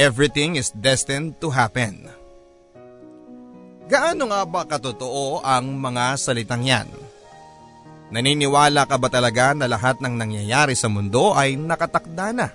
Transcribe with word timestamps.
Everything 0.00 0.56
is 0.56 0.72
destined 0.72 1.36
to 1.44 1.52
happen. 1.52 2.08
Gaano 3.84 4.32
nga 4.32 4.48
ba 4.48 4.64
katotoo 4.64 5.44
ang 5.44 5.76
mga 5.76 6.16
salitang 6.16 6.64
yan? 6.64 6.88
Naniniwala 8.08 8.88
ka 8.88 8.96
ba 8.96 9.12
talaga 9.12 9.52
na 9.52 9.68
lahat 9.68 10.00
ng 10.00 10.16
nangyayari 10.16 10.72
sa 10.72 10.88
mundo 10.88 11.36
ay 11.36 11.60
nakatakda 11.60 12.32
na? 12.32 12.48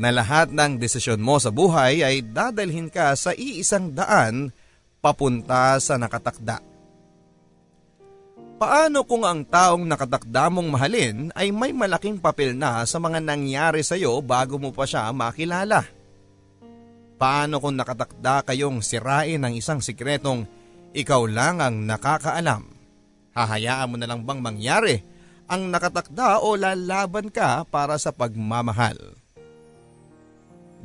Na 0.00 0.08
lahat 0.08 0.48
ng 0.48 0.80
desisyon 0.80 1.20
mo 1.20 1.36
sa 1.36 1.52
buhay 1.52 2.00
ay 2.08 2.24
dadalhin 2.24 2.88
ka 2.88 3.12
sa 3.12 3.36
iisang 3.36 3.92
daan 3.92 4.56
papunta 5.04 5.76
sa 5.76 6.00
nakatakda. 6.00 6.69
Paano 8.60 9.08
kung 9.08 9.24
ang 9.24 9.40
taong 9.40 9.88
nakatakda 9.88 10.52
mong 10.52 10.68
mahalin 10.68 11.32
ay 11.32 11.48
may 11.48 11.72
malaking 11.72 12.20
papel 12.20 12.52
na 12.52 12.84
sa 12.84 13.00
mga 13.00 13.16
nangyari 13.24 13.80
sa 13.80 13.96
iyo 13.96 14.20
bago 14.20 14.60
mo 14.60 14.68
pa 14.68 14.84
siya 14.84 15.08
makilala? 15.16 15.88
Paano 17.16 17.56
kung 17.56 17.80
nakatakda 17.80 18.44
kayong 18.44 18.84
sirain 18.84 19.40
ng 19.40 19.56
isang 19.56 19.80
sikretong 19.80 20.44
ikaw 20.92 21.24
lang 21.24 21.64
ang 21.64 21.88
nakakaalam? 21.88 22.68
Hahayaan 23.32 23.88
mo 23.88 23.96
na 23.96 24.04
lang 24.04 24.28
bang 24.28 24.44
mangyari 24.44 25.00
ang 25.48 25.72
nakatakda 25.72 26.44
o 26.44 26.52
lalaban 26.52 27.32
ka 27.32 27.64
para 27.64 27.96
sa 27.96 28.12
pagmamahal? 28.12 29.16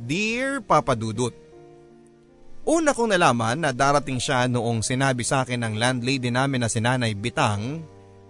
Dear 0.00 0.64
Papa 0.64 0.96
Dudut, 0.96 1.36
Una 2.66 2.90
kong 2.90 3.14
nalaman 3.14 3.62
na 3.62 3.70
darating 3.70 4.18
siya 4.18 4.50
noong 4.50 4.82
sinabi 4.82 5.22
sa 5.22 5.46
akin 5.46 5.62
ng 5.62 5.74
landlady 5.78 6.34
namin 6.34 6.58
na 6.58 6.66
si 6.66 6.82
Nanay 6.82 7.14
Bitang 7.14 7.78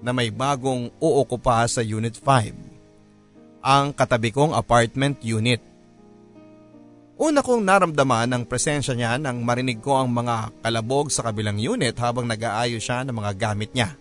na 0.05 0.13
may 0.13 0.29
bagong 0.29 0.93
uukupa 1.01 1.65
sa 1.65 1.81
Unit 1.81 2.21
5, 2.21 3.65
ang 3.65 3.97
katabi 3.97 4.29
kong 4.37 4.53
apartment 4.53 5.25
unit. 5.25 5.65
Una 7.17 7.41
kong 7.41 7.65
naramdaman 7.65 8.29
ang 8.29 8.45
presensya 8.45 8.93
niya 8.93 9.17
nang 9.17 9.41
marinig 9.41 9.81
ko 9.81 9.97
ang 9.97 10.13
mga 10.13 10.53
kalabog 10.61 11.09
sa 11.09 11.25
kabilang 11.25 11.57
unit 11.57 11.97
habang 11.97 12.29
nag-aayos 12.29 12.85
siya 12.85 13.09
ng 13.09 13.17
mga 13.17 13.33
gamit 13.41 13.73
niya. 13.73 13.97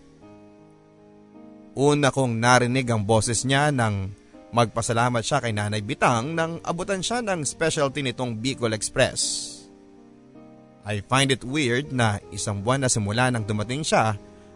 Una 1.79 2.11
kong 2.11 2.35
narinig 2.35 2.91
ang 2.91 3.07
boses 3.07 3.47
niya 3.47 3.71
nang 3.71 4.11
magpasalamat 4.51 5.23
siya 5.23 5.39
kay 5.39 5.55
Nanay 5.55 5.79
Bitang 5.79 6.35
nang 6.35 6.59
abutan 6.59 6.99
siya 6.99 7.23
ng 7.23 7.47
specialty 7.47 8.03
nitong 8.03 8.35
Bicol 8.35 8.75
Express. 8.75 9.54
I 10.86 11.02
find 11.02 11.33
it 11.33 11.41
weird 11.41 11.89
na 11.89 12.22
isang 12.30 12.61
buwan 12.61 12.86
na 12.86 12.89
simula 12.94 13.33
nang 13.33 13.41
dumating 13.41 13.81
siya 13.81 14.14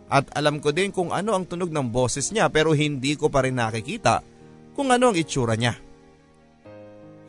at 0.10 0.26
alam 0.38 0.62
ko 0.62 0.70
din 0.70 0.94
kung 0.94 1.10
ano 1.10 1.34
ang 1.34 1.46
tunog 1.46 1.74
ng 1.74 1.90
boses 1.90 2.30
niya 2.30 2.50
pero 2.54 2.74
hindi 2.78 3.18
ko 3.18 3.34
pa 3.34 3.46
rin 3.46 3.58
nakikita 3.58 4.22
kung 4.78 4.94
ano 4.94 5.10
ang 5.10 5.18
itsura 5.18 5.58
niya. 5.58 5.74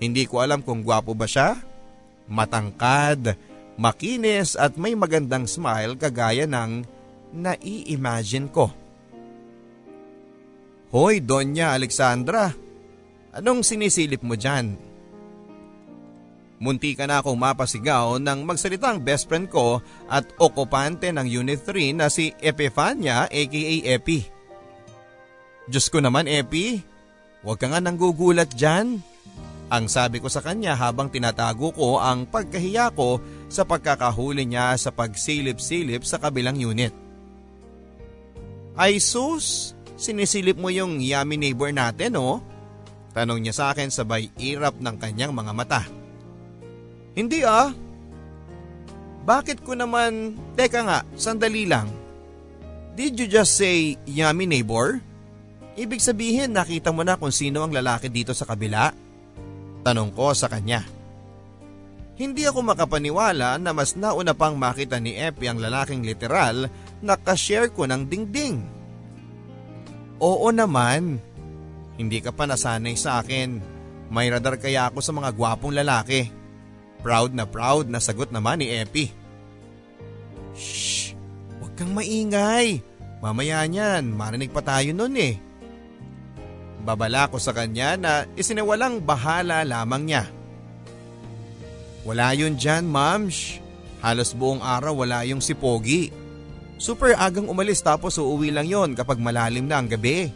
Hindi 0.00 0.24
ko 0.28 0.44
alam 0.44 0.60
kung 0.60 0.84
gwapo 0.84 1.12
ba 1.16 1.28
siya, 1.28 1.60
matangkad, 2.28 3.36
makinis 3.80 4.56
at 4.56 4.76
may 4.76 4.92
magandang 4.96 5.48
smile 5.48 5.96
kagaya 5.96 6.44
ng 6.44 6.84
nai-imagine 7.36 8.48
ko. 8.52 8.68
Hoy, 10.90 11.22
Donya 11.22 11.76
Alexandra, 11.76 12.50
anong 13.30 13.62
sinisilip 13.62 14.26
mo 14.26 14.34
dyan? 14.34 14.89
Munti 16.60 16.92
ka 16.92 17.08
na 17.08 17.24
akong 17.24 17.40
mapasigaw 17.40 18.20
nang 18.20 18.44
magsalita 18.44 18.92
ang 18.92 19.00
best 19.00 19.32
friend 19.32 19.48
ko 19.48 19.80
at 20.12 20.28
okupante 20.36 21.08
ng 21.08 21.24
Unit 21.24 21.64
3 21.64 21.96
na 21.96 22.12
si 22.12 22.36
Epifania 22.36 23.24
aka 23.24 23.72
Epi. 23.88 24.28
Diyos 25.64 25.88
ko 25.88 26.04
naman 26.04 26.28
Epi, 26.28 26.84
huwag 27.40 27.56
ka 27.56 27.72
nga 27.72 27.80
nang 27.80 27.96
gugulat 27.96 28.52
dyan. 28.52 29.00
Ang 29.72 29.88
sabi 29.88 30.20
ko 30.20 30.28
sa 30.28 30.44
kanya 30.44 30.76
habang 30.76 31.08
tinatago 31.08 31.72
ko 31.72 31.96
ang 31.96 32.28
pagkahiya 32.28 32.92
ko 32.92 33.24
sa 33.48 33.64
pagkakahuli 33.64 34.44
niya 34.44 34.76
sa 34.76 34.92
pagsilip-silip 34.92 36.04
sa 36.04 36.20
kabilang 36.20 36.60
unit. 36.60 36.92
Ay 38.76 39.00
sus, 39.00 39.72
sinisilip 39.96 40.60
mo 40.60 40.68
yung 40.68 41.00
yummy 41.00 41.40
neighbor 41.40 41.72
natin 41.72 42.20
oh? 42.20 42.44
Tanong 43.16 43.40
niya 43.40 43.56
sa 43.56 43.64
akin 43.72 43.88
sabay 43.88 44.28
irap 44.36 44.76
ng 44.76 44.96
kanyang 45.00 45.32
mga 45.32 45.52
mata. 45.56 45.99
Hindi 47.14 47.42
ah. 47.42 47.74
Bakit 49.26 49.62
ko 49.62 49.76
naman, 49.76 50.38
teka 50.56 50.80
nga, 50.82 50.98
sandali 51.14 51.68
lang. 51.68 51.90
Did 52.96 53.16
you 53.20 53.26
just 53.30 53.54
say 53.56 53.96
yummy 54.04 54.44
neighbor? 54.44 54.98
Ibig 55.78 56.02
sabihin 56.02 56.52
nakita 56.52 56.90
mo 56.90 57.06
na 57.06 57.16
kung 57.16 57.32
sino 57.32 57.62
ang 57.62 57.72
lalaki 57.72 58.10
dito 58.10 58.34
sa 58.34 58.44
kabila? 58.44 58.90
Tanong 59.86 60.10
ko 60.12 60.34
sa 60.34 60.50
kanya. 60.50 60.84
Hindi 62.20 62.44
ako 62.44 62.60
makapaniwala 62.60 63.56
na 63.56 63.70
mas 63.72 63.96
nauna 63.96 64.36
pang 64.36 64.52
makita 64.52 65.00
ni 65.00 65.16
Epi 65.16 65.48
ang 65.48 65.56
lalaking 65.56 66.04
literal 66.04 66.68
na 67.00 67.16
kashare 67.16 67.72
ko 67.72 67.88
ng 67.88 68.04
dingding. 68.04 68.60
Oo 70.20 70.52
naman. 70.52 71.16
Hindi 71.96 72.20
ka 72.20 72.36
pa 72.36 72.44
nasanay 72.44 72.92
sa 73.00 73.24
akin. 73.24 73.56
May 74.12 74.28
radar 74.28 74.60
kaya 74.60 74.92
ako 74.92 75.00
sa 75.00 75.16
mga 75.16 75.32
gwapong 75.32 75.72
lalaki. 75.72 76.28
Proud 77.00 77.32
na 77.32 77.48
proud 77.48 77.88
na 77.88 77.98
sagot 78.00 78.28
naman 78.28 78.60
ni 78.60 78.68
Epi. 78.68 79.08
Shh! 80.52 81.16
Huwag 81.60 81.72
kang 81.76 81.96
maingay. 81.96 82.84
Mamaya 83.20 83.64
niyan, 83.68 84.16
marinig 84.16 84.52
pa 84.52 84.64
tayo 84.64 84.92
nun 84.96 85.16
eh. 85.16 85.36
Babala 86.80 87.28
ko 87.28 87.36
sa 87.36 87.52
kanya 87.52 88.00
na 88.00 88.12
isinawalang 88.36 89.04
bahala 89.04 89.60
lamang 89.64 90.08
niya. 90.08 90.24
Wala 92.08 92.32
yun 92.32 92.56
dyan, 92.56 92.88
mams. 92.88 93.60
Halos 94.00 94.32
buong 94.32 94.64
araw 94.64 95.04
wala 95.04 95.20
yung 95.28 95.44
si 95.44 95.52
Pogi. 95.52 96.08
Super 96.80 97.12
agang 97.20 97.52
umalis 97.52 97.84
tapos 97.84 98.16
uuwi 98.16 98.48
lang 98.48 98.64
yon 98.64 98.96
kapag 98.96 99.20
malalim 99.20 99.68
na 99.68 99.84
ang 99.84 99.88
gabi. 99.92 100.32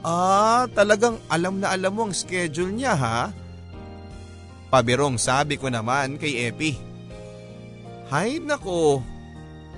Ah, 0.00 0.64
talagang 0.72 1.20
alam 1.28 1.60
na 1.60 1.76
alam 1.76 1.92
mo 1.92 2.08
ang 2.08 2.16
schedule 2.16 2.72
niya 2.72 2.96
ha? 2.96 3.28
Pabirong 4.74 5.22
sabi 5.22 5.54
ko 5.54 5.70
naman 5.70 6.18
kay 6.18 6.50
Epi. 6.50 6.74
Hay 8.10 8.42
nako, 8.42 9.06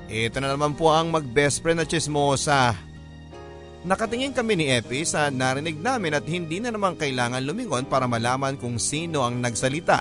ito 0.08 0.40
na 0.40 0.56
naman 0.56 0.72
po 0.72 0.88
ang 0.88 1.12
mag-best 1.12 1.60
friend 1.60 1.84
na 1.84 1.86
chismosa. 1.86 2.72
Nakatingin 3.84 4.32
kami 4.32 4.56
ni 4.56 4.72
Epi 4.72 5.04
sa 5.04 5.28
narinig 5.28 5.76
namin 5.76 6.16
at 6.16 6.24
hindi 6.24 6.64
na 6.64 6.72
naman 6.72 6.96
kailangan 6.96 7.44
lumingon 7.44 7.84
para 7.84 8.08
malaman 8.08 8.56
kung 8.56 8.80
sino 8.80 9.20
ang 9.20 9.36
nagsalita. 9.36 10.00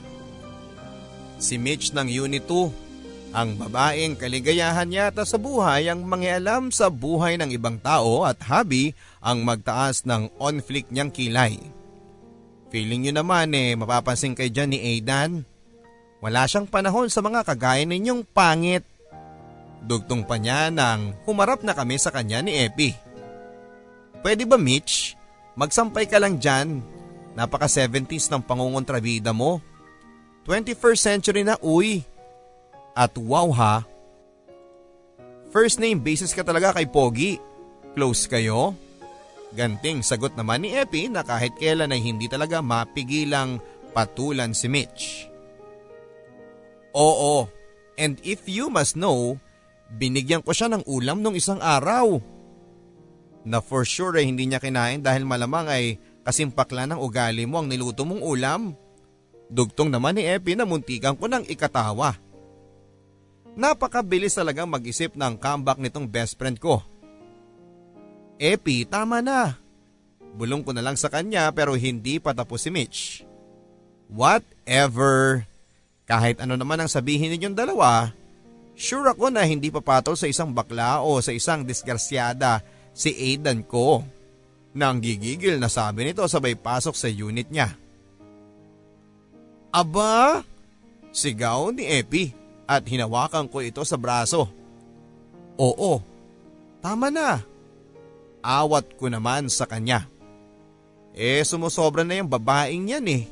Si 1.43 1.59
Mitch 1.59 1.91
ng 1.91 2.07
Unit 2.07 2.47
2, 2.47 3.35
ang 3.35 3.59
babaeng 3.59 4.15
kaligayahan 4.15 4.95
yata 4.95 5.27
sa 5.27 5.35
buhay 5.35 5.91
ang 5.91 6.07
mangialam 6.07 6.71
sa 6.71 6.87
buhay 6.87 7.35
ng 7.35 7.51
ibang 7.51 7.83
tao 7.83 8.23
at 8.23 8.39
hobby 8.47 8.95
ang 9.19 9.43
magtaas 9.43 10.07
ng 10.07 10.31
on-flick 10.39 10.87
niyang 10.87 11.11
kilay. 11.11 11.74
Feeling 12.75 13.07
nyo 13.07 13.23
naman 13.23 13.55
eh 13.55 13.71
mapapansin 13.79 14.35
kay 14.35 14.51
dyan 14.51 14.75
ni 14.75 14.83
Aidan. 14.83 15.47
Wala 16.19 16.43
siyang 16.43 16.67
panahon 16.67 17.07
sa 17.07 17.23
mga 17.23 17.47
kagaya 17.47 17.87
ninyong 17.87 18.27
pangit. 18.27 18.83
Dugtong 19.79 20.27
pa 20.27 20.35
niya 20.35 20.67
nang 20.75 21.15
humarap 21.23 21.63
na 21.63 21.71
kami 21.71 21.95
sa 21.95 22.11
kanya 22.11 22.43
ni 22.43 22.51
Epi. 22.67 22.91
Pwede 24.19 24.43
ba 24.43 24.59
Mitch? 24.59 25.15
Magsampay 25.55 26.03
ka 26.03 26.19
lang 26.19 26.35
dyan. 26.35 26.83
Napaka 27.31 27.71
70s 27.71 28.27
ng 28.27 28.43
pangungontrabida 28.43 29.31
mo. 29.31 29.63
21st 30.43 30.99
century 30.99 31.47
na 31.47 31.55
uy. 31.63 32.03
At 32.91 33.15
wow 33.15 33.55
ha. 33.55 33.87
First 35.47 35.79
name 35.79 36.03
basis 36.03 36.35
ka 36.35 36.43
talaga 36.43 36.75
kay 36.75 36.91
Pogi. 36.91 37.39
Close 37.95 38.27
kayo? 38.27 38.75
Ganting 39.55 40.03
sagot 40.03 40.35
naman 40.35 40.67
ni 40.67 40.75
Epi 40.75 41.07
na 41.07 41.23
kahit 41.23 41.55
kailan 41.55 41.95
ay 41.95 42.03
hindi 42.03 42.27
talaga 42.27 42.59
mapigilang 42.59 43.63
patulan 43.95 44.51
si 44.51 44.67
Mitch. 44.67 45.31
Oo, 46.91 47.47
and 47.95 48.19
if 48.23 48.43
you 48.51 48.67
must 48.67 48.99
know, 48.99 49.39
binigyan 49.95 50.43
ko 50.43 50.51
siya 50.51 50.67
ng 50.71 50.83
ulam 50.83 51.23
nung 51.23 51.39
isang 51.39 51.63
araw 51.63 52.19
na 53.47 53.63
for 53.63 53.87
sure 53.87 54.19
ay 54.19 54.27
hindi 54.27 54.47
niya 54.47 54.59
kinain 54.59 54.99
dahil 54.99 55.23
malamang 55.23 55.71
ay 55.71 55.99
kasimpakla 56.27 56.89
ng 56.91 56.99
ugali 56.99 57.47
mo 57.47 57.63
ang 57.63 57.71
niluto 57.71 58.03
mong 58.03 58.23
ulam. 58.23 58.61
Dugtong 59.45 59.93
naman 59.93 60.17
ni 60.17 60.25
Epi 60.25 60.57
na 60.57 60.65
muntikan 60.65 61.13
ko 61.15 61.29
ng 61.29 61.45
ikatawa. 61.47 62.17
Napakabilis 63.55 64.35
talagang 64.35 64.67
mag-isip 64.67 65.15
ng 65.15 65.39
comeback 65.39 65.79
nitong 65.79 66.09
best 66.11 66.35
friend 66.35 66.59
ko. 66.59 66.81
Epi, 68.35 68.83
tama 68.83 69.23
na. 69.23 69.55
Bulong 70.35 70.67
ko 70.67 70.75
na 70.75 70.83
lang 70.83 70.99
sa 70.99 71.07
kanya 71.07 71.47
pero 71.55 71.79
hindi 71.79 72.19
pa 72.19 72.35
tapos 72.35 72.67
si 72.67 72.69
Mitch. 72.69 73.23
Whatever. 74.11 75.47
Kahit 76.05 76.43
ano 76.43 76.59
naman 76.59 76.83
ang 76.83 76.91
sabihin 76.91 77.33
ninyong 77.33 77.55
dalawa, 77.55 78.11
sure 78.75 79.07
ako 79.09 79.31
na 79.31 79.47
hindi 79.47 79.71
papatol 79.71 80.19
sa 80.19 80.27
isang 80.27 80.51
bakla 80.51 81.01
o 81.01 81.17
sa 81.23 81.31
isang 81.31 81.63
disgrasyada 81.63 82.61
si 82.91 83.15
Aidan 83.15 83.63
ko. 83.63 84.03
Nang 84.75 84.99
gigigil 84.99 85.55
na 85.55 85.71
sabi 85.71 86.03
nito 86.03 86.27
sabay 86.27 86.53
pasok 86.59 86.93
sa 86.93 87.07
unit 87.07 87.47
niya. 87.47 87.71
Aba! 89.71 90.43
Sigaw 91.15 91.71
ni 91.71 91.87
Epi 91.87 92.35
at 92.67 92.83
hinawakan 92.83 93.47
ko 93.47 93.63
ito 93.63 93.79
sa 93.87 93.95
braso. 93.95 94.51
Oo, 95.55 96.03
tama 96.83 97.07
na. 97.07 97.54
Awat 98.45 99.01
ko 99.01 99.09
naman 99.09 99.49
sa 99.49 99.65
kanya. 99.65 100.05
Eh 101.17 101.41
sumusobra 101.41 102.05
na 102.05 102.21
yung 102.21 102.29
babaeng 102.29 102.93
yan 102.93 103.09
eh. 103.09 103.23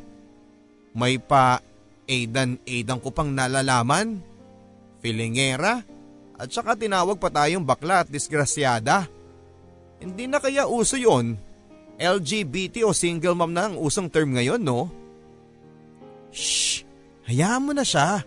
May 0.98 1.22
pa 1.22 1.62
Aidan-aidan 2.04 3.00
ko 3.00 3.14
pang 3.14 3.30
nalalaman. 3.32 4.20
Filingera 5.00 5.84
at 6.40 6.50
saka 6.50 6.76
tinawag 6.76 7.22
pa 7.22 7.30
tayong 7.30 7.64
bakla 7.64 8.04
at 8.04 8.10
disgrasyada. 8.10 9.08
Hindi 10.02 10.28
na 10.28 10.42
kaya 10.42 10.68
uso 10.68 11.00
yon? 11.00 11.38
LGBT 11.96 12.84
o 12.84 12.92
single 12.92 13.38
mom 13.38 13.54
na 13.54 13.70
ang 13.70 13.78
usong 13.78 14.10
term 14.10 14.36
ngayon 14.36 14.60
no? 14.60 14.90
Shh! 16.34 16.84
Hayaan 17.30 17.64
mo 17.64 17.72
na 17.72 17.86
siya. 17.86 18.26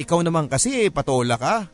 Ikaw 0.00 0.20
naman 0.24 0.50
kasi 0.50 0.90
patola 0.90 1.38
ka. 1.38 1.70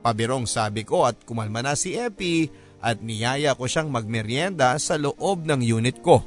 Pabirong 0.00 0.48
sabi 0.48 0.86
ko 0.86 1.04
at 1.04 1.20
kumalma 1.26 1.60
na 1.60 1.76
si 1.76 1.92
Epi 1.98 2.48
at 2.82 2.98
niyaya 2.98 3.54
ko 3.54 3.70
siyang 3.70 3.88
magmeryenda 3.88 4.74
sa 4.82 4.98
loob 4.98 5.46
ng 5.46 5.62
unit 5.62 6.02
ko. 6.02 6.20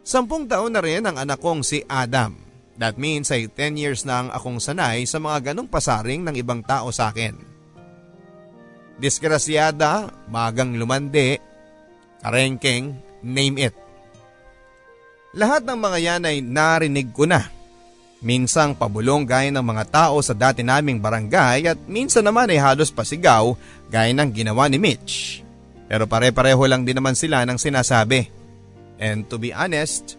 Sampung 0.00 0.48
taon 0.48 0.72
na 0.72 0.80
rin 0.80 1.04
ang 1.04 1.20
anak 1.20 1.36
kong 1.44 1.60
si 1.60 1.84
Adam. 1.84 2.40
That 2.80 2.96
means 2.96 3.28
ay 3.28 3.52
10 3.52 3.76
years 3.76 4.00
na 4.08 4.24
ang 4.24 4.28
akong 4.32 4.56
sanay 4.56 5.04
sa 5.04 5.20
mga 5.20 5.52
ganong 5.52 5.68
pasaring 5.68 6.24
ng 6.24 6.34
ibang 6.40 6.64
tao 6.64 6.88
sa 6.88 7.12
akin. 7.12 7.36
Disgrasyada, 8.96 10.08
magang 10.32 10.80
lumande, 10.80 11.38
karengkeng, 12.24 12.96
name 13.20 13.68
it. 13.68 13.76
Lahat 15.36 15.60
ng 15.62 15.76
mga 15.76 15.98
yan 16.00 16.22
ay 16.24 16.36
narinig 16.40 17.12
ko 17.12 17.28
na. 17.28 17.57
Minsang 18.18 18.74
pabulong 18.74 19.22
gaya 19.22 19.50
ng 19.54 19.62
mga 19.62 19.84
tao 19.88 20.18
sa 20.18 20.34
dati 20.34 20.66
naming 20.66 20.98
barangay 20.98 21.70
at 21.70 21.78
minsan 21.86 22.26
naman 22.26 22.50
ay 22.50 22.58
halos 22.58 22.90
pasigaw 22.90 23.54
gaya 23.86 24.10
ng 24.10 24.30
ginawa 24.34 24.66
ni 24.66 24.78
Mitch. 24.78 25.46
Pero 25.86 26.04
pare-pareho 26.10 26.60
lang 26.66 26.82
din 26.82 26.98
naman 26.98 27.14
sila 27.14 27.46
ng 27.46 27.56
sinasabi. 27.56 28.26
And 28.98 29.22
to 29.30 29.38
be 29.38 29.54
honest, 29.54 30.18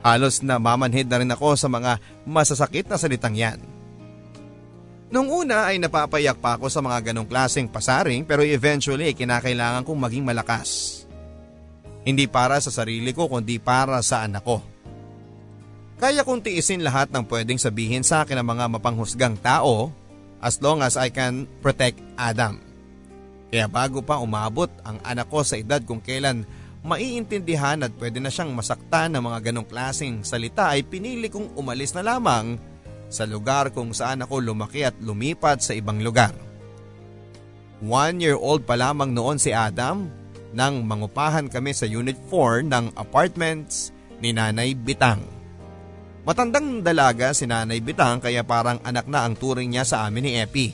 Halos 0.00 0.40
na 0.40 0.56
mamanhid 0.56 1.12
na 1.12 1.20
rin 1.20 1.32
ako 1.32 1.60
sa 1.60 1.68
mga 1.68 2.00
masasakit 2.24 2.88
na 2.88 2.96
salitang 2.96 3.36
yan. 3.36 3.60
Nung 5.12 5.28
una 5.28 5.68
ay 5.68 5.76
napapayak 5.76 6.38
pa 6.40 6.56
ako 6.56 6.72
sa 6.72 6.80
mga 6.80 7.12
ganong 7.12 7.28
klaseng 7.28 7.68
pasaring 7.68 8.24
pero 8.24 8.40
eventually 8.40 9.12
kinakailangan 9.12 9.84
kong 9.84 10.00
maging 10.00 10.24
malakas. 10.24 11.02
Hindi 12.00 12.24
para 12.30 12.56
sa 12.64 12.72
sarili 12.72 13.12
ko 13.12 13.28
kundi 13.28 13.60
para 13.60 14.00
sa 14.00 14.24
anak 14.24 14.40
ko. 14.40 14.64
Kaya 16.00 16.24
kong 16.24 16.40
tiisin 16.40 16.80
lahat 16.80 17.12
ng 17.12 17.28
pwedeng 17.28 17.60
sabihin 17.60 18.00
sa 18.00 18.24
akin 18.24 18.40
ng 18.40 18.48
mga 18.48 18.64
mapanghusgang 18.72 19.36
tao 19.36 19.92
as 20.40 20.56
long 20.64 20.80
as 20.80 20.96
I 20.96 21.12
can 21.12 21.44
protect 21.60 22.00
Adam. 22.16 22.56
Kaya 23.52 23.68
bago 23.68 24.00
pa 24.00 24.16
umabot 24.16 24.72
ang 24.80 24.96
anak 25.04 25.28
ko 25.28 25.44
sa 25.44 25.60
edad 25.60 25.84
kung 25.84 26.00
kailan 26.00 26.48
maiintindihan 26.80 27.84
at 27.84 27.92
pwede 28.00 28.16
na 28.16 28.32
siyang 28.32 28.56
masaktan 28.56 29.12
ng 29.12 29.20
mga 29.28 29.52
ganong 29.52 29.68
klaseng 29.68 30.24
salita 30.24 30.72
ay 30.72 30.88
pinili 30.88 31.28
kong 31.28 31.52
umalis 31.60 31.92
na 31.92 32.00
lamang 32.00 32.56
sa 33.12 33.28
lugar 33.28 33.68
kung 33.68 33.92
saan 33.92 34.24
ako 34.24 34.40
lumaki 34.40 34.88
at 34.88 34.96
lumipat 35.04 35.60
sa 35.60 35.76
ibang 35.76 36.00
lugar. 36.00 36.32
One 37.84 38.24
year 38.24 38.40
old 38.40 38.64
pa 38.64 38.72
lamang 38.72 39.12
noon 39.12 39.36
si 39.36 39.52
Adam 39.52 40.08
nang 40.56 40.80
mangupahan 40.80 41.52
kami 41.52 41.76
sa 41.76 41.84
Unit 41.84 42.16
4 42.32 42.64
ng 42.72 42.96
apartments 42.96 43.92
ni 44.24 44.32
Nanay 44.32 44.72
Bitang. 44.72 45.39
Matandang 46.20 46.84
dalaga 46.84 47.32
si 47.32 47.48
Nanay 47.48 47.80
Bitang 47.80 48.20
kaya 48.20 48.44
parang 48.44 48.76
anak 48.84 49.08
na 49.08 49.24
ang 49.24 49.32
turing 49.32 49.72
niya 49.72 49.88
sa 49.88 50.04
amin 50.04 50.28
ni 50.28 50.32
Epi. 50.36 50.68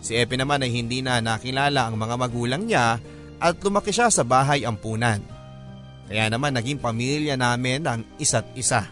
Si 0.00 0.16
Epi 0.16 0.40
naman 0.40 0.64
ay 0.64 0.72
hindi 0.72 1.04
na 1.04 1.20
nakilala 1.20 1.88
ang 1.88 2.00
mga 2.00 2.16
magulang 2.16 2.64
niya 2.64 2.96
at 3.36 3.54
lumaki 3.60 3.92
siya 3.92 4.08
sa 4.08 4.24
bahay 4.24 4.64
ampunan. 4.64 5.20
Kaya 6.08 6.32
naman 6.32 6.56
naging 6.56 6.80
pamilya 6.80 7.36
namin 7.36 7.84
ang 7.84 8.00
isa't 8.16 8.48
isa. 8.56 8.88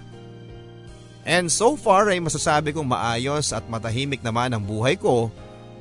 And 1.25 1.49
so 1.49 1.81
far 1.81 2.13
ay 2.13 2.21
masasabi 2.21 2.77
kong 2.77 2.93
maayos 2.93 3.57
at 3.57 3.65
matahimik 3.65 4.21
naman 4.21 4.53
ang 4.53 4.65
buhay 4.65 5.01
ko 5.01 5.33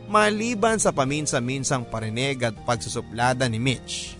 maliban 0.08 0.80
sa 0.80 0.96
paminsa-minsang 0.96 1.88
parinig 1.88 2.48
at 2.48 2.56
pagsusuplada 2.64 3.48
ni 3.48 3.60
Mitch. 3.60 4.16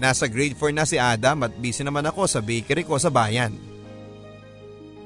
Nasa 0.00 0.30
grade 0.30 0.54
4 0.56 0.72
na 0.72 0.84
si 0.88 0.96
Adam 0.96 1.44
at 1.44 1.52
busy 1.58 1.82
naman 1.82 2.06
ako 2.08 2.24
sa 2.24 2.40
bakery 2.40 2.86
ko 2.86 2.96
sa 2.96 3.10
bayan. 3.10 3.67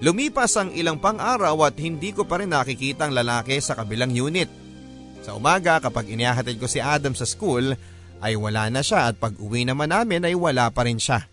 Lumipas 0.02 0.58
ang 0.58 0.75
ilang 0.75 0.99
pang 0.99 1.22
araw 1.22 1.70
at 1.70 1.78
hindi 1.78 2.10
ko 2.10 2.26
pa 2.26 2.43
rin 2.43 2.50
nakikita 2.50 3.06
ang 3.06 3.14
lalaki 3.14 3.62
sa 3.62 3.78
kabilang 3.78 4.10
unit. 4.10 4.50
Sa 5.22 5.38
umaga 5.38 5.78
kapag 5.78 6.10
inihahatid 6.10 6.58
ko 6.58 6.66
si 6.66 6.82
Adam 6.82 7.14
sa 7.14 7.22
school 7.22 7.78
ay 8.19 8.34
wala 8.34 8.66
na 8.66 8.82
siya 8.82 9.06
at 9.06 9.14
pag 9.14 9.38
uwi 9.38 9.62
naman 9.62 9.94
namin 9.94 10.26
ay 10.26 10.34
wala 10.34 10.66
pa 10.75 10.82
rin 10.82 10.99
siya. 10.99 11.31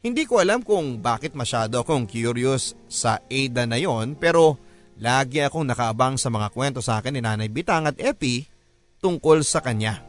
Hindi 0.00 0.24
ko 0.24 0.40
alam 0.40 0.64
kung 0.64 1.04
bakit 1.04 1.36
masyado 1.36 1.84
akong 1.84 2.08
curious 2.08 2.72
sa 2.88 3.20
Ada 3.28 3.68
na 3.68 3.76
yon 3.76 4.16
pero 4.16 4.56
lagi 4.96 5.44
akong 5.44 5.68
nakaabang 5.68 6.16
sa 6.16 6.32
mga 6.32 6.48
kwento 6.56 6.80
sa 6.80 7.04
akin 7.04 7.12
ni 7.12 7.20
Nanay 7.20 7.52
Bitang 7.52 7.84
at 7.84 8.00
Epi 8.00 8.48
tungkol 9.04 9.44
sa 9.44 9.60
kanya. 9.60 10.00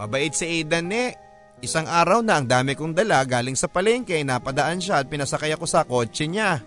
Mabait 0.00 0.32
si 0.32 0.48
Aidan 0.48 0.88
ne. 0.88 1.27
Isang 1.58 1.90
araw 1.90 2.22
na 2.22 2.38
ang 2.38 2.46
dami 2.46 2.78
kong 2.78 2.94
dala 2.94 3.18
galing 3.26 3.58
sa 3.58 3.66
palengke 3.66 4.14
ay 4.14 4.22
napadaan 4.22 4.78
siya 4.78 5.02
at 5.02 5.10
pinasakay 5.10 5.50
ako 5.58 5.66
sa 5.66 5.82
kotse 5.82 6.30
niya. 6.30 6.62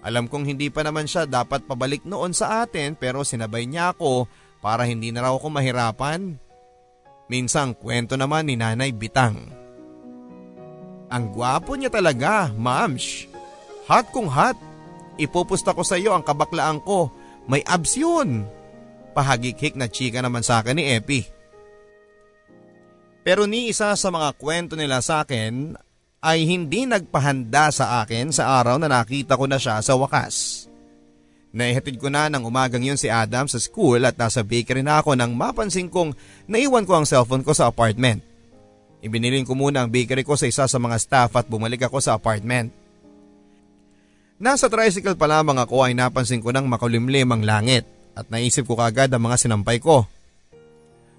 Alam 0.00 0.24
kong 0.30 0.48
hindi 0.48 0.72
pa 0.72 0.80
naman 0.80 1.04
siya 1.04 1.28
dapat 1.28 1.68
pabalik 1.68 2.08
noon 2.08 2.32
sa 2.32 2.64
atin 2.64 2.96
pero 2.96 3.26
sinabay 3.26 3.68
niya 3.68 3.92
ako 3.92 4.24
para 4.64 4.88
hindi 4.88 5.12
na 5.12 5.28
raw 5.28 5.36
ako 5.36 5.52
mahirapan. 5.52 6.40
Minsang 7.28 7.76
kwento 7.76 8.16
naman 8.16 8.48
ni 8.48 8.56
Nanay 8.56 8.94
Bitang. 8.94 9.52
Ang 11.06 11.24
gwapo 11.34 11.76
niya 11.76 11.92
talaga, 11.92 12.50
mams. 12.54 13.28
Hot 13.86 14.10
kung 14.10 14.30
hot. 14.30 14.56
Ipupusta 15.20 15.76
ko 15.76 15.82
sa 15.84 16.00
iyo 16.00 16.16
ang 16.16 16.24
kabaklaan 16.24 16.80
ko. 16.82 17.12
May 17.46 17.62
abs 17.66 17.98
yun. 17.98 18.46
Pahagikik 19.14 19.76
na 19.78 19.86
chika 19.90 20.22
naman 20.22 20.42
sa 20.42 20.62
akin 20.62 20.76
ni 20.78 20.92
Epi. 20.98 21.35
Pero 23.26 23.42
ni 23.50 23.74
isa 23.74 23.90
sa 23.98 24.08
mga 24.14 24.38
kwento 24.38 24.78
nila 24.78 25.02
sa 25.02 25.26
akin 25.26 25.74
ay 26.22 26.46
hindi 26.46 26.86
nagpahanda 26.86 27.74
sa 27.74 27.98
akin 28.06 28.30
sa 28.30 28.62
araw 28.62 28.78
na 28.78 28.86
nakita 28.86 29.34
ko 29.34 29.50
na 29.50 29.58
siya 29.58 29.82
sa 29.82 29.98
wakas. 29.98 30.66
Naihatid 31.50 31.98
ko 31.98 32.06
na 32.06 32.30
ng 32.30 32.46
umagang 32.46 32.86
yun 32.86 32.94
si 32.94 33.10
Adam 33.10 33.50
sa 33.50 33.58
school 33.58 33.98
at 34.06 34.14
nasa 34.14 34.46
bakery 34.46 34.86
na 34.86 35.02
ako 35.02 35.18
nang 35.18 35.34
mapansin 35.34 35.90
kong 35.90 36.14
naiwan 36.46 36.86
ko 36.86 37.02
ang 37.02 37.06
cellphone 37.08 37.42
ko 37.42 37.50
sa 37.50 37.66
apartment. 37.66 38.22
Ibinilin 39.02 39.42
ko 39.42 39.58
muna 39.58 39.82
ang 39.82 39.90
bakery 39.90 40.22
ko 40.22 40.38
sa 40.38 40.46
isa 40.46 40.70
sa 40.70 40.78
mga 40.78 40.94
staff 41.02 41.34
at 41.34 41.50
bumalik 41.50 41.82
ako 41.82 41.98
sa 41.98 42.14
apartment. 42.14 42.70
Nasa 44.38 44.70
tricycle 44.70 45.18
pa 45.18 45.26
lamang 45.26 45.58
ako 45.58 45.82
ay 45.82 45.98
napansin 45.98 46.38
ko 46.38 46.54
nang 46.54 46.70
makulimlim 46.70 47.26
ang 47.34 47.42
langit 47.42 47.90
at 48.14 48.30
naisip 48.30 48.70
ko 48.70 48.78
kagad 48.78 49.10
ang 49.10 49.26
mga 49.26 49.50
sinampay 49.50 49.82
ko. 49.82 50.06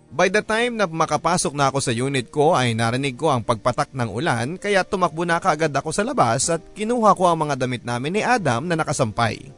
By 0.07 0.31
the 0.31 0.39
time 0.39 0.79
na 0.79 0.87
makapasok 0.87 1.51
na 1.51 1.67
ako 1.67 1.83
sa 1.83 1.91
unit 1.91 2.31
ko 2.31 2.55
ay 2.55 2.71
narinig 2.71 3.19
ko 3.19 3.27
ang 3.27 3.43
pagpatak 3.43 3.91
ng 3.91 4.07
ulan 4.07 4.55
kaya 4.55 4.87
tumakbo 4.87 5.27
na 5.27 5.35
kaagad 5.35 5.75
ako 5.75 5.91
sa 5.91 6.07
labas 6.07 6.47
at 6.47 6.63
kinuha 6.71 7.11
ko 7.11 7.27
ang 7.27 7.43
mga 7.43 7.59
damit 7.59 7.83
namin 7.83 8.15
ni 8.15 8.21
Adam 8.23 8.63
na 8.63 8.79
nakasampay. 8.79 9.51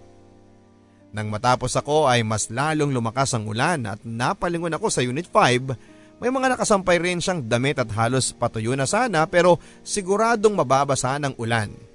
Nang 1.13 1.29
matapos 1.29 1.77
ako 1.77 2.10
ay 2.10 2.25
mas 2.25 2.50
lalong 2.50 2.89
lumakas 2.89 3.38
ang 3.38 3.46
ulan 3.46 3.86
at 3.86 4.01
napalingon 4.01 4.74
ako 4.74 4.89
sa 4.89 5.06
Unit 5.06 5.29
5. 5.29 6.18
May 6.18 6.34
mga 6.34 6.58
nakasampay 6.58 6.98
rin 6.98 7.22
siyang 7.22 7.46
damit 7.46 7.77
at 7.77 7.89
halos 7.94 8.34
patuyo 8.34 8.74
na 8.74 8.89
sana 8.89 9.29
pero 9.29 9.62
siguradong 9.86 10.58
mababasa 10.58 11.18
ng 11.22 11.38
ulan. 11.38 11.88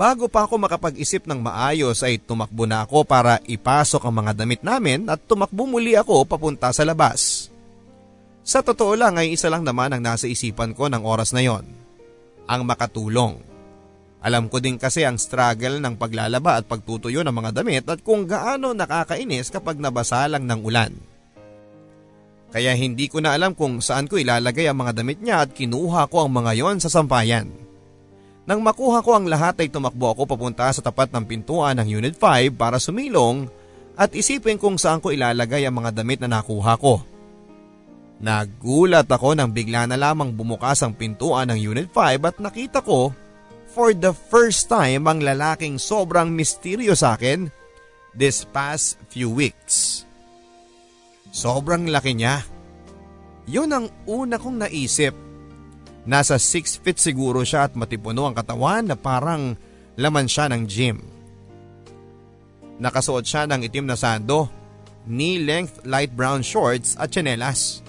Bago 0.00 0.32
pa 0.32 0.48
ako 0.48 0.56
makapag-isip 0.56 1.28
ng 1.28 1.44
maayos 1.44 2.00
ay 2.00 2.16
tumakbo 2.16 2.64
na 2.64 2.88
ako 2.88 3.04
para 3.04 3.36
ipasok 3.44 4.00
ang 4.08 4.24
mga 4.24 4.32
damit 4.32 4.64
namin 4.64 5.04
at 5.12 5.20
tumakbo 5.28 5.68
muli 5.68 5.92
ako 5.92 6.24
papunta 6.24 6.72
sa 6.72 6.88
labas. 6.88 7.52
Sa 8.40 8.64
totoo 8.64 8.96
lang 8.96 9.20
ay 9.20 9.36
isa 9.36 9.52
lang 9.52 9.60
naman 9.60 9.92
ang 9.92 10.00
nasa 10.00 10.24
isipan 10.24 10.72
ko 10.72 10.88
ng 10.88 11.04
oras 11.04 11.36
na 11.36 11.44
yon. 11.44 11.68
Ang 12.48 12.64
makatulong. 12.64 13.44
Alam 14.24 14.48
ko 14.48 14.56
din 14.56 14.80
kasi 14.80 15.04
ang 15.04 15.20
struggle 15.20 15.76
ng 15.84 16.00
paglalaba 16.00 16.56
at 16.56 16.64
pagtutuyo 16.64 17.20
ng 17.20 17.36
mga 17.36 17.50
damit 17.60 17.84
at 17.84 18.00
kung 18.00 18.24
gaano 18.24 18.72
nakakainis 18.72 19.52
kapag 19.52 19.76
nabasa 19.76 20.24
lang 20.32 20.48
ng 20.48 20.60
ulan. 20.64 20.96
Kaya 22.48 22.72
hindi 22.72 23.04
ko 23.12 23.20
na 23.20 23.36
alam 23.36 23.52
kung 23.52 23.84
saan 23.84 24.08
ko 24.08 24.16
ilalagay 24.16 24.64
ang 24.64 24.80
mga 24.80 24.96
damit 24.96 25.20
niya 25.20 25.44
at 25.44 25.52
kinuha 25.52 26.08
ko 26.08 26.24
ang 26.24 26.32
mga 26.40 26.56
yon 26.56 26.80
sa 26.80 26.88
sampayan. 26.88 27.68
Nang 28.48 28.60
makuha 28.64 29.04
ko 29.04 29.16
ang 29.16 29.28
lahat 29.28 29.60
ay 29.60 29.68
tumakbo 29.68 30.12
ako 30.12 30.24
papunta 30.24 30.68
sa 30.72 30.80
tapat 30.80 31.12
ng 31.12 31.24
pintuan 31.28 31.76
ng 31.76 31.88
Unit 32.00 32.16
5 32.16 32.56
para 32.56 32.80
sumilong 32.80 33.46
at 34.00 34.16
isipin 34.16 34.56
kung 34.56 34.80
saan 34.80 34.98
ko 34.98 35.12
ilalagay 35.12 35.68
ang 35.68 35.76
mga 35.76 36.00
damit 36.00 36.24
na 36.24 36.40
nakuha 36.40 36.74
ko. 36.80 37.04
Nagulat 38.20 39.08
ako 39.08 39.32
nang 39.32 39.52
bigla 39.52 39.88
na 39.88 39.96
lamang 39.96 40.32
bumukas 40.36 40.84
ang 40.84 40.92
pintuan 40.92 41.48
ng 41.52 41.60
Unit 41.60 41.88
5 41.88 42.20
at 42.20 42.36
nakita 42.40 42.80
ko 42.84 43.12
for 43.70 43.96
the 43.96 44.12
first 44.12 44.68
time 44.68 45.08
ang 45.08 45.24
lalaking 45.24 45.80
sobrang 45.80 46.28
misteryo 46.32 46.92
sa 46.92 47.16
akin 47.16 47.48
this 48.12 48.42
past 48.44 48.98
few 49.08 49.30
weeks. 49.30 50.04
Sobrang 51.30 51.86
laki 51.86 52.18
niya. 52.18 52.42
Yun 53.46 53.70
ang 53.70 53.86
una 54.10 54.36
kong 54.36 54.66
naisip. 54.66 55.29
Nasa 56.08 56.40
6 56.40 56.80
feet 56.80 56.96
siguro 56.96 57.44
siya 57.44 57.68
at 57.68 57.76
matipuno 57.76 58.24
ang 58.24 58.36
katawan 58.36 58.88
na 58.88 58.96
parang 58.96 59.56
laman 60.00 60.24
siya 60.24 60.48
ng 60.48 60.62
gym. 60.64 60.96
Nakasuot 62.80 63.24
siya 63.28 63.44
ng 63.44 63.60
itim 63.68 63.84
na 63.84 63.96
sando, 63.96 64.48
knee-length 65.04 65.84
light 65.84 66.12
brown 66.16 66.40
shorts 66.40 66.96
at 66.96 67.12
chanelas. 67.12 67.84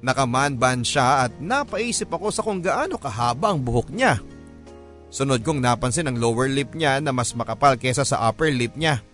Nakamanban 0.00 0.80
siya 0.80 1.28
at 1.28 1.32
napaisip 1.36 2.08
ako 2.08 2.32
sa 2.32 2.40
kung 2.40 2.64
gaano 2.64 2.96
kahaba 2.96 3.52
ang 3.52 3.60
buhok 3.60 3.92
niya. 3.92 4.16
Sunod 5.12 5.44
kong 5.44 5.60
napansin 5.60 6.08
ang 6.08 6.16
lower 6.16 6.48
lip 6.48 6.72
niya 6.72 7.04
na 7.04 7.12
mas 7.12 7.36
makapal 7.36 7.76
kesa 7.76 8.08
sa 8.08 8.24
upper 8.24 8.48
lip 8.48 8.72
niya. 8.80 9.04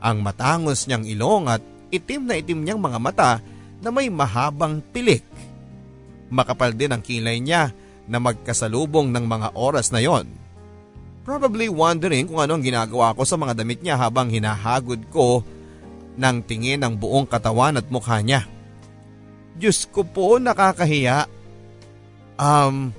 Ang 0.00 0.24
matangos 0.24 0.88
niyang 0.88 1.04
ilong 1.04 1.44
at 1.52 1.60
itim 1.92 2.24
na 2.24 2.40
itim 2.40 2.64
niyang 2.64 2.80
mga 2.80 2.96
mata 2.96 3.32
na 3.84 3.92
may 3.92 4.08
mahabang 4.08 4.80
pilik. 4.94 5.20
Makapal 6.32 6.74
din 6.74 6.90
ang 6.90 7.02
kilay 7.02 7.38
niya 7.38 7.70
na 8.06 8.18
magkasalubong 8.22 9.10
ng 9.10 9.24
mga 9.26 9.48
oras 9.54 9.90
na 9.90 10.02
yon. 10.02 10.26
Probably 11.26 11.66
wondering 11.66 12.30
kung 12.30 12.38
ano 12.38 12.54
ang 12.54 12.62
ginagawa 12.62 13.10
ko 13.14 13.26
sa 13.26 13.34
mga 13.34 13.58
damit 13.58 13.82
niya 13.82 13.98
habang 13.98 14.30
hinahagod 14.30 15.02
ko 15.10 15.42
ng 16.14 16.36
tingin 16.46 16.86
ang 16.86 16.94
buong 16.94 17.26
katawan 17.26 17.78
at 17.78 17.86
mukha 17.90 18.22
niya. 18.22 18.46
Diyos 19.58 19.90
ko 19.90 20.06
po 20.06 20.38
nakakahiya. 20.38 21.26
Um, 22.38 22.94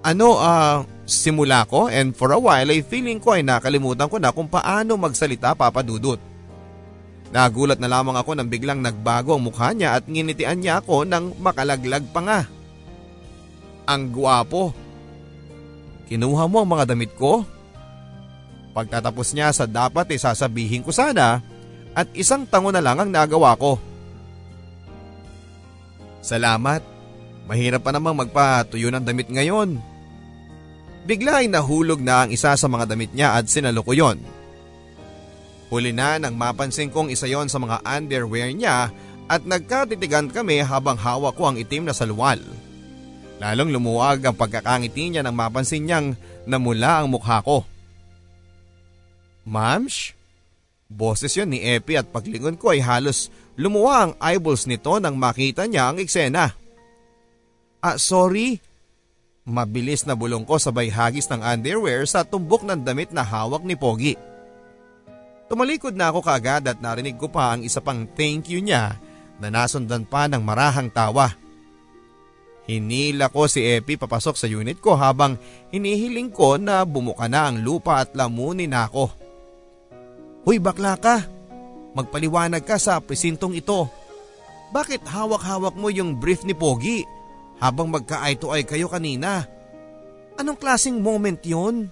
ano 0.00 0.38
uh, 0.38 0.86
simula 1.04 1.66
ko 1.66 1.90
and 1.90 2.14
for 2.14 2.30
a 2.30 2.38
while 2.38 2.70
ay 2.70 2.80
feeling 2.86 3.18
ko 3.18 3.34
ay 3.34 3.42
nakalimutan 3.42 4.06
ko 4.06 4.16
na 4.22 4.30
kung 4.30 4.48
paano 4.48 4.96
magsalita 4.96 5.52
papadudot. 5.52 6.20
Nagulat 7.28 7.76
na 7.76 7.92
lamang 7.92 8.16
ako 8.16 8.32
nang 8.32 8.48
biglang 8.48 8.80
nagbago 8.80 9.36
ang 9.36 9.44
mukha 9.44 9.76
niya 9.76 10.00
at 10.00 10.08
nginitian 10.08 10.64
niya 10.64 10.80
ako 10.80 11.04
ng 11.04 11.36
makalaglag 11.36 12.08
pa 12.08 12.20
nga. 12.24 12.40
Ang 13.88 14.12
guwapo. 14.12 14.76
Kinuha 16.12 16.44
mo 16.44 16.60
ang 16.60 16.68
mga 16.68 16.92
damit 16.92 17.16
ko? 17.16 17.40
Pagtatapos 18.76 19.32
niya 19.32 19.48
sa 19.50 19.64
dapat 19.64 20.12
ay 20.12 20.20
sasabihin 20.20 20.84
ko 20.84 20.92
sana 20.92 21.40
at 21.96 22.06
isang 22.12 22.44
tango 22.44 22.68
na 22.68 22.84
lang 22.84 23.00
ang 23.00 23.08
nagawa 23.08 23.56
ko. 23.56 23.80
Salamat. 26.20 26.84
Mahirap 27.48 27.80
pa 27.80 27.96
namang 27.96 28.28
magpatuyo 28.28 28.92
ng 28.92 29.00
damit 29.08 29.32
ngayon. 29.32 29.80
Bigla 31.08 31.40
ay 31.40 31.48
nahulog 31.48 32.04
na 32.04 32.28
ang 32.28 32.30
isa 32.30 32.52
sa 32.52 32.68
mga 32.68 32.84
damit 32.92 33.16
niya 33.16 33.40
at 33.40 33.48
sinalo 33.48 33.80
ko 33.80 33.96
yon. 33.96 34.20
Huli 35.72 35.96
na 35.96 36.20
nang 36.20 36.36
mapansin 36.36 36.92
kong 36.92 37.08
isa 37.08 37.24
yon 37.24 37.48
sa 37.48 37.56
mga 37.56 37.80
underwear 37.80 38.52
niya 38.52 38.92
at 39.32 39.48
nagkatitigan 39.48 40.28
kami 40.28 40.60
habang 40.60 41.00
hawak 41.00 41.32
ko 41.40 41.48
ang 41.48 41.56
itim 41.56 41.88
na 41.88 41.96
salwal. 41.96 42.40
Lalong 43.38 43.70
lumuwag 43.70 44.26
ang 44.26 44.34
pagkakangiti 44.34 45.14
niya 45.14 45.22
nang 45.22 45.38
mapansin 45.38 45.86
niyang 45.86 46.18
namula 46.42 47.02
ang 47.02 47.08
mukha 47.10 47.38
ko. 47.42 47.62
Mamsh? 49.46 50.18
Boses 50.88 51.36
yon 51.36 51.52
ni 51.52 51.62
Epi 51.62 52.00
at 52.00 52.08
paglingon 52.08 52.56
ko 52.56 52.72
ay 52.72 52.80
halos 52.80 53.28
lumuwa 53.54 54.08
ang 54.08 54.12
eyeballs 54.18 54.64
nito 54.64 54.96
nang 54.98 55.14
makita 55.14 55.68
niya 55.68 55.92
ang 55.92 56.00
eksena. 56.00 56.56
Ah, 57.78 58.00
sorry. 58.00 58.58
Mabilis 59.48 60.04
na 60.04 60.18
bulong 60.18 60.44
ko 60.44 60.58
sabay 60.58 60.92
hagis 60.92 61.30
ng 61.30 61.40
underwear 61.40 62.04
sa 62.04 62.26
tumbok 62.26 62.66
ng 62.66 62.84
damit 62.84 63.14
na 63.14 63.24
hawak 63.24 63.64
ni 63.64 63.78
Pogi. 63.78 64.18
Tumalikod 65.48 65.96
na 65.96 66.12
ako 66.12 66.20
kaagad 66.20 66.68
at 66.68 66.78
narinig 66.84 67.16
ko 67.16 67.32
pa 67.32 67.56
ang 67.56 67.64
isa 67.64 67.80
pang 67.80 68.04
thank 68.12 68.52
you 68.52 68.60
niya 68.60 69.00
na 69.40 69.48
nasundan 69.48 70.04
pa 70.04 70.28
ng 70.28 70.44
marahang 70.44 70.92
tawa. 70.92 71.32
Hinila 72.68 73.32
ko 73.32 73.48
si 73.48 73.64
Epi 73.64 73.96
papasok 73.96 74.36
sa 74.36 74.44
unit 74.44 74.76
ko 74.84 74.92
habang 74.92 75.40
hinihiling 75.72 76.28
ko 76.28 76.60
na 76.60 76.84
bumuka 76.84 77.24
na 77.24 77.48
ang 77.48 77.64
lupa 77.64 78.04
at 78.04 78.12
lamunin 78.12 78.76
ako. 78.76 79.08
Hoy 80.44 80.60
bakla 80.60 81.00
ka, 81.00 81.24
magpaliwanag 81.96 82.68
ka 82.68 82.76
sa 82.76 83.00
presintong 83.00 83.56
ito. 83.56 83.88
Bakit 84.68 85.00
hawak-hawak 85.08 85.80
mo 85.80 85.88
yung 85.88 86.20
brief 86.20 86.44
ni 86.44 86.52
Pogi 86.52 87.08
habang 87.56 87.88
magka-eye 87.88 88.36
to 88.36 88.52
eye 88.52 88.68
kayo 88.68 88.92
kanina? 88.92 89.48
Anong 90.36 90.60
klasing 90.60 91.00
moment 91.00 91.40
yon? 91.40 91.88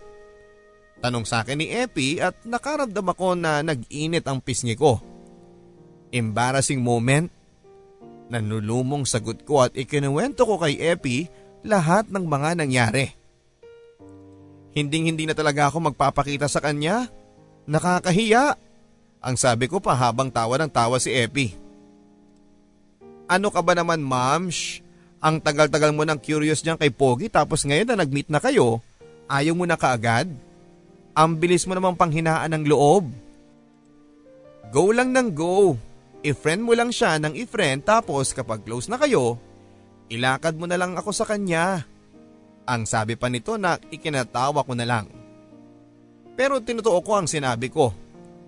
Tanong 1.01 1.25
sa 1.25 1.41
akin 1.41 1.57
ni 1.57 1.73
Epi 1.73 2.21
at 2.21 2.37
nakaramdam 2.45 3.17
ako 3.17 3.33
na 3.33 3.65
nag-init 3.65 4.29
ang 4.29 4.45
pisngi 4.45 4.77
ko. 4.77 5.01
Embarrassing 6.13 6.85
moment? 6.85 7.33
Nanulumong 8.27 9.07
sagot 9.07 9.47
ko 9.47 9.63
at 9.63 9.73
ikinuwento 9.79 10.43
ko 10.43 10.59
kay 10.59 10.79
Epi 10.79 11.31
lahat 11.63 12.11
ng 12.11 12.27
mga 12.27 12.59
nangyari. 12.59 13.15
Hinding 14.75 15.15
hindi 15.15 15.25
na 15.25 15.33
talaga 15.33 15.71
ako 15.71 15.93
magpapakita 15.93 16.51
sa 16.51 16.61
kanya 16.61 17.09
Nakakahiya. 17.67 18.55
Ang 19.19 19.35
sabi 19.35 19.67
ko 19.67 19.83
pa 19.83 19.99
habang 19.99 20.31
tawa 20.31 20.55
ng 20.55 20.71
tawa 20.71 21.03
si 21.03 21.11
Epi. 21.11 21.59
Ano 23.27 23.51
ka 23.51 23.59
ba 23.59 23.75
naman 23.75 23.99
mams? 23.99 24.79
Ang 25.19 25.43
tagal-tagal 25.43 25.91
mo 25.91 26.07
nang 26.07 26.23
curious 26.23 26.63
niyan 26.63 26.79
kay 26.79 26.95
Pogi 26.95 27.27
tapos 27.27 27.67
ngayon 27.67 27.91
na 27.91 27.99
nag-meet 27.99 28.31
na 28.31 28.39
kayo, 28.39 28.79
ayaw 29.27 29.59
mo 29.59 29.67
na 29.67 29.75
kaagad? 29.75 30.31
Ang 31.11 31.31
bilis 31.43 31.67
mo 31.67 31.75
namang 31.75 31.99
panghinaan 31.99 32.55
ng 32.55 32.65
loob. 32.71 33.11
Go 34.71 34.95
lang 34.95 35.11
ng 35.11 35.35
go. 35.35 35.75
I-friend 36.25 36.63
mo 36.65 36.73
lang 36.73 36.95
siya 36.95 37.21
ng 37.21 37.37
i-friend 37.37 37.85
tapos 37.85 38.33
kapag 38.33 38.65
close 38.65 38.89
na 38.89 38.97
kayo, 38.97 39.37
ilakad 40.09 40.57
mo 40.57 40.65
na 40.65 40.81
lang 40.81 40.97
ako 40.97 41.11
sa 41.13 41.29
kanya. 41.29 41.85
Ang 42.67 42.89
sabi 42.89 43.15
pa 43.15 43.31
nito 43.31 43.55
na 43.61 43.79
ikinatawa 43.93 44.65
ko 44.67 44.73
na 44.75 44.87
lang. 44.89 45.07
Pero 46.37 46.61
tinutuo 46.61 47.01
ko 47.01 47.17
ang 47.17 47.29
sinabi 47.31 47.71
ko. 47.73 47.95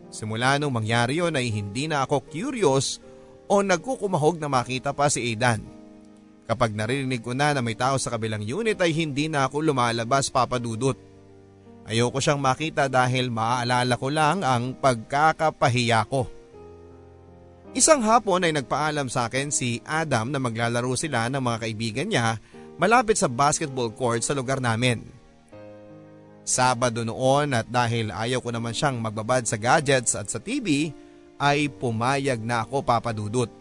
Simula 0.08 0.56
nung 0.56 0.72
mangyari 0.72 1.20
yon 1.20 1.36
ay 1.36 1.52
hindi 1.52 1.86
na 1.86 2.04
ako 2.04 2.24
curious 2.28 3.00
o 3.48 3.60
nagkukumahog 3.64 4.40
na 4.40 4.48
makita 4.48 4.92
pa 4.92 5.08
si 5.08 5.32
Aidan. 5.32 5.64
Kapag 6.48 6.72
narinig 6.72 7.20
ko 7.20 7.36
na 7.36 7.52
na 7.52 7.60
may 7.60 7.76
tao 7.76 8.00
sa 8.00 8.08
kabilang 8.12 8.40
unit 8.40 8.80
ay 8.80 8.92
hindi 8.96 9.28
na 9.28 9.44
ako 9.48 9.60
lumalabas 9.60 10.32
papadudot. 10.32 10.96
Ayoko 11.88 12.20
siyang 12.20 12.40
makita 12.40 12.88
dahil 12.88 13.32
maaalala 13.32 13.96
ko 13.96 14.08
lang 14.12 14.44
ang 14.44 14.76
pagkakapahiya 14.76 16.04
ko. 16.08 16.37
Isang 17.76 18.00
hapon 18.00 18.48
ay 18.48 18.52
nagpaalam 18.56 19.12
sa 19.12 19.28
akin 19.28 19.52
si 19.52 19.84
Adam 19.84 20.32
na 20.32 20.40
maglalaro 20.40 20.96
sila 20.96 21.28
ng 21.28 21.42
mga 21.42 21.58
kaibigan 21.68 22.08
niya 22.08 22.40
malapit 22.80 23.20
sa 23.20 23.28
basketball 23.28 23.92
court 23.92 24.24
sa 24.24 24.32
lugar 24.32 24.62
namin. 24.62 25.04
Sabado 26.48 27.04
noon 27.04 27.52
at 27.52 27.68
dahil 27.68 28.08
ayaw 28.08 28.40
ko 28.40 28.48
naman 28.48 28.72
siyang 28.72 28.96
magbabad 28.96 29.44
sa 29.44 29.60
gadgets 29.60 30.16
at 30.16 30.32
sa 30.32 30.40
TV 30.40 30.96
ay 31.36 31.68
pumayag 31.68 32.40
na 32.40 32.64
ako 32.64 32.80
papadudot. 32.80 33.52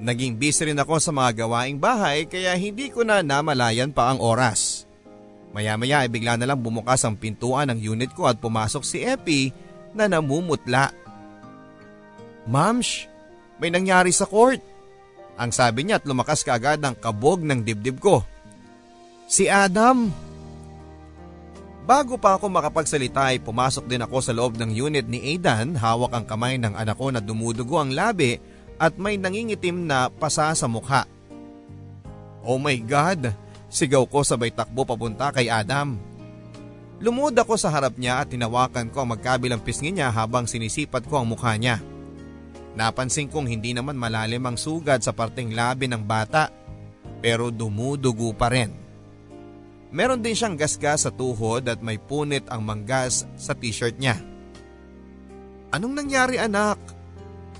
Naging 0.00 0.36
busy 0.36 0.68
rin 0.68 0.80
ako 0.80 1.00
sa 1.00 1.12
mga 1.12 1.44
gawaing 1.44 1.80
bahay 1.80 2.28
kaya 2.28 2.52
hindi 2.56 2.92
ko 2.92 3.00
na 3.00 3.24
namalayan 3.24 3.92
pa 3.92 4.12
ang 4.12 4.20
oras. 4.20 4.88
Maya-maya 5.56 6.04
ay 6.04 6.08
bigla 6.12 6.36
na 6.36 6.46
lang 6.48 6.60
bumukas 6.60 7.02
ang 7.02 7.16
pintuan 7.16 7.68
ng 7.72 7.80
unit 7.80 8.12
ko 8.12 8.28
at 8.28 8.38
pumasok 8.38 8.84
si 8.84 9.02
Epi 9.02 9.52
na 9.96 10.06
namumutla. 10.06 10.94
Mamsh, 12.48 13.08
may 13.60 13.68
nangyari 13.68 14.14
sa 14.14 14.24
court. 14.24 14.60
Ang 15.40 15.50
sabi 15.52 15.88
niya 15.88 16.00
at 16.00 16.06
lumakas 16.08 16.44
kaagad 16.44 16.80
ng 16.80 16.96
kabog 17.00 17.40
ng 17.40 17.64
dibdib 17.64 18.00
ko. 18.00 18.24
Si 19.30 19.48
Adam, 19.48 20.12
Bago 21.90 22.14
pa 22.20 22.38
ako 22.38 22.46
makapagsalita 22.54 23.34
ay 23.34 23.42
pumasok 23.42 23.82
din 23.90 23.98
ako 23.98 24.22
sa 24.22 24.30
loob 24.30 24.54
ng 24.54 24.70
unit 24.70 25.10
ni 25.10 25.34
Aidan, 25.34 25.74
hawak 25.74 26.14
ang 26.14 26.22
kamay 26.22 26.54
ng 26.54 26.78
anak 26.78 26.94
ko 26.94 27.10
na 27.10 27.18
dumudugo 27.18 27.82
ang 27.82 27.90
labi 27.90 28.38
at 28.78 28.94
may 28.94 29.18
nangingitim 29.18 29.90
na 29.90 30.06
pasa 30.06 30.54
sa 30.54 30.70
mukha. 30.70 31.02
Oh 32.46 32.62
my 32.62 32.78
God! 32.86 33.34
Sigaw 33.66 34.06
ko 34.06 34.22
sabay 34.22 34.54
takbo 34.54 34.86
papunta 34.86 35.34
kay 35.34 35.50
Adam. 35.50 35.98
Lumod 37.02 37.34
ako 37.34 37.58
sa 37.58 37.74
harap 37.74 37.98
niya 37.98 38.22
at 38.22 38.30
tinawakan 38.30 38.92
ko 38.94 39.02
ang 39.02 39.10
magkabilang 39.16 39.58
pisngi 39.58 39.90
niya 39.90 40.14
habang 40.14 40.46
sinisipat 40.46 41.10
ko 41.10 41.18
ang 41.18 41.26
mukha 41.26 41.58
niya. 41.58 41.82
Napansin 42.78 43.26
kong 43.26 43.50
hindi 43.50 43.74
naman 43.74 43.98
malalim 43.98 44.46
ang 44.46 44.54
sugad 44.54 45.02
sa 45.02 45.10
parteng 45.10 45.50
labi 45.50 45.90
ng 45.90 46.02
bata 46.06 46.50
pero 47.18 47.50
dumudugo 47.50 48.32
pa 48.32 48.48
rin. 48.48 48.72
Meron 49.90 50.22
din 50.22 50.38
siyang 50.38 50.54
gasgas 50.54 51.02
sa 51.02 51.10
tuhod 51.10 51.66
at 51.66 51.82
may 51.82 51.98
punit 51.98 52.46
ang 52.46 52.62
manggas 52.62 53.26
sa 53.34 53.58
t-shirt 53.58 53.98
niya. 53.98 54.14
Anong 55.74 55.94
nangyari 55.98 56.38
anak? 56.38 56.78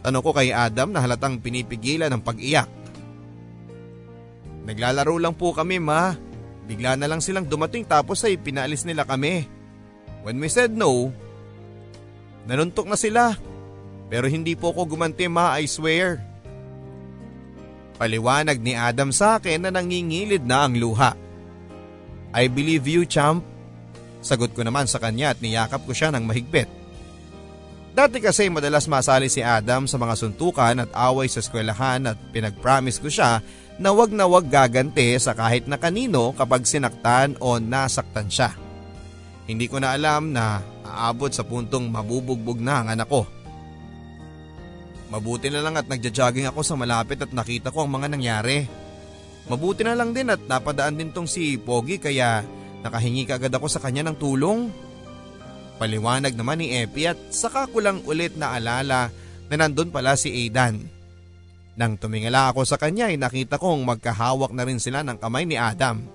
Tanong 0.01 0.23
ko 0.23 0.31
kay 0.31 0.55
Adam 0.55 0.95
na 0.95 1.03
halatang 1.03 1.43
pinipigilan 1.43 2.09
ng 2.09 2.23
pag-iyak. 2.23 2.71
Naglalaro 4.65 5.19
lang 5.19 5.35
po 5.35 5.51
kami 5.51 5.83
ma. 5.83 6.15
Bigla 6.71 6.95
na 6.95 7.11
lang 7.11 7.19
silang 7.19 7.51
dumating 7.51 7.83
tapos 7.83 8.23
ay 8.23 8.39
pinaalis 8.39 8.87
nila 8.87 9.03
kami. 9.03 9.45
When 10.23 10.39
we 10.39 10.47
said 10.47 10.71
no, 10.71 11.11
nanuntok 12.47 12.87
na 12.87 12.95
sila. 12.95 13.35
Pero 14.11 14.27
hindi 14.27 14.59
po 14.59 14.75
ko 14.75 14.83
gumanti 14.85 15.31
ma, 15.31 15.55
I 15.57 15.71
swear. 15.71 16.19
Paliwanag 17.95 18.59
ni 18.59 18.75
Adam 18.75 19.15
sa 19.15 19.39
akin 19.39 19.65
na 19.65 19.71
nangingilid 19.71 20.43
na 20.43 20.67
ang 20.67 20.75
luha. 20.75 21.15
I 22.35 22.51
believe 22.51 22.91
you, 22.91 23.07
champ. 23.07 23.47
Sagot 24.21 24.53
ko 24.53 24.67
naman 24.67 24.91
sa 24.91 24.99
kanya 24.99 25.33
at 25.33 25.39
niyakap 25.39 25.87
ko 25.87 25.95
siya 25.95 26.11
ng 26.13 26.27
mahigpit. 26.27 26.69
Dati 27.91 28.23
kasi 28.23 28.47
madalas 28.47 28.87
masali 28.87 29.27
si 29.27 29.43
Adam 29.43 29.85
sa 29.91 29.99
mga 29.99 30.15
suntukan 30.15 30.87
at 30.87 30.91
away 30.95 31.27
sa 31.27 31.43
eskwelahan 31.43 32.07
at 32.07 32.17
pinagpromise 32.31 33.03
ko 33.03 33.11
siya 33.11 33.43
na 33.83 33.91
wag 33.91 34.15
na 34.15 34.31
wag 34.31 34.47
gagante 34.47 35.11
sa 35.19 35.35
kahit 35.35 35.67
na 35.67 35.75
kanino 35.75 36.31
kapag 36.37 36.69
sinaktan 36.69 37.35
o 37.43 37.59
nasaktan 37.59 38.31
siya. 38.31 38.55
Hindi 39.51 39.67
ko 39.67 39.83
na 39.83 39.99
alam 39.99 40.31
na 40.31 40.63
aabot 40.87 41.35
sa 41.35 41.43
puntong 41.43 41.91
mabubugbog 41.91 42.63
na 42.63 42.85
ang 42.85 42.89
anak 42.95 43.11
ko. 43.11 43.27
Mabuti 45.11 45.51
na 45.51 45.59
lang 45.59 45.75
at 45.75 45.91
nagja-jogging 45.91 46.47
ako 46.47 46.63
sa 46.63 46.79
malapit 46.79 47.19
at 47.19 47.35
nakita 47.35 47.75
ko 47.75 47.83
ang 47.83 47.91
mga 47.91 48.15
nangyari. 48.15 48.63
Mabuti 49.51 49.83
na 49.83 49.99
lang 49.99 50.15
din 50.15 50.31
at 50.31 50.39
napadaan 50.47 50.95
din 50.95 51.11
tong 51.11 51.27
si 51.27 51.59
Pogi 51.59 51.99
kaya 51.99 52.47
nakahingi 52.87 53.27
kagad 53.27 53.51
ako 53.51 53.67
sa 53.67 53.83
kanya 53.83 54.07
ng 54.07 54.17
tulong. 54.23 54.71
Paliwanag 55.83 56.39
naman 56.39 56.63
ni 56.63 56.79
Epi 56.79 57.11
at 57.11 57.19
saka 57.35 57.67
ko 57.67 57.83
lang 57.83 58.07
ulit 58.07 58.39
na 58.39 58.55
alala 58.55 59.11
na 59.51 59.55
nandun 59.59 59.91
pala 59.91 60.15
si 60.15 60.31
Aidan. 60.31 60.87
Nang 61.75 61.99
tumingala 61.99 62.55
ako 62.55 62.63
sa 62.63 62.79
kanya 62.79 63.11
ay 63.11 63.19
nakita 63.19 63.59
kong 63.59 63.83
magkahawak 63.83 64.55
na 64.55 64.63
rin 64.63 64.79
sila 64.79 65.03
ng 65.03 65.19
kamay 65.19 65.43
ni 65.43 65.59
Adam. 65.59 66.07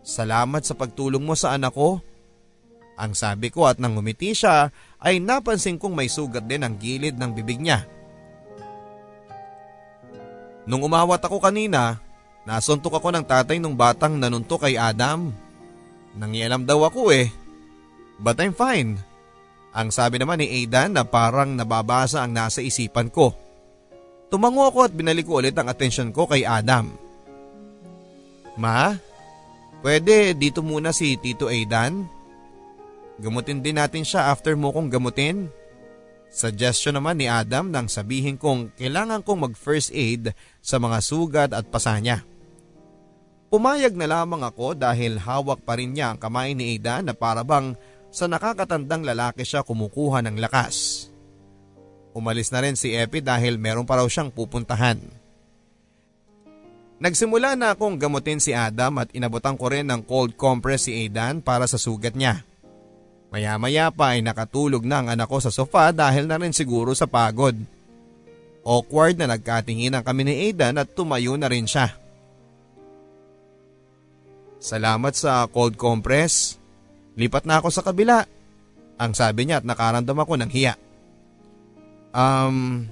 Salamat 0.00 0.64
sa 0.64 0.78
pagtulong 0.78 1.20
mo 1.20 1.36
sa 1.36 1.58
anak 1.58 1.76
ko. 1.76 2.00
Ang 2.94 3.12
sabi 3.18 3.50
ko 3.50 3.66
at 3.66 3.82
nang 3.82 3.98
umiti 3.98 4.30
siya 4.30 4.70
ay 5.04 5.20
napansin 5.20 5.76
kong 5.76 5.92
may 5.92 6.08
sugat 6.08 6.48
din 6.48 6.64
ang 6.64 6.80
gilid 6.80 7.20
ng 7.20 7.30
bibig 7.36 7.60
niya. 7.60 7.84
Nung 10.64 10.80
umawat 10.80 11.20
ako 11.20 11.44
kanina, 11.44 12.00
nasuntok 12.48 12.96
ako 12.96 13.12
ng 13.12 13.24
tatay 13.28 13.60
nung 13.60 13.76
batang 13.76 14.16
nanuntok 14.16 14.64
kay 14.64 14.80
Adam. 14.80 15.28
Nangialam 16.16 16.64
daw 16.64 16.88
ako 16.88 17.12
eh. 17.12 17.28
But 18.16 18.40
I'm 18.40 18.56
fine. 18.56 18.96
Ang 19.76 19.92
sabi 19.92 20.16
naman 20.16 20.40
ni 20.40 20.48
Aidan 20.48 20.96
na 20.96 21.04
parang 21.04 21.52
nababasa 21.52 22.24
ang 22.24 22.32
nasa 22.32 22.64
isipan 22.64 23.12
ko. 23.12 23.36
Tumango 24.32 24.64
ako 24.72 24.88
at 24.88 24.92
binalik 24.96 25.28
ko 25.28 25.44
ulit 25.44 25.52
ang 25.58 25.68
atensyon 25.68 26.14
ko 26.14 26.24
kay 26.24 26.48
Adam. 26.48 26.94
Ma, 28.56 28.94
pwede 29.84 30.32
dito 30.32 30.64
muna 30.64 30.94
si 30.94 31.18
Tito 31.20 31.50
Aidan? 31.50 32.06
Gamutin 33.18 33.62
din 33.62 33.78
natin 33.78 34.02
siya 34.02 34.34
after 34.34 34.58
mo 34.58 34.74
kong 34.74 34.90
gamutin. 34.90 35.46
Suggestion 36.34 36.98
naman 36.98 37.14
ni 37.14 37.30
Adam 37.30 37.70
nang 37.70 37.86
sabihin 37.86 38.34
kong 38.34 38.74
kailangan 38.74 39.22
kong 39.22 39.46
mag 39.46 39.54
first 39.54 39.94
aid 39.94 40.34
sa 40.58 40.82
mga 40.82 40.98
sugat 40.98 41.50
at 41.54 41.70
pasa 41.70 41.94
niya. 42.02 42.26
Pumayag 43.54 43.94
na 43.94 44.10
lamang 44.10 44.42
ako 44.42 44.74
dahil 44.74 45.22
hawak 45.22 45.62
pa 45.62 45.78
rin 45.78 45.94
niya 45.94 46.10
ang 46.10 46.18
kamay 46.18 46.58
ni 46.58 46.74
Aidan 46.74 47.06
na 47.06 47.14
parabang 47.14 47.78
sa 48.10 48.26
nakakatandang 48.26 49.06
lalaki 49.06 49.46
siya 49.46 49.62
kumukuha 49.62 50.26
ng 50.26 50.42
lakas. 50.42 51.06
Umalis 52.18 52.50
na 52.50 52.66
rin 52.66 52.74
si 52.74 52.94
Epi 52.98 53.22
dahil 53.22 53.54
meron 53.54 53.86
pa 53.86 54.02
raw 54.02 54.06
siyang 54.10 54.34
pupuntahan. 54.34 54.98
Nagsimula 56.98 57.54
na 57.54 57.78
akong 57.78 57.94
gamutin 57.94 58.42
si 58.42 58.50
Adam 58.50 59.02
at 59.02 59.10
inabutan 59.14 59.54
ko 59.54 59.70
rin 59.70 59.86
ng 59.86 60.02
cold 60.02 60.34
compress 60.34 60.90
si 60.90 61.06
Aidan 61.06 61.38
para 61.38 61.70
sa 61.70 61.78
sugat 61.78 62.18
niya. 62.18 62.42
Maya-maya 63.34 63.90
pa 63.90 64.14
ay 64.14 64.22
nakatulog 64.22 64.86
na 64.86 65.02
ang 65.02 65.10
anak 65.10 65.26
ko 65.26 65.42
sa 65.42 65.50
sofa 65.50 65.90
dahil 65.90 66.30
na 66.30 66.38
rin 66.38 66.54
siguro 66.54 66.94
sa 66.94 67.10
pagod. 67.10 67.58
Awkward 68.62 69.18
na 69.18 69.26
nagkatinginan 69.26 70.06
kami 70.06 70.22
ni 70.22 70.34
Aidan 70.46 70.78
at 70.78 70.94
tumayo 70.94 71.34
na 71.34 71.50
rin 71.50 71.66
siya. 71.66 71.98
Salamat 74.62 75.18
sa 75.18 75.50
cold 75.50 75.74
compress. 75.74 76.62
Lipat 77.18 77.42
na 77.42 77.58
ako 77.58 77.74
sa 77.74 77.82
kabila. 77.82 78.22
Ang 79.02 79.18
sabi 79.18 79.50
niya 79.50 79.58
at 79.58 79.66
nakaramdam 79.66 80.14
ako 80.14 80.38
ng 80.38 80.50
hiya. 80.54 80.78
Um, 82.14 82.86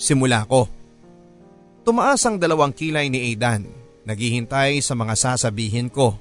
simula 0.00 0.48
ko. 0.48 0.72
Tumaas 1.84 2.24
ang 2.24 2.40
dalawang 2.40 2.72
kilay 2.72 3.12
ni 3.12 3.28
Aidan. 3.28 3.68
Naghihintay 4.08 4.80
sa 4.80 4.96
mga 4.96 5.20
sasabihin 5.20 5.92
ko. 5.92 6.16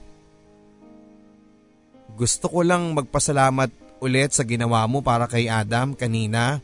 Gusto 2.19 2.51
ko 2.51 2.67
lang 2.67 2.91
magpasalamat 2.99 3.71
ulit 4.03 4.35
sa 4.35 4.43
ginawa 4.43 4.83
mo 4.91 4.99
para 4.99 5.23
kay 5.23 5.47
Adam 5.47 5.95
kanina. 5.95 6.59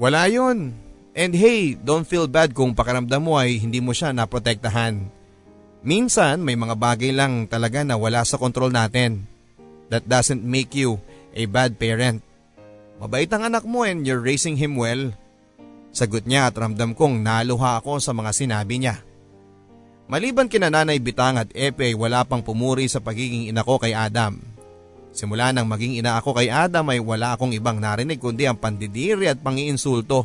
Wala 0.00 0.24
yun. 0.32 0.72
And 1.12 1.32
hey, 1.36 1.76
don't 1.76 2.08
feel 2.08 2.24
bad 2.24 2.56
kung 2.56 2.72
pakiramdam 2.72 3.20
mo 3.20 3.36
ay 3.36 3.60
hindi 3.60 3.84
mo 3.84 3.92
siya 3.92 4.16
naprotektahan. 4.16 5.12
Minsan 5.84 6.40
may 6.40 6.56
mga 6.56 6.72
bagay 6.72 7.12
lang 7.12 7.44
talaga 7.44 7.84
na 7.84 8.00
wala 8.00 8.24
sa 8.24 8.40
kontrol 8.40 8.72
natin. 8.72 9.28
That 9.92 10.08
doesn't 10.08 10.40
make 10.40 10.72
you 10.72 10.96
a 11.36 11.44
bad 11.44 11.76
parent. 11.76 12.24
Mabait 12.96 13.28
ang 13.28 13.44
anak 13.44 13.68
mo 13.68 13.84
and 13.84 14.08
you're 14.08 14.24
raising 14.24 14.56
him 14.56 14.80
well. 14.80 15.12
Sagot 15.92 16.24
niya 16.24 16.48
at 16.48 16.56
ramdam 16.56 16.96
kong 16.96 17.20
naluha 17.20 17.76
ako 17.80 18.00
sa 18.00 18.16
mga 18.16 18.30
sinabi 18.32 18.80
niya. 18.80 19.04
Maliban 20.08 20.48
kina 20.48 20.72
Nanay 20.72 21.04
Bitang 21.04 21.36
at 21.36 21.52
Epe 21.52 21.92
wala 21.92 22.24
pang 22.24 22.40
pumuri 22.40 22.88
sa 22.88 22.96
pagiging 22.96 23.52
ina 23.52 23.60
ko 23.60 23.76
kay 23.76 23.92
Adam. 23.92 24.40
Simula 25.12 25.52
nang 25.52 25.68
maging 25.68 26.00
ina 26.00 26.16
ako 26.16 26.32
kay 26.32 26.48
Adam 26.48 26.88
ay 26.88 26.96
wala 26.96 27.36
akong 27.36 27.52
ibang 27.52 27.76
narinig 27.76 28.16
kundi 28.16 28.48
ang 28.48 28.56
pandidiri 28.56 29.28
at 29.28 29.36
pangiinsulto. 29.44 30.24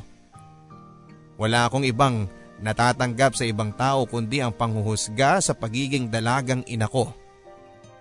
Wala 1.35 1.67
akong 1.67 1.83
ibang 1.83 2.31
natatanggap 2.63 3.35
sa 3.35 3.43
ibang 3.43 3.75
tao 3.75 4.07
kundi 4.07 4.39
ang 4.39 4.55
panghuhusga 4.55 5.43
sa 5.43 5.51
pagiging 5.51 6.07
dalagang 6.07 6.63
ina 6.63 6.87
ko. 6.87 7.11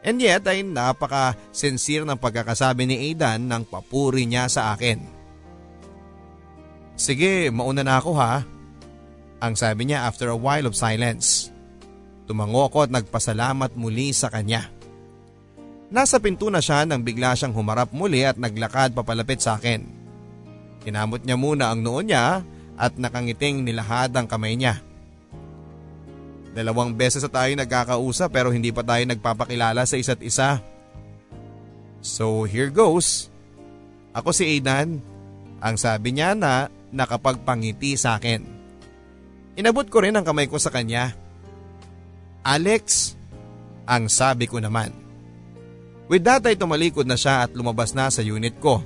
And 0.03 0.23
yet 0.23 0.47
ay 0.47 0.67
napaka-sincere 0.67 2.07
ng 2.07 2.19
pagkakasabi 2.19 2.87
ni 2.87 3.11
Aidan 3.11 3.47
ng 3.47 3.63
papuri 3.67 4.27
niya 4.27 4.51
sa 4.51 4.75
akin. 4.75 4.99
Sige, 6.95 7.51
mauna 7.51 7.83
na 7.83 7.99
ako 7.99 8.11
ha. 8.19 8.43
Ang 9.43 9.55
sabi 9.59 9.91
niya 9.91 10.07
after 10.07 10.31
a 10.31 10.39
while 10.39 10.67
of 10.71 10.79
silence. 10.79 11.52
Tumango 12.27 12.67
ako 12.67 12.87
at 12.87 12.91
nagpasalamat 12.95 13.75
muli 13.75 14.15
sa 14.15 14.31
kanya. 14.31 14.71
Nasa 15.93 16.17
pinto 16.17 16.49
na 16.49 16.65
siya 16.65 16.89
nang 16.89 17.05
bigla 17.05 17.37
siyang 17.37 17.53
humarap 17.53 17.93
muli 17.93 18.25
at 18.25 18.41
naglakad 18.41 18.97
papalapit 18.97 19.45
sa 19.45 19.61
akin. 19.61 19.85
Kinamot 20.81 21.21
niya 21.23 21.37
muna 21.37 21.69
ang 21.69 21.85
noo 21.85 22.01
niya 22.01 22.41
at 22.81 22.97
nakangiting 22.97 23.61
nilahad 23.61 24.11
ang 24.17 24.25
kamay 24.25 24.57
niya. 24.57 24.81
Dalawang 26.53 26.97
beses 26.97 27.25
na 27.25 27.33
tayo 27.33 27.53
nagkakausap 27.57 28.29
pero 28.33 28.53
hindi 28.53 28.73
pa 28.73 28.85
tayo 28.85 29.05
nagpapakilala 29.05 29.85
sa 29.85 29.97
isa't 29.97 30.21
isa. 30.25 30.65
So 32.05 32.45
here 32.45 32.69
goes. 32.69 33.29
Ako 34.13 34.33
si 34.37 34.59
Aidan. 34.59 35.01
Ang 35.63 35.77
sabi 35.79 36.13
niya 36.13 36.35
na 36.35 36.69
nakapagpangiti 36.93 37.97
sa 37.97 38.19
akin. 38.21 38.45
Inabot 39.57 39.87
ko 39.89 40.05
rin 40.05 40.17
ang 40.17 40.27
kamay 40.27 40.51
ko 40.51 40.59
sa 40.61 40.69
kanya. 40.75 41.15
Alex, 42.43 43.15
ang 43.87 44.11
sabi 44.11 44.51
ko 44.51 44.59
naman. 44.59 44.91
With 46.11 46.27
that 46.27 46.43
ay 46.45 46.59
tumalikod 46.59 47.07
na 47.07 47.15
siya 47.15 47.47
at 47.47 47.55
lumabas 47.55 47.95
na 47.95 48.11
sa 48.11 48.21
unit 48.21 48.59
ko. 48.59 48.83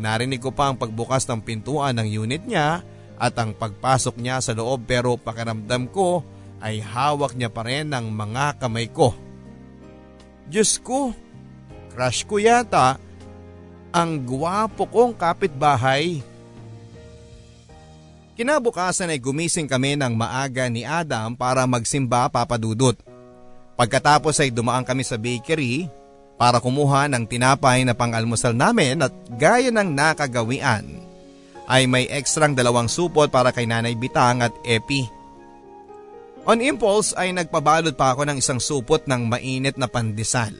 Narinig 0.00 0.40
ko 0.40 0.50
pa 0.50 0.72
ang 0.72 0.80
pagbukas 0.80 1.28
ng 1.28 1.44
pintuan 1.44 2.00
ng 2.00 2.08
unit 2.08 2.42
niya 2.48 2.80
at 3.20 3.34
ang 3.36 3.52
pagpasok 3.52 4.16
niya 4.16 4.40
sa 4.40 4.56
loob 4.56 4.88
pero 4.88 5.20
pakiramdam 5.20 5.92
ko 5.92 6.24
ay 6.64 6.80
hawak 6.80 7.36
niya 7.36 7.52
pa 7.52 7.68
rin 7.68 7.92
ang 7.92 8.08
mga 8.08 8.56
kamay 8.56 8.88
ko. 8.88 9.12
Diyos 10.48 10.80
ko, 10.80 11.12
crush 11.92 12.24
ko 12.24 12.40
yata 12.40 12.96
ang 13.92 14.24
gwapo 14.24 14.88
kong 14.88 15.14
kapitbahay. 15.20 16.22
Kinabukasan 18.40 19.12
ay 19.12 19.20
gumising 19.20 19.68
kami 19.68 20.00
ng 20.00 20.16
maaga 20.16 20.64
ni 20.72 20.80
Adam 20.80 21.36
para 21.36 21.60
magsimba 21.68 22.24
papadudot. 22.32 22.96
Pagkatapos 23.76 24.40
ay 24.40 24.48
dumaan 24.48 24.80
kami 24.80 25.04
sa 25.04 25.20
bakery 25.20 25.92
para 26.40 26.56
kumuha 26.56 27.04
ng 27.12 27.28
tinapay 27.28 27.84
na 27.84 27.92
pang-almusal 27.92 28.56
namin 28.56 29.04
at 29.04 29.12
gaya 29.36 29.68
ng 29.68 29.92
nakagawian 29.92 30.88
ay 31.68 31.84
may 31.84 32.08
ekstrang 32.08 32.56
dalawang 32.56 32.88
supot 32.88 33.28
para 33.28 33.52
kay 33.52 33.68
Nanay 33.68 33.92
Bitang 33.92 34.40
at 34.40 34.56
Epi. 34.64 35.04
On 36.48 36.56
impulse 36.64 37.12
ay 37.20 37.36
nagpabalot 37.36 37.92
pa 37.92 38.16
ako 38.16 38.24
ng 38.24 38.40
isang 38.40 38.56
supot 38.56 39.04
ng 39.04 39.20
mainit 39.28 39.76
na 39.76 39.84
pandesal. 39.84 40.56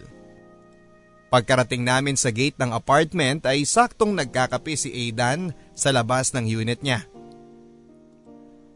Pagkarating 1.33 1.81
namin 1.81 2.21
sa 2.21 2.29
gate 2.29 2.61
ng 2.61 2.77
apartment 2.77 3.49
ay 3.49 3.65
saktong 3.65 4.13
nagkakape 4.13 4.77
si 4.77 4.93
Aidan 4.93 5.57
sa 5.73 5.89
labas 5.97 6.37
ng 6.37 6.45
unit 6.45 6.85
niya. 6.85 7.09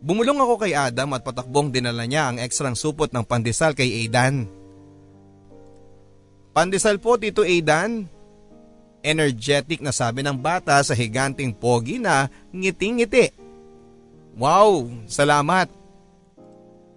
Bumulong 0.05 0.37
ako 0.37 0.61
kay 0.61 0.77
Adam 0.77 1.17
at 1.17 1.25
patakbong 1.25 1.73
dinala 1.73 2.05
niya 2.05 2.29
ang 2.29 2.37
ekstrang 2.37 2.77
supot 2.77 3.09
ng 3.09 3.25
pandesal 3.25 3.73
kay 3.73 4.05
Aidan. 4.05 4.45
Pandesal 6.53 7.01
po 7.01 7.17
Tito 7.17 7.41
Aidan. 7.41 8.05
Energetic 9.01 9.81
na 9.81 9.97
sabi 9.97 10.21
ng 10.21 10.37
bata 10.37 10.77
sa 10.85 10.93
higanting 10.93 11.57
pogi 11.57 11.97
na 11.97 12.29
ngiti-ngiti. 12.53 13.33
Wow, 14.37 14.93
salamat. 15.09 15.73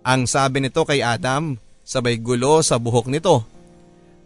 Ang 0.03 0.27
sabi 0.27 0.63
nito 0.63 0.83
kay 0.83 0.99
Adam, 1.03 1.55
sabay 1.87 2.19
gulo 2.19 2.59
sa 2.63 2.79
buhok 2.79 3.07
nito. 3.11 3.43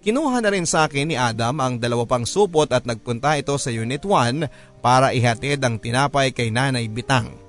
Kinuha 0.02 0.42
na 0.42 0.50
rin 0.54 0.66
sa 0.66 0.90
akin 0.90 1.10
ni 1.10 1.18
Adam 1.18 1.58
ang 1.62 1.78
dalawa 1.78 2.06
pang 2.10 2.26
supot 2.26 2.70
at 2.70 2.86
nagpunta 2.86 3.38
ito 3.38 3.54
sa 3.62 3.70
Unit 3.70 4.02
1 4.02 4.82
para 4.82 5.14
ihatid 5.14 5.62
ang 5.62 5.78
tinapay 5.78 6.34
kay 6.34 6.50
Nanay 6.54 6.90
Bitang. 6.90 7.41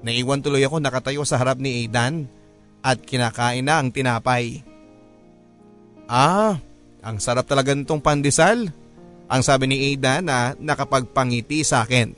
Naiwan 0.00 0.40
tuloy 0.40 0.64
ako 0.64 0.80
nakatayo 0.80 1.22
sa 1.28 1.36
harap 1.36 1.60
ni 1.60 1.84
Aidan 1.84 2.24
at 2.80 3.04
kinakain 3.04 3.64
na 3.64 3.80
ang 3.80 3.92
tinapay. 3.92 4.64
Ah, 6.08 6.56
ang 7.04 7.20
sarap 7.20 7.44
talaga 7.44 7.76
nitong 7.76 8.00
pandesal. 8.00 8.72
Ang 9.30 9.42
sabi 9.46 9.70
ni 9.70 9.76
Aidan 9.92 10.26
na 10.26 10.58
nakapagpangiti 10.58 11.62
sa 11.62 11.86
akin. 11.86 12.16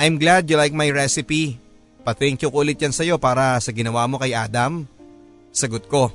I'm 0.00 0.16
glad 0.16 0.48
you 0.48 0.56
like 0.56 0.72
my 0.72 0.88
recipe. 0.88 1.60
Pa-thank 2.00 2.40
you 2.40 2.48
ulit 2.48 2.80
yan 2.80 2.94
sa'yo 2.94 3.20
para 3.20 3.60
sa 3.60 3.68
ginawa 3.68 4.08
mo 4.08 4.16
kay 4.16 4.32
Adam. 4.32 4.88
Sagot 5.52 5.84
ko. 5.90 6.08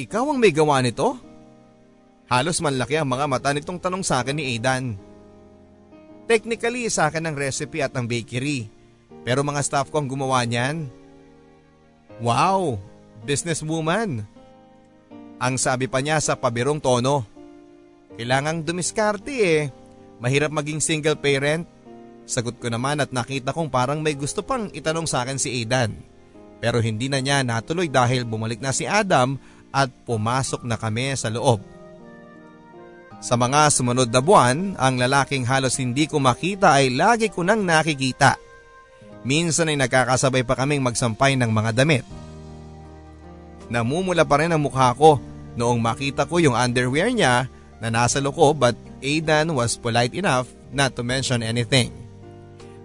Ikaw 0.00 0.24
ang 0.32 0.38
may 0.40 0.54
gawa 0.54 0.80
nito? 0.80 1.20
Halos 2.26 2.64
manlaki 2.64 2.96
ang 2.96 3.08
mga 3.12 3.26
mata 3.28 3.52
nitong 3.52 3.76
tanong 3.76 4.00
sa 4.00 4.24
akin 4.24 4.40
ni 4.40 4.56
Aidan. 4.56 4.96
Technically 6.26 6.90
sa 6.90 7.06
akin 7.06 7.30
ang 7.30 7.38
recipe 7.38 7.82
at 7.82 7.94
ang 7.94 8.10
bakery. 8.10 8.66
Pero 9.22 9.46
mga 9.46 9.62
staff 9.62 9.90
ko 9.90 10.02
ang 10.02 10.10
gumawa 10.10 10.42
niyan. 10.42 10.90
Wow, 12.18 12.78
businesswoman. 13.22 14.26
Ang 15.38 15.54
sabi 15.58 15.86
pa 15.86 16.02
niya 16.02 16.18
sa 16.18 16.34
pabirong 16.34 16.82
tono. 16.82 17.22
Kailangang 18.18 18.66
dumiskarte 18.66 19.34
eh. 19.38 19.62
Mahirap 20.18 20.50
maging 20.50 20.80
single 20.82 21.18
parent. 21.18 21.68
Sagot 22.26 22.58
ko 22.58 22.66
naman 22.66 22.98
at 22.98 23.14
nakita 23.14 23.54
kong 23.54 23.70
parang 23.70 24.02
may 24.02 24.18
gusto 24.18 24.42
pang 24.42 24.66
itanong 24.72 25.06
sa 25.06 25.22
akin 25.22 25.38
si 25.38 25.62
Aidan. 25.62 25.94
Pero 26.58 26.80
hindi 26.80 27.06
na 27.06 27.22
niya 27.22 27.44
natuloy 27.46 27.86
dahil 27.86 28.26
bumalik 28.26 28.58
na 28.58 28.72
si 28.72 28.88
Adam 28.88 29.36
at 29.70 29.92
pumasok 30.08 30.64
na 30.64 30.80
kami 30.80 31.12
sa 31.14 31.28
loob. 31.28 31.75
Sa 33.20 33.34
mga 33.34 33.72
sumunod 33.72 34.12
na 34.12 34.20
buwan, 34.20 34.76
ang 34.76 35.00
lalaking 35.00 35.48
halos 35.48 35.80
hindi 35.80 36.04
ko 36.04 36.20
makita 36.20 36.76
ay 36.76 36.92
lagi 36.92 37.32
ko 37.32 37.40
nang 37.40 37.64
nakikita. 37.64 38.36
Minsan 39.26 39.72
ay 39.72 39.76
nagkakasabay 39.80 40.46
pa 40.46 40.54
kaming 40.54 40.84
magsampay 40.84 41.34
ng 41.34 41.50
mga 41.50 41.70
damit. 41.74 42.04
Namumula 43.66 44.22
pa 44.22 44.38
rin 44.38 44.54
ang 44.54 44.62
mukha 44.62 44.94
ko 44.94 45.18
noong 45.58 45.80
makita 45.82 46.28
ko 46.28 46.38
yung 46.38 46.54
underwear 46.54 47.10
niya 47.10 47.50
na 47.82 47.88
nasa 47.90 48.22
loko 48.22 48.54
but 48.54 48.78
Aidan 49.02 49.50
was 49.52 49.74
polite 49.74 50.14
enough 50.14 50.46
not 50.70 50.94
to 50.94 51.02
mention 51.02 51.42
anything. 51.42 51.90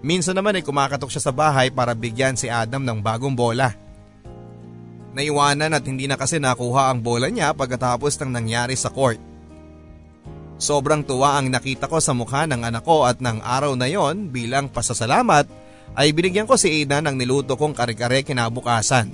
Minsan 0.02 0.34
naman 0.34 0.58
ay 0.58 0.66
kumakatok 0.66 1.14
siya 1.14 1.30
sa 1.30 1.34
bahay 1.36 1.70
para 1.70 1.94
bigyan 1.94 2.34
si 2.34 2.50
Adam 2.50 2.82
ng 2.82 3.00
bagong 3.06 3.38
bola. 3.38 3.78
Naiwanan 5.14 5.78
at 5.78 5.86
hindi 5.86 6.10
na 6.10 6.18
kasi 6.18 6.42
nakuha 6.42 6.90
ang 6.90 7.06
bola 7.06 7.30
niya 7.30 7.54
pagkatapos 7.54 8.18
ng 8.18 8.32
nangyari 8.34 8.74
sa 8.74 8.90
court. 8.90 9.31
Sobrang 10.62 11.02
tuwa 11.02 11.42
ang 11.42 11.50
nakita 11.50 11.90
ko 11.90 11.98
sa 11.98 12.14
mukha 12.14 12.46
ng 12.46 12.62
anak 12.62 12.86
ko 12.86 13.10
at 13.10 13.18
ng 13.18 13.42
araw 13.42 13.74
na 13.74 13.90
yon 13.90 14.30
bilang 14.30 14.70
pasasalamat 14.70 15.50
ay 15.98 16.14
binigyan 16.14 16.46
ko 16.46 16.54
si 16.54 16.70
Aidan 16.70 17.10
ng 17.10 17.18
niluto 17.18 17.58
kong 17.58 17.74
kare-kare 17.74 18.22
kinabukasan. 18.22 19.10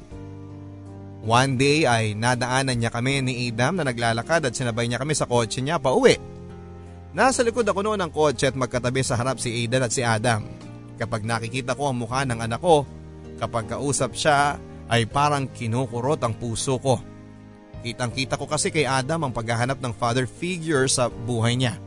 One 1.23 1.55
day 1.55 1.87
ay 1.87 2.19
nadaanan 2.19 2.75
niya 2.75 2.91
kami 2.91 3.23
ni 3.23 3.47
Adam 3.47 3.79
na 3.79 3.87
naglalakad 3.87 4.43
at 4.43 4.59
sinabay 4.59 4.91
niya 4.91 4.99
kami 4.99 5.15
sa 5.15 5.23
kotse 5.23 5.63
niya 5.63 5.79
pa 5.79 5.95
uwi. 5.95 6.19
Nasa 7.15 7.47
likod 7.47 7.63
ako 7.63 7.79
noon 7.79 8.03
ng 8.03 8.11
kotse 8.11 8.51
at 8.51 8.59
magkatabi 8.59 8.99
sa 8.99 9.15
harap 9.15 9.39
si 9.39 9.63
Aidan 9.63 9.87
at 9.87 9.95
si 9.95 10.03
Adam. 10.03 10.43
Kapag 10.99 11.23
nakikita 11.23 11.79
ko 11.79 11.87
ang 11.87 12.03
mukha 12.03 12.27
ng 12.27 12.43
anak 12.43 12.59
ko, 12.59 12.83
kapag 13.39 13.71
kausap 13.71 14.11
siya 14.19 14.59
ay 14.91 15.07
parang 15.07 15.47
kinukurot 15.47 16.19
ang 16.27 16.35
puso 16.35 16.75
ko. 16.75 16.99
Kitang 17.85 18.11
kita 18.11 18.35
ko 18.35 18.49
kasi 18.49 18.73
kay 18.73 18.89
Adam 18.89 19.27
ang 19.27 19.33
paghahanap 19.33 19.77
ng 19.77 19.93
father 19.95 20.25
figure 20.25 20.89
sa 20.89 21.07
buhay 21.09 21.55
niya. 21.55 21.77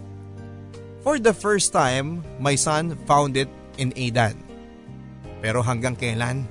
For 1.01 1.17
the 1.17 1.33
first 1.33 1.73
time, 1.73 2.21
my 2.37 2.55
son 2.55 2.95
found 3.09 3.35
it 3.35 3.49
in 3.81 3.91
Aidan. 3.97 4.37
Pero 5.41 5.65
hanggang 5.65 5.97
kailan? 5.97 6.45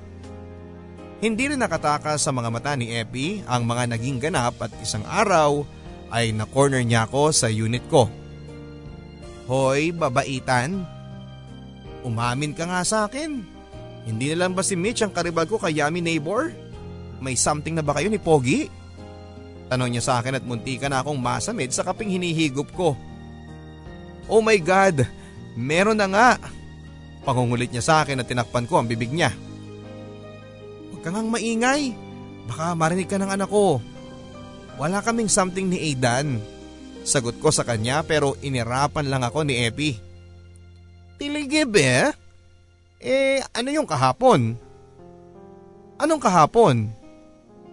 Hindi 1.19 1.51
rin 1.51 1.61
nakatakas 1.61 2.25
sa 2.25 2.31
mga 2.31 2.49
mata 2.49 2.73
ni 2.73 2.95
Epi 2.95 3.43
ang 3.45 3.67
mga 3.67 3.93
naging 3.93 4.17
ganap 4.17 4.57
at 4.63 4.71
isang 4.81 5.03
araw 5.05 5.67
ay 6.09 6.33
na-corner 6.33 6.81
niya 6.81 7.05
ako 7.05 7.29
sa 7.29 7.51
unit 7.51 7.85
ko. 7.91 8.09
Hoy, 9.45 9.93
babaitan. 9.93 10.85
Umamin 12.01 12.55
ka 12.55 12.65
nga 12.65 12.81
sa 12.81 13.05
akin. 13.05 13.43
Hindi 14.07 14.31
na 14.33 14.45
lang 14.45 14.55
ba 14.55 14.63
si 14.63 14.73
Mitch 14.73 15.03
ang 15.03 15.13
karibal 15.13 15.45
ko 15.45 15.61
kay 15.61 15.77
Yami 15.77 16.01
Neighbor? 16.01 16.49
May 17.19 17.35
something 17.35 17.75
na 17.75 17.83
ba 17.83 17.99
kayo 17.99 18.07
ni 18.07 18.17
Pogi? 18.17 18.71
Tanong 19.69 19.93
niya 19.93 20.01
sa 20.01 20.13
akin 20.17 20.41
at 20.41 20.45
munti 20.45 20.81
ka 20.81 20.89
na 20.89 21.05
akong 21.05 21.21
masamid 21.21 21.69
sa 21.69 21.85
kaping 21.85 22.09
hinihigop 22.09 22.73
ko. 22.73 22.97
Oh 24.25 24.41
my 24.41 24.57
God, 24.57 25.05
meron 25.53 26.01
na 26.01 26.09
nga. 26.09 26.29
Pangungulit 27.21 27.69
niya 27.69 27.85
sa 27.85 27.95
akin 28.01 28.21
at 28.21 28.27
tinakpan 28.27 28.65
ko 28.65 28.81
ang 28.81 28.89
bibig 28.89 29.13
niya. 29.13 29.29
Huwag 30.89 31.05
kang 31.05 31.29
maingay. 31.29 31.93
Baka 32.49 32.73
marinig 32.73 33.05
ka 33.05 33.21
ng 33.21 33.29
anak 33.29 33.49
ko. 33.53 33.77
Wala 34.81 35.05
kaming 35.05 35.29
something 35.29 35.69
ni 35.69 35.93
Aidan. 35.93 36.41
Sagot 37.05 37.37
ko 37.37 37.53
sa 37.53 37.61
kanya 37.61 38.01
pero 38.01 38.33
inirapan 38.41 39.05
lang 39.05 39.21
ako 39.21 39.45
ni 39.45 39.69
Epi. 39.69 39.93
Tiligib 41.21 41.77
eh? 41.77 42.09
Eh 42.97 43.39
ano 43.53 43.69
yung 43.69 43.85
kahapon? 43.85 44.57
Anong 45.99 46.21
kahapon? 46.23 46.89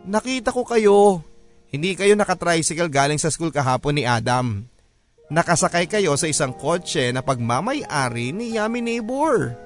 Nakita 0.06 0.50
ko 0.52 0.62
kayo 0.66 1.22
hindi 1.70 1.98
kayo 1.98 2.14
nakatricycle 2.14 2.90
galing 2.90 3.18
sa 3.18 3.32
school 3.32 3.50
kahapon 3.50 3.98
ni 3.98 4.04
Adam. 4.06 4.66
Nakasakay 5.26 5.90
kayo 5.90 6.14
sa 6.14 6.30
isang 6.30 6.54
kotse 6.54 7.10
na 7.10 7.18
pagmamay-ari 7.18 8.30
ni 8.30 8.54
Yami 8.54 8.78
Neighbor. 8.78 9.58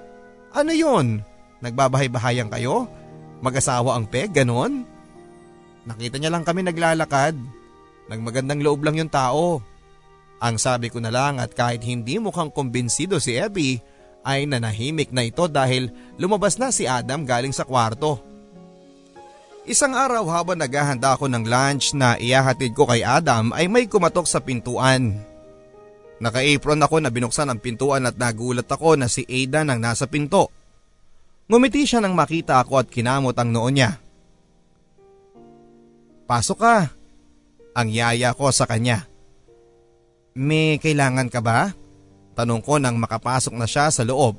Ano 0.56 0.72
yon? 0.72 1.20
Nagbabahay-bahayan 1.60 2.48
kayo? 2.48 2.88
Mag-asawa 3.44 3.96
ang 3.96 4.08
peg, 4.08 4.32
ganon? 4.32 4.88
Nakita 5.84 6.16
niya 6.16 6.32
lang 6.32 6.48
kami 6.48 6.64
naglalakad. 6.64 7.36
Nagmagandang 8.08 8.64
loob 8.64 8.80
lang 8.84 8.96
yung 8.96 9.12
tao. 9.12 9.60
Ang 10.40 10.56
sabi 10.56 10.88
ko 10.88 11.04
na 11.04 11.12
lang 11.12 11.36
at 11.36 11.52
kahit 11.52 11.84
hindi 11.84 12.16
mukhang 12.16 12.48
kumbinsido 12.48 13.20
si 13.20 13.36
Abby, 13.36 13.76
ay 14.24 14.48
nanahimik 14.48 15.12
na 15.12 15.28
ito 15.28 15.44
dahil 15.48 15.92
lumabas 16.16 16.56
na 16.56 16.72
si 16.72 16.88
Adam 16.88 17.28
galing 17.28 17.52
sa 17.52 17.68
kwarto. 17.68 18.29
Isang 19.68 19.92
araw 19.92 20.24
habang 20.32 20.56
naghahanda 20.56 21.12
ako 21.12 21.28
ng 21.28 21.44
lunch 21.44 21.92
na 21.92 22.16
iyahatid 22.16 22.72
ko 22.72 22.88
kay 22.88 23.04
Adam 23.04 23.52
ay 23.52 23.68
may 23.68 23.84
kumatok 23.84 24.24
sa 24.24 24.40
pintuan. 24.40 25.20
Naka-apron 26.20 26.80
ako 26.80 26.96
na 27.00 27.12
binuksan 27.12 27.48
ang 27.48 27.60
pintuan 27.60 28.08
at 28.08 28.16
nagulat 28.16 28.68
ako 28.68 28.96
na 28.96 29.08
si 29.08 29.24
Ada 29.28 29.64
nang 29.64 29.80
nasa 29.80 30.08
pinto. 30.08 30.48
Ngumiti 31.48 31.84
siya 31.84 32.00
nang 32.00 32.16
makita 32.16 32.60
ako 32.60 32.80
at 32.80 32.88
kinamot 32.88 33.36
ang 33.36 33.52
noo 33.52 33.68
niya. 33.68 34.00
Pasok 36.24 36.58
ka. 36.60 36.76
Ang 37.76 37.88
yaya 37.88 38.36
ko 38.36 38.52
sa 38.52 38.64
kanya. 38.64 39.08
May 40.36 40.80
kailangan 40.80 41.28
ka 41.28 41.40
ba? 41.42 41.72
Tanong 42.36 42.62
ko 42.62 42.80
nang 42.80 42.96
makapasok 42.96 43.56
na 43.56 43.66
siya 43.68 43.92
sa 43.92 44.06
loob. 44.06 44.38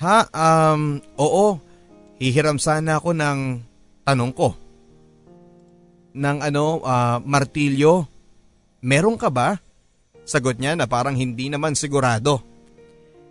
Ha, 0.00 0.28
um, 0.32 1.00
oo. 1.20 1.69
Hihiram 2.20 2.60
sana 2.60 3.00
ako 3.00 3.16
ng 3.16 3.64
tanong 4.04 4.32
ko. 4.36 4.52
Ng 6.12 6.38
ano, 6.44 6.84
uh, 6.84 7.16
martilyo. 7.24 8.04
Meron 8.84 9.16
ka 9.16 9.32
ba? 9.32 9.56
Sagot 10.28 10.60
niya 10.60 10.76
na 10.76 10.84
parang 10.84 11.16
hindi 11.16 11.48
naman 11.48 11.72
sigurado. 11.72 12.44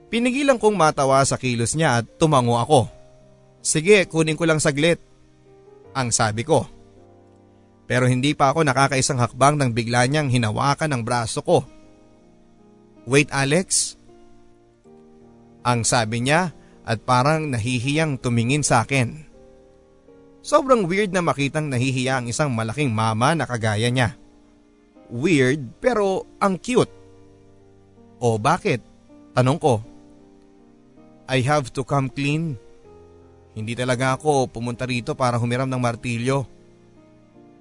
Pinigilan 0.09 0.57
kong 0.57 0.73
matawa 0.73 1.21
sa 1.21 1.37
kilos 1.37 1.77
niya 1.77 2.01
at 2.01 2.05
tumango 2.17 2.57
ako. 2.57 2.89
Sige, 3.61 4.09
kunin 4.09 4.33
ko 4.33 4.49
lang 4.49 4.57
saglit. 4.57 4.97
Ang 5.93 6.09
sabi 6.09 6.41
ko. 6.41 6.65
Pero 7.85 8.09
hindi 8.09 8.33
pa 8.33 8.49
ako 8.49 8.65
nakakaisang 8.65 9.21
hakbang 9.21 9.57
nang 9.57 9.69
bigla 9.69 10.09
niyang 10.09 10.33
hinawakan 10.33 10.97
ang 10.97 11.01
braso 11.05 11.45
ko. 11.45 11.61
Wait 13.05 13.29
Alex. 13.29 13.97
Ang 15.61 15.85
sabi 15.85 16.25
niya 16.25 16.57
at 16.89 16.97
parang 17.05 17.53
nahihiyang 17.53 18.17
tumingin 18.17 18.65
sa 18.65 18.81
akin. 18.81 19.21
Sobrang 20.41 20.89
weird 20.89 21.13
na 21.13 21.21
makitang 21.21 21.69
nahihiya 21.69 22.17
ang 22.17 22.25
isang 22.25 22.49
malaking 22.49 22.89
mama 22.89 23.37
na 23.37 23.45
kagaya 23.45 23.93
niya. 23.93 24.17
Weird 25.13 25.77
pero 25.77 26.25
ang 26.41 26.57
cute. 26.57 26.89
O 28.17 28.41
bakit? 28.41 28.81
Tanong 29.37 29.61
ko. 29.61 29.85
I 31.29 31.45
have 31.45 31.69
to 31.77 31.85
come 31.85 32.09
clean. 32.09 32.57
Hindi 33.53 33.77
talaga 33.77 34.17
ako 34.17 34.49
pumunta 34.49 34.89
rito 34.89 35.13
para 35.13 35.37
humiram 35.37 35.69
ng 35.69 35.77
martilyo. 35.77 36.49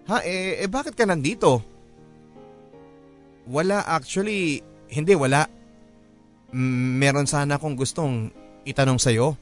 Ha 0.08 0.24
eh, 0.24 0.64
eh 0.64 0.70
bakit 0.72 0.96
ka 0.96 1.04
nandito? 1.04 1.60
Wala 3.44 3.84
actually, 3.84 4.64
hindi 4.88 5.12
wala. 5.12 5.44
Meron 6.96 7.28
sana 7.28 7.60
akong 7.60 7.76
gustong 7.76 8.32
itanong 8.68 9.00
sa'yo. 9.00 9.34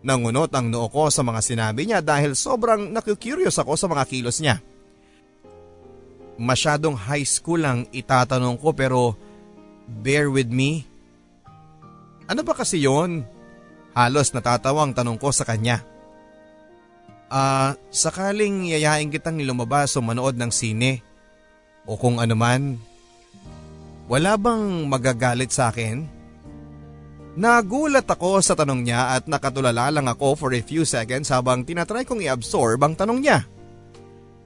Nangunot 0.00 0.48
ang 0.56 0.72
noo 0.72 0.88
ko 0.88 1.12
sa 1.12 1.20
mga 1.20 1.40
sinabi 1.44 1.84
niya 1.84 2.00
dahil 2.00 2.32
sobrang 2.32 2.88
nakukurious 2.88 3.60
ako 3.60 3.76
sa 3.76 3.84
mga 3.90 4.04
kilos 4.08 4.40
niya. 4.40 4.62
Masyadong 6.40 6.96
high 6.96 7.26
school 7.26 7.60
ang 7.60 7.84
itatanong 7.92 8.56
ko 8.56 8.72
pero 8.72 9.12
bear 9.84 10.32
with 10.32 10.48
me. 10.48 10.88
Ano 12.30 12.40
ba 12.46 12.56
kasi 12.56 12.80
yon? 12.80 13.28
Halos 13.92 14.32
natatawang 14.32 14.96
tanong 14.96 15.20
ko 15.20 15.34
sa 15.34 15.44
kanya. 15.44 15.84
Ah, 17.30 17.36
uh, 17.36 17.70
sakaling 17.92 18.72
yayain 18.72 19.12
kitang 19.12 19.38
lumabas 19.38 19.94
o 19.94 20.02
manood 20.02 20.34
ng 20.34 20.50
sine 20.50 20.98
o 21.86 21.94
kung 21.94 22.18
ano 22.18 22.34
man, 22.34 22.74
wala 24.10 24.34
bang 24.34 24.90
magagalit 24.90 25.54
sa 25.54 25.70
akin? 25.70 26.19
Nagulat 27.38 28.10
ako 28.10 28.42
sa 28.42 28.58
tanong 28.58 28.82
niya 28.82 29.14
at 29.14 29.30
nakatulala 29.30 29.94
lang 29.94 30.10
ako 30.10 30.34
for 30.34 30.50
a 30.50 30.62
few 30.62 30.82
seconds 30.82 31.30
habang 31.30 31.62
tinatry 31.62 32.02
kong 32.02 32.26
i-absorb 32.26 32.82
ang 32.82 32.98
tanong 32.98 33.22
niya. 33.22 33.46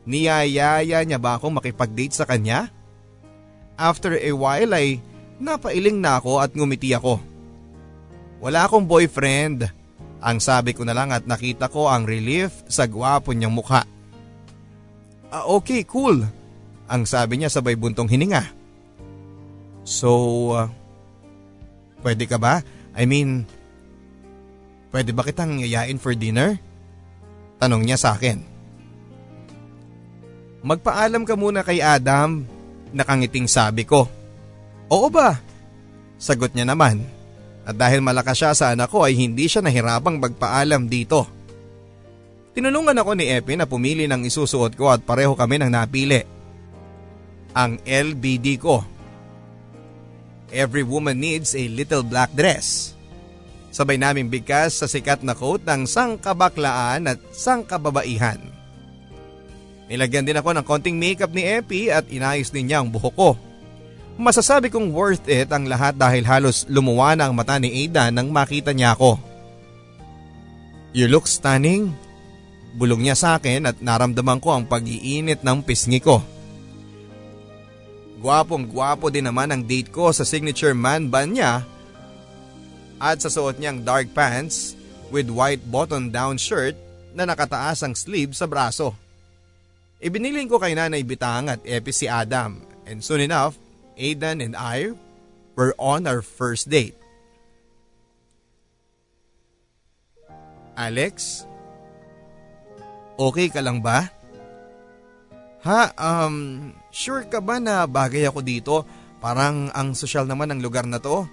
Niyayaya 0.04 1.00
niya 1.00 1.16
ba 1.16 1.40
akong 1.40 1.56
makipag-date 1.56 2.12
sa 2.12 2.28
kanya? 2.28 2.68
After 3.80 4.12
a 4.12 4.32
while 4.36 4.76
ay 4.76 5.00
napailing 5.40 5.96
na 5.96 6.20
ako 6.20 6.44
at 6.44 6.52
ngumiti 6.52 6.92
ako. 6.92 7.16
Wala 8.44 8.68
akong 8.68 8.84
boyfriend. 8.84 9.64
Ang 10.20 10.38
sabi 10.44 10.76
ko 10.76 10.84
na 10.84 10.92
lang 10.92 11.08
at 11.08 11.24
nakita 11.24 11.72
ko 11.72 11.88
ang 11.88 12.04
relief 12.04 12.52
sa 12.68 12.84
gwapo 12.84 13.32
niyang 13.32 13.52
mukha. 13.52 13.88
Ah, 15.32 15.48
okay, 15.48 15.88
cool. 15.88 16.20
Ang 16.84 17.08
sabi 17.08 17.40
niya 17.40 17.48
sabay 17.48 17.76
buntong 17.76 18.12
hininga. 18.12 18.44
So, 19.84 20.10
uh, 20.52 20.68
pwede 22.04 22.28
ka 22.28 22.36
ba? 22.36 22.60
I 22.94 23.04
mean, 23.04 23.44
pwede 24.94 25.10
ba 25.10 25.26
kitang 25.26 25.58
yayain 25.58 25.98
for 25.98 26.14
dinner? 26.14 26.58
Tanong 27.58 27.82
niya 27.82 27.98
sa 27.98 28.14
akin. 28.14 28.42
Magpaalam 30.64 31.28
ka 31.28 31.34
muna 31.36 31.60
kay 31.60 31.82
Adam, 31.82 32.48
nakangiting 32.94 33.50
sabi 33.50 33.84
ko. 33.84 34.08
Oo 34.88 35.10
ba? 35.12 35.36
Sagot 36.16 36.54
niya 36.54 36.64
naman. 36.64 37.04
At 37.64 37.76
dahil 37.76 38.00
malakas 38.00 38.36
siya 38.38 38.52
sa 38.54 38.72
anak 38.72 38.88
ko 38.88 39.02
ay 39.04 39.16
hindi 39.16 39.50
siya 39.50 39.60
nahirapang 39.64 40.20
magpaalam 40.20 40.88
dito. 40.88 41.26
Tinulungan 42.54 42.94
ako 42.94 43.18
ni 43.18 43.34
Epi 43.34 43.58
na 43.58 43.66
pumili 43.66 44.06
ng 44.06 44.22
isusuot 44.22 44.78
ko 44.78 44.94
at 44.94 45.02
pareho 45.02 45.34
kami 45.34 45.58
ng 45.58 45.72
napili. 45.74 46.22
Ang 47.50 47.82
LBD 47.82 48.62
ko. 48.62 48.86
Every 50.52 50.84
woman 50.84 51.22
needs 51.22 51.56
a 51.56 51.64
little 51.72 52.04
black 52.04 52.32
dress. 52.36 52.92
Sabay 53.74 53.98
naming 53.98 54.30
bigkas 54.30 54.82
sa 54.82 54.86
sikat 54.86 55.26
na 55.26 55.34
coat 55.34 55.64
ng 55.66 55.88
sangkabaklaan 55.88 57.10
at 57.10 57.18
sangkababaihan. 57.34 58.38
Nilagyan 59.90 60.24
din 60.24 60.38
ako 60.38 60.54
ng 60.54 60.64
konting 60.64 60.96
makeup 60.96 61.34
ni 61.34 61.44
Epi 61.44 61.90
at 61.90 62.08
inayos 62.08 62.54
din 62.54 62.70
niya 62.70 62.80
ang 62.80 62.88
buhok 62.88 63.14
ko. 63.18 63.30
Masasabi 64.14 64.70
kong 64.70 64.94
worth 64.94 65.26
it 65.26 65.50
ang 65.50 65.66
lahat 65.66 65.98
dahil 65.98 66.22
halos 66.22 66.64
lumuwa 66.70 67.18
na 67.18 67.26
ang 67.26 67.34
mata 67.34 67.58
ni 67.58 67.84
Ada 67.84 68.14
nang 68.14 68.30
makita 68.30 68.70
niya 68.70 68.94
ako. 68.94 69.18
You 70.94 71.10
look 71.10 71.26
stunning. 71.26 71.90
Bulong 72.78 73.02
niya 73.02 73.18
sa 73.18 73.38
akin 73.38 73.66
at 73.66 73.82
naramdaman 73.82 74.38
ko 74.38 74.54
ang 74.54 74.70
pag-iinit 74.70 75.42
ng 75.42 75.66
pisngi 75.66 75.98
ko. 75.98 76.22
Gwapong 78.24 78.72
gwapo 78.72 79.12
din 79.12 79.28
naman 79.28 79.52
ang 79.52 79.60
date 79.60 79.92
ko 79.92 80.08
sa 80.08 80.24
signature 80.24 80.72
man 80.72 81.12
band 81.12 81.36
niya 81.36 81.60
at 82.96 83.20
sa 83.20 83.28
suot 83.28 83.60
niyang 83.60 83.84
dark 83.84 84.08
pants 84.16 84.72
with 85.12 85.28
white 85.28 85.60
button 85.68 86.08
down 86.08 86.40
shirt 86.40 86.72
na 87.12 87.28
nakataas 87.28 87.84
ang 87.84 87.92
sleeve 87.92 88.32
sa 88.32 88.48
braso. 88.48 88.96
Ibiniling 90.00 90.48
ko 90.48 90.56
kay 90.56 90.72
Nanay 90.72 91.04
Bitang 91.04 91.52
at 91.52 91.60
Epi 91.68 91.92
si 91.92 92.08
Adam 92.08 92.64
and 92.88 93.04
soon 93.04 93.20
enough 93.20 93.60
Aidan 94.00 94.40
and 94.40 94.56
I 94.56 94.96
were 95.52 95.76
on 95.76 96.08
our 96.08 96.24
first 96.24 96.72
date. 96.72 96.96
Alex? 100.80 101.44
Okay 103.20 103.52
ka 103.52 103.60
lang 103.60 103.84
ba? 103.84 104.08
Ha, 105.60 105.92
um, 106.00 106.72
sure 106.94 107.26
ka 107.26 107.42
ba 107.42 107.58
na 107.58 107.82
bagay 107.90 108.30
ako 108.30 108.40
dito? 108.46 108.86
Parang 109.18 109.74
ang 109.74 109.98
sosyal 109.98 110.30
naman 110.30 110.54
ng 110.54 110.62
lugar 110.62 110.86
na 110.86 111.02
to. 111.02 111.26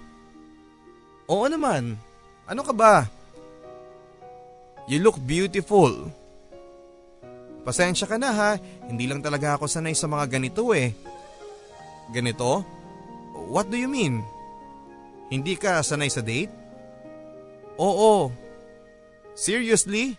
Oo 1.30 1.46
naman. 1.46 1.94
Ano 2.50 2.66
ka 2.66 2.74
ba? 2.74 3.06
You 4.90 4.98
look 4.98 5.22
beautiful. 5.22 6.10
Pasensya 7.62 8.10
ka 8.10 8.18
na 8.18 8.34
ha, 8.34 8.50
hindi 8.90 9.06
lang 9.06 9.22
talaga 9.22 9.54
ako 9.54 9.70
sanay 9.70 9.94
sa 9.94 10.10
mga 10.10 10.34
ganito 10.34 10.74
eh. 10.74 10.90
Ganito? 12.10 12.66
What 13.46 13.70
do 13.70 13.78
you 13.78 13.86
mean? 13.86 14.26
Hindi 15.30 15.54
ka 15.54 15.78
sanay 15.86 16.10
sa 16.10 16.26
date? 16.26 16.50
Oo. 17.78 18.34
Seriously? 19.38 20.18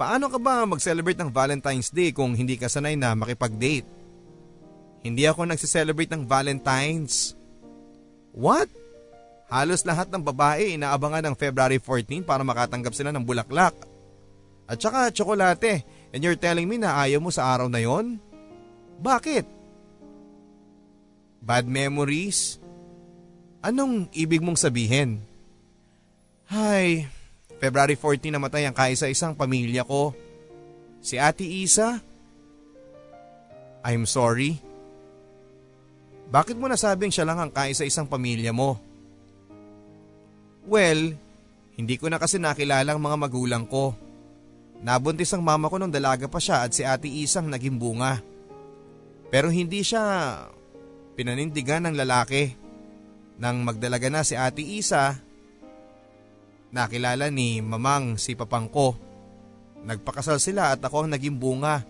Paano 0.00 0.32
ka 0.32 0.38
ba 0.40 0.64
mag-celebrate 0.64 1.18
ng 1.18 1.28
Valentine's 1.28 1.92
Day 1.92 2.14
kung 2.14 2.32
hindi 2.32 2.56
ka 2.56 2.70
sanay 2.70 2.96
na 2.96 3.12
makipag-date? 3.12 3.97
Hindi 5.02 5.24
ako 5.24 5.46
nagse-celebrate 5.46 6.10
ng 6.10 6.26
Valentine's. 6.26 7.38
What? 8.34 8.70
Halos 9.48 9.86
lahat 9.88 10.12
ng 10.12 10.20
babae 10.20 10.76
inaabangan 10.76 11.24
ng 11.32 11.34
February 11.38 11.80
14 11.80 12.20
para 12.26 12.44
makatanggap 12.44 12.92
sila 12.92 13.08
ng 13.14 13.24
bulaklak. 13.24 13.72
At 14.68 14.76
saka 14.76 15.08
tsokolate 15.08 15.86
and 16.12 16.20
you're 16.20 16.36
telling 16.36 16.68
me 16.68 16.76
na 16.76 17.00
ayaw 17.00 17.24
mo 17.24 17.32
sa 17.32 17.56
araw 17.56 17.72
na 17.72 17.80
yon? 17.80 18.20
Bakit? 19.00 19.48
Bad 21.40 21.64
memories? 21.64 22.60
Anong 23.64 24.12
ibig 24.12 24.44
mong 24.44 24.60
sabihin? 24.60 25.24
Hay, 26.52 27.08
February 27.56 27.96
14 27.96 28.36
namatay 28.36 28.68
ang 28.68 28.76
kaisa-isang 28.76 29.32
pamilya 29.32 29.88
ko. 29.88 30.12
Si 31.00 31.16
Ate 31.16 31.48
Isa? 31.48 32.04
I'm 33.80 34.04
sorry. 34.04 34.67
Bakit 36.28 36.56
mo 36.60 36.68
nasabing 36.68 37.12
siya 37.12 37.24
lang 37.24 37.40
ang 37.40 37.48
kaisa-isang 37.48 38.04
pamilya 38.04 38.52
mo? 38.52 38.76
Well, 40.68 41.16
hindi 41.80 41.94
ko 41.96 42.12
na 42.12 42.20
kasi 42.20 42.36
nakilala 42.36 42.92
ang 42.92 43.00
mga 43.00 43.16
magulang 43.16 43.64
ko. 43.64 43.96
Nabuntis 44.84 45.32
ang 45.32 45.40
mama 45.40 45.72
ko 45.72 45.80
nung 45.80 45.90
dalaga 45.90 46.28
pa 46.28 46.36
siya 46.38 46.62
at 46.68 46.76
si 46.76 46.84
Ate 46.84 47.08
Isang 47.08 47.48
naging 47.48 47.80
bunga. 47.80 48.20
Pero 49.32 49.48
hindi 49.48 49.80
siya 49.80 50.04
Pinanindigan 51.18 51.82
ng 51.82 51.98
lalaki. 51.98 52.54
Nang 53.42 53.66
magdalaga 53.66 54.06
na 54.06 54.22
si 54.22 54.38
Ate 54.38 54.62
Isa, 54.62 55.18
nakilala 56.70 57.26
ni 57.26 57.58
Mamang 57.58 58.22
si 58.22 58.38
Papangko. 58.38 58.94
Nagpakasal 59.82 60.38
sila 60.38 60.70
at 60.70 60.78
ako 60.78 61.02
ang 61.02 61.10
naging 61.10 61.34
bunga 61.34 61.82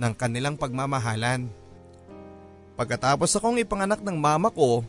ng 0.00 0.12
kanilang 0.16 0.56
pagmamahalan. 0.56 1.44
Pagkatapos 2.74 3.30
akong 3.38 3.58
ipanganak 3.62 4.02
ng 4.02 4.18
mama 4.18 4.50
ko, 4.50 4.82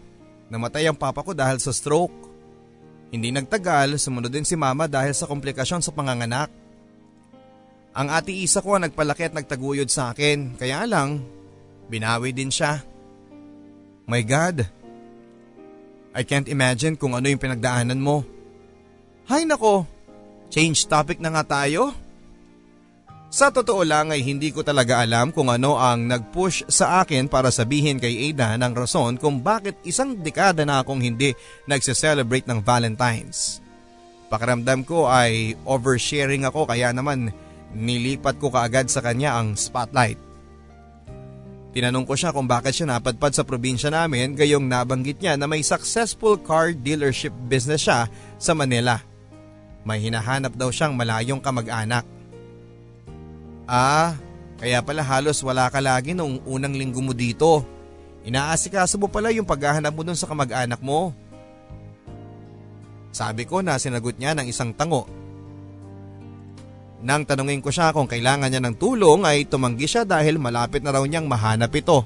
namatay 0.49 0.89
ang 0.89 0.97
papa 0.97 1.21
ko 1.21 1.37
dahil 1.37 1.61
sa 1.61 1.69
stroke. 1.69 2.13
Hindi 3.13 3.29
nagtagal, 3.29 4.01
sumunod 4.01 4.33
din 4.33 4.45
si 4.45 4.57
mama 4.57 4.89
dahil 4.89 5.13
sa 5.13 5.29
komplikasyon 5.29 5.85
sa 5.85 5.93
panganganak. 5.93 6.49
Ang 7.95 8.11
ati 8.11 8.43
isa 8.43 8.59
ko 8.59 8.75
ang 8.75 8.83
nagpalaki 8.89 9.29
at 9.29 9.37
nagtaguyod 9.37 9.87
sa 9.87 10.11
akin, 10.11 10.57
kaya 10.59 10.83
lang, 10.83 11.23
binawi 11.87 12.35
din 12.35 12.51
siya. 12.51 12.81
My 14.09 14.19
God. 14.25 14.65
I 16.15 16.21
can't 16.25 16.49
imagine 16.49 16.99
kung 16.99 17.13
ano 17.13 17.29
yung 17.29 17.39
pinagdaanan 17.39 18.01
mo. 18.01 18.25
Hay 19.29 19.45
nako, 19.45 19.85
change 20.49 20.89
topic 20.89 21.21
na 21.21 21.31
nga 21.33 21.43
tayo. 21.65 21.93
Sa 23.35 23.51
totoo 23.51 23.83
lang 23.83 24.15
ay 24.15 24.23
hindi 24.23 24.55
ko 24.55 24.63
talaga 24.63 25.03
alam 25.03 25.35
kung 25.35 25.51
ano 25.51 25.75
ang 25.75 26.07
nag-push 26.07 26.71
sa 26.71 27.03
akin 27.03 27.27
para 27.27 27.51
sabihin 27.51 27.99
kay 27.99 28.31
Ada 28.31 28.55
ng 28.55 28.71
rason 28.71 29.19
kung 29.19 29.43
bakit 29.43 29.75
isang 29.83 30.15
dekada 30.23 30.63
na 30.63 30.79
akong 30.79 31.03
hindi 31.03 31.35
nagse-celebrate 31.67 32.47
ng 32.47 32.63
Valentine's. 32.63 33.59
Pakiramdam 34.31 34.87
ko 34.87 35.11
ay 35.11 35.51
oversharing 35.67 36.47
ako 36.47 36.63
kaya 36.63 36.95
naman 36.95 37.35
Nilipat 37.75 38.39
ko 38.39 38.47
kaagad 38.47 38.87
sa 38.87 39.03
kanya 39.03 39.35
ang 39.35 39.59
spotlight. 39.59 40.15
Tinanong 41.75 42.07
ko 42.07 42.15
siya 42.15 42.31
kung 42.31 42.47
bakit 42.47 42.71
siya 42.71 42.87
napadpad 42.87 43.35
sa 43.35 43.43
probinsya 43.43 43.91
namin 43.91 44.31
gayong 44.31 44.63
nabanggit 44.63 45.19
niya 45.19 45.35
na 45.35 45.43
may 45.43 45.59
successful 45.59 46.39
car 46.39 46.71
dealership 46.71 47.35
business 47.51 47.83
siya 47.83 48.07
sa 48.39 48.55
Manila. 48.55 49.03
May 49.83 50.07
hinahanap 50.07 50.55
daw 50.55 50.71
siyang 50.71 50.95
malayong 50.95 51.43
kamag-anak. 51.43 52.14
Ah, 53.65 54.17
kaya 54.61 54.81
pala 54.85 55.01
halos 55.01 55.41
wala 55.41 55.69
ka 55.69 55.81
lagi 55.81 56.13
nung 56.13 56.41
unang 56.45 56.73
linggo 56.73 57.01
mo 57.01 57.13
dito. 57.13 57.65
Inaasikaso 58.25 58.97
mo 58.97 59.09
pala 59.09 59.29
yung 59.29 59.45
paghahanap 59.45 59.93
mo 59.93 60.01
dun 60.01 60.17
sa 60.17 60.29
kamag-anak 60.29 60.81
mo. 60.81 61.13
Sabi 63.13 63.45
ko 63.45 63.61
na 63.61 63.77
sinagot 63.77 64.17
niya 64.17 64.33
ng 64.33 64.49
isang 64.49 64.73
tango 64.73 65.05
nang 67.05 67.21
tanungin 67.21 67.61
ko 67.61 67.69
siya 67.69 67.93
kung 67.93 68.09
kailangan 68.09 68.49
niya 68.49 68.65
ng 68.65 68.75
tulong 68.81 69.29
ay 69.29 69.45
tumanggi 69.45 69.85
siya 69.85 70.09
dahil 70.09 70.41
malapit 70.41 70.81
na 70.81 70.89
raw 70.89 71.05
niyang 71.05 71.29
mahanap 71.29 71.69
ito. 71.77 72.01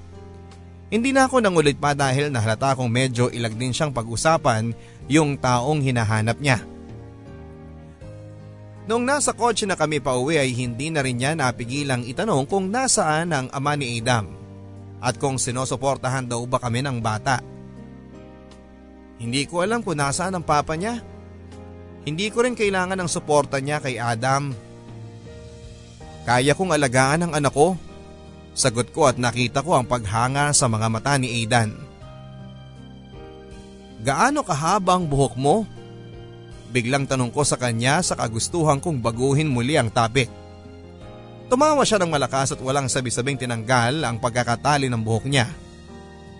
Hindi 0.91 1.15
na 1.15 1.29
ako 1.29 1.39
nangulit 1.39 1.79
pa 1.79 1.95
dahil 1.95 2.27
nahalata 2.27 2.75
kong 2.75 2.91
medyo 2.91 3.31
ilag 3.31 3.55
din 3.55 3.71
siyang 3.71 3.95
pag-usapan 3.95 4.75
yung 5.07 5.39
taong 5.39 5.79
hinahanap 5.79 6.35
niya. 6.43 6.59
Noong 8.89 9.05
nasa 9.05 9.37
kotse 9.37 9.69
na 9.69 9.77
kami 9.77 10.01
pa 10.01 10.17
uwi 10.17 10.41
ay 10.41 10.49
hindi 10.49 10.89
na 10.89 11.05
rin 11.05 11.21
niya 11.21 11.37
napigilang 11.37 12.01
itanong 12.09 12.49
kung 12.49 12.73
nasaan 12.73 13.29
ang 13.29 13.47
ama 13.53 13.77
ni 13.77 14.01
Adam 14.01 14.25
at 14.97 15.13
kung 15.21 15.37
sinusuportahan 15.37 16.25
daw 16.25 16.41
ba 16.49 16.57
kami 16.57 16.81
ng 16.81 16.97
bata. 16.97 17.37
Hindi 19.21 19.45
ko 19.45 19.61
alam 19.61 19.85
kung 19.85 20.01
nasaan 20.01 20.41
ang 20.41 20.45
papa 20.47 20.73
niya. 20.73 21.05
Hindi 22.01 22.33
ko 22.33 22.41
rin 22.41 22.57
kailangan 22.57 22.97
ng 22.97 23.09
suporta 23.11 23.61
niya 23.61 23.77
kay 23.77 24.01
Adam 24.01 24.57
kaya 26.29 26.53
kong 26.53 26.77
alagaan 26.77 27.25
ang 27.25 27.33
anak 27.33 27.49
ko. 27.49 27.73
Sagot 28.53 28.93
ko 28.93 29.09
at 29.09 29.17
nakita 29.17 29.65
ko 29.65 29.81
ang 29.81 29.89
paghanga 29.89 30.53
sa 30.53 30.69
mga 30.69 30.85
mata 30.85 31.17
ni 31.17 31.41
Aidan. 31.41 31.73
Gaano 34.05 34.45
kahabang 34.45 35.09
buhok 35.09 35.33
mo? 35.41 35.65
Biglang 36.69 37.09
tanong 37.09 37.33
ko 37.33 37.41
sa 37.41 37.57
kanya 37.57 38.05
sa 38.05 38.13
kagustuhan 38.13 38.77
kong 38.77 39.01
baguhin 39.01 39.49
muli 39.49 39.73
ang 39.73 39.89
topic. 39.89 40.29
Tumawa 41.49 41.81
siya 41.81 41.97
ng 41.97 42.13
malakas 42.13 42.53
at 42.53 42.61
walang 42.61 42.85
sabi-sabing 42.85 43.41
tinanggal 43.41 44.05
ang 44.05 44.21
pagkakatali 44.21 44.85
ng 44.85 45.01
buhok 45.01 45.25
niya. 45.25 45.49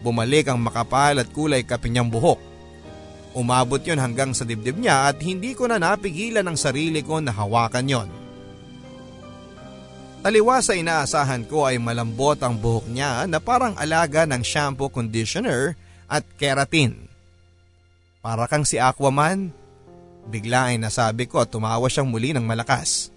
Bumalik 0.05 0.45
ang 0.47 0.61
makapal 0.61 1.17
at 1.17 1.33
kulay 1.33 1.65
kape 1.65 1.89
niyang 1.89 2.13
buhok. 2.13 2.37
Umabot 3.33 3.81
yon 3.81 3.97
hanggang 3.97 4.37
sa 4.37 4.45
dibdib 4.45 4.77
niya 4.77 5.09
at 5.09 5.17
hindi 5.21 5.57
ko 5.57 5.65
na 5.65 5.81
napigilan 5.81 6.45
ang 6.45 6.57
sarili 6.57 7.01
ko 7.01 7.17
na 7.17 7.33
hawakan 7.33 7.89
yon. 7.89 8.09
Taliwa 10.21 10.61
sa 10.61 10.77
inaasahan 10.77 11.47
ko 11.49 11.65
ay 11.65 11.81
malambot 11.81 12.37
ang 12.45 12.53
buhok 12.53 12.85
niya 12.91 13.25
na 13.25 13.41
parang 13.41 13.73
alaga 13.81 14.29
ng 14.29 14.45
shampoo 14.45 14.93
conditioner 14.93 15.73
at 16.05 16.21
keratin. 16.37 17.09
Para 18.19 18.45
kang 18.45 18.67
si 18.67 18.75
Aquaman, 18.75 19.55
bigla 20.29 20.71
ay 20.71 20.77
nasabi 20.77 21.25
ko 21.25 21.41
at 21.41 21.49
tumawa 21.49 21.89
siyang 21.89 22.07
muli 22.07 22.31
ng 22.31 22.45
malakas. 22.45 23.09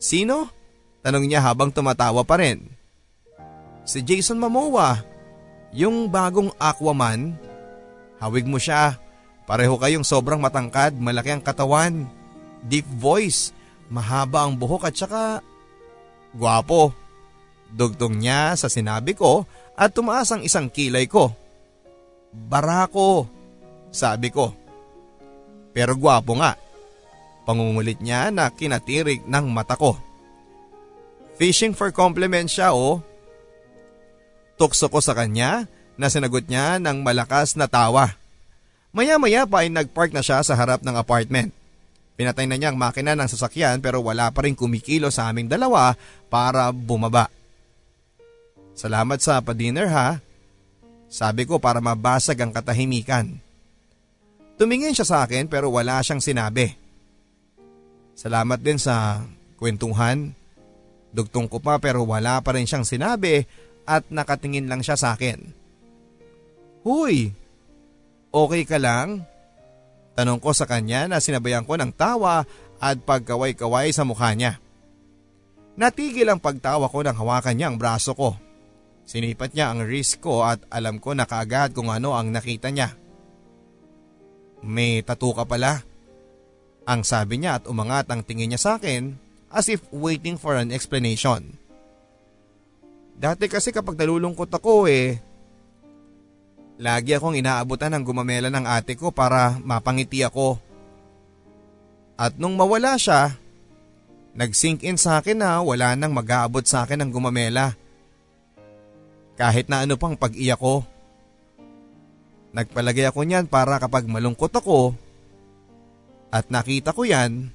Sino? 0.00 0.48
Tanong 1.04 1.28
niya 1.28 1.44
habang 1.44 1.70
tumatawa 1.70 2.24
pa 2.24 2.40
rin. 2.40 2.66
Si 3.86 4.02
Jason 4.02 4.40
Momoa, 4.40 4.98
yung 5.70 6.10
bagong 6.10 6.50
Aquaman. 6.58 7.38
Hawig 8.18 8.48
mo 8.48 8.58
siya, 8.58 8.98
pareho 9.44 9.76
kayong 9.76 10.02
sobrang 10.02 10.40
matangkad, 10.40 10.96
malaki 10.96 11.30
ang 11.30 11.44
katawan, 11.44 12.08
deep 12.64 12.88
voice, 12.98 13.54
mahaba 13.92 14.48
ang 14.48 14.56
buhok 14.58 14.88
at 14.90 14.96
saka 14.96 15.24
Gwapo. 16.34 16.92
Dugtong 17.70 18.18
niya 18.18 18.54
sa 18.54 18.66
sinabi 18.66 19.14
ko 19.14 19.46
at 19.74 19.92
tumaas 19.92 20.30
ang 20.30 20.42
isang 20.42 20.70
kilay 20.70 21.06
ko. 21.06 21.32
Barako, 22.32 23.26
sabi 23.90 24.28
ko. 24.30 24.65
Pero 25.76 25.92
gwapo 25.92 26.40
nga. 26.40 26.56
Pangungulit 27.44 28.00
niya 28.00 28.32
na 28.32 28.48
kinatirig 28.48 29.28
ng 29.28 29.44
mata 29.52 29.76
ko. 29.76 30.00
Fishing 31.36 31.76
for 31.76 31.92
compliments 31.92 32.56
siya 32.56 32.72
oh. 32.72 33.04
Tukso 34.56 34.88
ko 34.88 35.04
sa 35.04 35.12
kanya 35.12 35.68
na 36.00 36.08
sinagot 36.08 36.48
niya 36.48 36.80
ng 36.80 37.04
malakas 37.04 37.60
na 37.60 37.68
tawa. 37.68 38.16
Maya-maya 38.96 39.44
pa 39.44 39.60
ay 39.60 39.68
nagpark 39.68 40.16
na 40.16 40.24
siya 40.24 40.40
sa 40.40 40.56
harap 40.56 40.80
ng 40.80 40.96
apartment. 40.96 41.52
Pinatay 42.16 42.48
na 42.48 42.56
niya 42.56 42.72
ang 42.72 42.80
makina 42.80 43.12
ng 43.12 43.28
sasakyan 43.28 43.84
pero 43.84 44.00
wala 44.00 44.32
pa 44.32 44.48
rin 44.48 44.56
kumikilo 44.56 45.12
sa 45.12 45.28
aming 45.28 45.52
dalawa 45.52 45.92
para 46.32 46.72
bumaba. 46.72 47.28
Salamat 48.72 49.20
sa 49.20 49.44
pa-dinner 49.44 49.92
ha. 49.92 50.24
Sabi 51.12 51.44
ko 51.44 51.60
para 51.60 51.84
mabasag 51.84 52.40
ang 52.40 52.56
katahimikan. 52.56 53.45
Tumingin 54.56 54.96
siya 54.96 55.04
sa 55.04 55.18
akin 55.28 55.52
pero 55.52 55.68
wala 55.68 56.00
siyang 56.00 56.24
sinabi. 56.24 56.72
Salamat 58.16 58.56
din 58.64 58.80
sa 58.80 59.20
kwentuhan. 59.60 60.32
Dugtong 61.12 61.48
ko 61.48 61.60
pa 61.60 61.76
pero 61.76 62.04
wala 62.08 62.40
pa 62.40 62.56
rin 62.56 62.64
siyang 62.64 62.88
sinabi 62.88 63.44
at 63.84 64.08
nakatingin 64.08 64.68
lang 64.68 64.80
siya 64.80 64.96
sa 64.96 65.12
akin. 65.12 65.52
Huy, 66.84 67.32
okay 68.32 68.62
ka 68.64 68.80
lang? 68.80 69.28
Tanong 70.16 70.40
ko 70.40 70.56
sa 70.56 70.64
kanya 70.64 71.04
na 71.04 71.20
sinabayan 71.20 71.68
ko 71.68 71.76
ng 71.76 71.92
tawa 71.92 72.48
at 72.80 72.96
pagkaway-kaway 73.04 73.92
sa 73.92 74.08
mukha 74.08 74.32
niya. 74.32 74.56
Natigil 75.76 76.32
ang 76.32 76.40
pagtawa 76.40 76.88
ko 76.88 77.04
nang 77.04 77.20
hawakan 77.20 77.52
niya 77.52 77.68
ang 77.68 77.76
braso 77.76 78.16
ko. 78.16 78.32
Sinipat 79.04 79.52
niya 79.52 79.70
ang 79.70 79.84
wrist 79.84 80.24
ko 80.24 80.40
at 80.48 80.64
alam 80.72 80.96
ko 80.96 81.12
na 81.12 81.28
kaagad 81.28 81.76
kung 81.76 81.92
ano 81.92 82.16
ang 82.16 82.32
nakita 82.32 82.72
niya. 82.72 82.96
May 84.66 85.06
tattoo 85.06 85.32
ka 85.32 85.46
pala. 85.46 85.86
Ang 86.90 87.06
sabi 87.06 87.38
niya 87.38 87.62
at 87.62 87.70
umangat 87.70 88.10
ang 88.10 88.26
tingin 88.26 88.50
niya 88.50 88.58
sa 88.58 88.70
akin 88.82 89.14
as 89.54 89.70
if 89.70 89.86
waiting 89.94 90.34
for 90.34 90.58
an 90.58 90.74
explanation. 90.74 91.54
Dati 93.16 93.46
kasi 93.46 93.70
kapag 93.70 93.96
nalulungkot 93.96 94.50
ako 94.50 94.90
eh, 94.90 95.22
Lagi 96.76 97.16
akong 97.16 97.40
inaabutan 97.40 97.88
ng 97.96 98.04
gumamela 98.04 98.52
ng 98.52 98.68
ate 98.68 99.00
ko 99.00 99.08
para 99.08 99.56
mapangiti 99.64 100.20
ako. 100.20 100.60
At 102.20 102.36
nung 102.36 102.52
mawala 102.52 103.00
siya, 103.00 103.32
nag-sink 104.36 104.84
in 104.84 105.00
sa 105.00 105.20
akin 105.20 105.40
na 105.40 105.64
wala 105.64 105.96
nang 105.96 106.12
mag-aabot 106.12 106.64
sa 106.68 106.84
akin 106.84 107.00
ng 107.00 107.10
gumamela. 107.12 107.72
Kahit 109.40 109.72
na 109.72 109.84
ano 109.88 109.96
pang 109.96 110.16
pag-iyak 110.16 110.60
ko. 110.60 110.84
Nagpalagay 112.56 113.12
ako 113.12 113.28
niyan 113.28 113.52
para 113.52 113.76
kapag 113.76 114.08
malungkot 114.08 114.48
ako 114.48 114.96
at 116.32 116.48
nakita 116.48 116.96
ko 116.96 117.04
yan, 117.04 117.52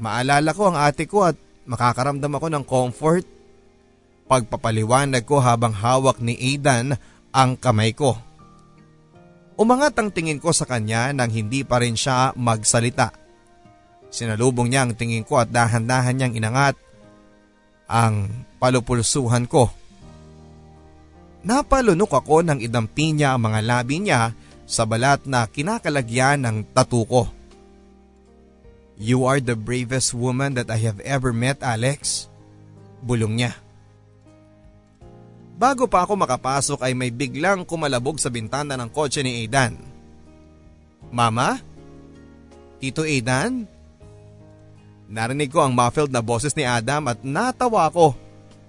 maalala 0.00 0.56
ko 0.56 0.72
ang 0.72 0.80
ate 0.80 1.04
ko 1.04 1.28
at 1.28 1.36
makakaramdam 1.68 2.32
ako 2.32 2.46
ng 2.48 2.64
comfort. 2.64 3.24
Pagpapaliwanag 4.24 5.20
ko 5.28 5.44
habang 5.44 5.76
hawak 5.76 6.16
ni 6.24 6.32
Aidan 6.32 6.96
ang 7.28 7.60
kamay 7.60 7.92
ko. 7.92 8.16
Umangat 9.60 9.92
ang 10.00 10.08
tingin 10.08 10.40
ko 10.40 10.56
sa 10.56 10.64
kanya 10.64 11.12
nang 11.12 11.28
hindi 11.28 11.60
pa 11.60 11.76
rin 11.84 11.92
siya 11.92 12.32
magsalita. 12.32 13.12
Sinalubong 14.08 14.72
niya 14.72 14.88
ang 14.88 14.96
tingin 14.96 15.28
ko 15.28 15.44
at 15.44 15.52
dahan-dahan 15.52 16.16
niyang 16.16 16.34
inangat 16.40 16.80
ang 17.84 18.32
palupulsuhan 18.56 19.44
ko. 19.44 19.68
Napalunok 21.40 22.12
ako 22.20 22.44
nang 22.44 22.60
idampi 22.60 23.16
niya 23.16 23.32
ang 23.32 23.48
mga 23.48 23.60
labi 23.64 23.96
niya 24.04 24.36
sa 24.68 24.84
balat 24.84 25.24
na 25.24 25.48
kinakalagyan 25.48 26.44
ng 26.44 26.56
tatu 26.76 27.02
ko. 27.08 27.22
You 29.00 29.24
are 29.24 29.40
the 29.40 29.56
bravest 29.56 30.12
woman 30.12 30.52
that 30.60 30.68
I 30.68 30.76
have 30.84 31.00
ever 31.00 31.32
met, 31.32 31.64
Alex. 31.64 32.28
Bulong 33.00 33.40
niya. 33.40 33.56
Bago 35.56 35.88
pa 35.88 36.04
ako 36.04 36.20
makapasok 36.20 36.84
ay 36.84 36.92
may 36.92 37.08
biglang 37.08 37.64
kumalabog 37.64 38.20
sa 38.20 38.28
bintana 38.28 38.76
ng 38.76 38.92
kotse 38.92 39.24
ni 39.24 39.44
Aidan. 39.44 39.80
Mama? 41.08 41.56
Tito 42.76 43.04
Aidan? 43.08 43.64
Narinig 45.08 45.48
ko 45.48 45.64
ang 45.64 45.72
muffled 45.72 46.12
na 46.12 46.20
boses 46.20 46.52
ni 46.52 46.68
Adam 46.68 47.08
at 47.08 47.24
natawa 47.24 47.88
ko. 47.88 48.12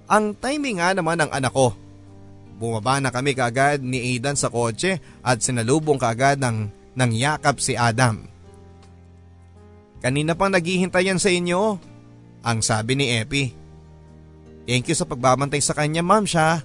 Ang 0.07 0.35
timing 0.35 0.79
nga 0.79 0.95
naman 0.95 1.19
ng 1.19 1.31
anak 1.31 1.51
ko. 1.51 1.75
Bumaba 2.61 3.01
na 3.01 3.09
kami 3.09 3.33
kaagad 3.33 3.81
ni 3.81 4.13
Aidan 4.13 4.37
sa 4.37 4.53
kotse 4.53 5.01
at 5.25 5.41
sinalubong 5.41 5.97
kaagad 5.97 6.37
ng, 6.37 6.69
ng 6.93 7.11
yakap 7.17 7.57
si 7.57 7.73
Adam. 7.73 8.29
Kanina 9.97 10.37
pang 10.37 10.53
naghihintay 10.53 11.09
yan 11.09 11.17
sa 11.17 11.33
inyo, 11.33 11.81
ang 12.45 12.61
sabi 12.61 12.93
ni 12.93 13.17
Epi. 13.17 13.49
Thank 14.69 14.93
you 14.93 14.97
sa 14.97 15.09
pagbabantay 15.09 15.57
sa 15.57 15.73
kanya 15.73 16.05
ma'am 16.05 16.25
siya. 16.29 16.61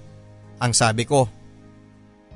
Ang 0.61 0.73
sabi 0.77 1.05
ko. 1.05 1.25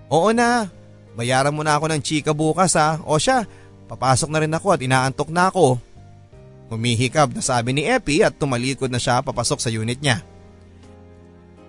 Oo 0.09 0.29
na, 0.33 0.65
bayaran 1.13 1.53
mo 1.53 1.61
na 1.61 1.77
ako 1.77 1.85
ng 1.93 2.01
chika 2.01 2.33
bukas 2.33 2.73
ha. 2.77 2.97
O 3.05 3.21
siya, 3.21 3.45
papasok 3.85 4.29
na 4.33 4.41
rin 4.41 4.53
ako 4.57 4.73
at 4.73 4.81
inaantok 4.81 5.29
na 5.29 5.53
ako. 5.53 5.77
Humihikab 6.73 7.37
na 7.37 7.45
sabi 7.45 7.77
ni 7.77 7.85
Epi 7.85 8.25
at 8.25 8.37
tumalikod 8.41 8.89
na 8.89 8.97
siya 8.97 9.21
papasok 9.21 9.61
sa 9.61 9.69
unit 9.69 10.01
niya. 10.01 10.25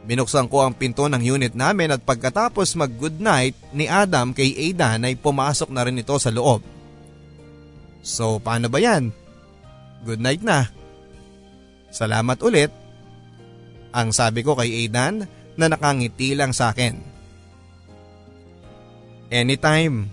Binuksan 0.02 0.50
ko 0.50 0.66
ang 0.66 0.74
pinto 0.74 1.06
ng 1.06 1.22
unit 1.22 1.54
namin 1.54 1.94
at 1.94 2.02
pagkatapos 2.02 2.74
mag 2.74 2.90
good 2.98 3.22
night 3.22 3.54
ni 3.70 3.86
Adam 3.86 4.34
kay 4.34 4.50
Aidan 4.50 5.06
ay 5.06 5.14
pumasok 5.14 5.70
na 5.70 5.86
rin 5.86 6.02
ito 6.02 6.14
sa 6.18 6.34
loob. 6.34 6.58
So 8.02 8.42
paano 8.42 8.66
ba 8.66 8.82
yan? 8.82 9.14
Good 10.02 10.18
night 10.18 10.42
na. 10.42 10.66
Salamat 11.94 12.34
ulit. 12.42 12.74
Ang 13.94 14.10
sabi 14.10 14.42
ko 14.42 14.58
kay 14.58 14.74
Aidan 14.84 15.30
na 15.54 15.66
nakangiti 15.70 16.34
lang 16.34 16.50
sa 16.50 16.74
akin. 16.74 16.98
Anytime. 19.30 20.10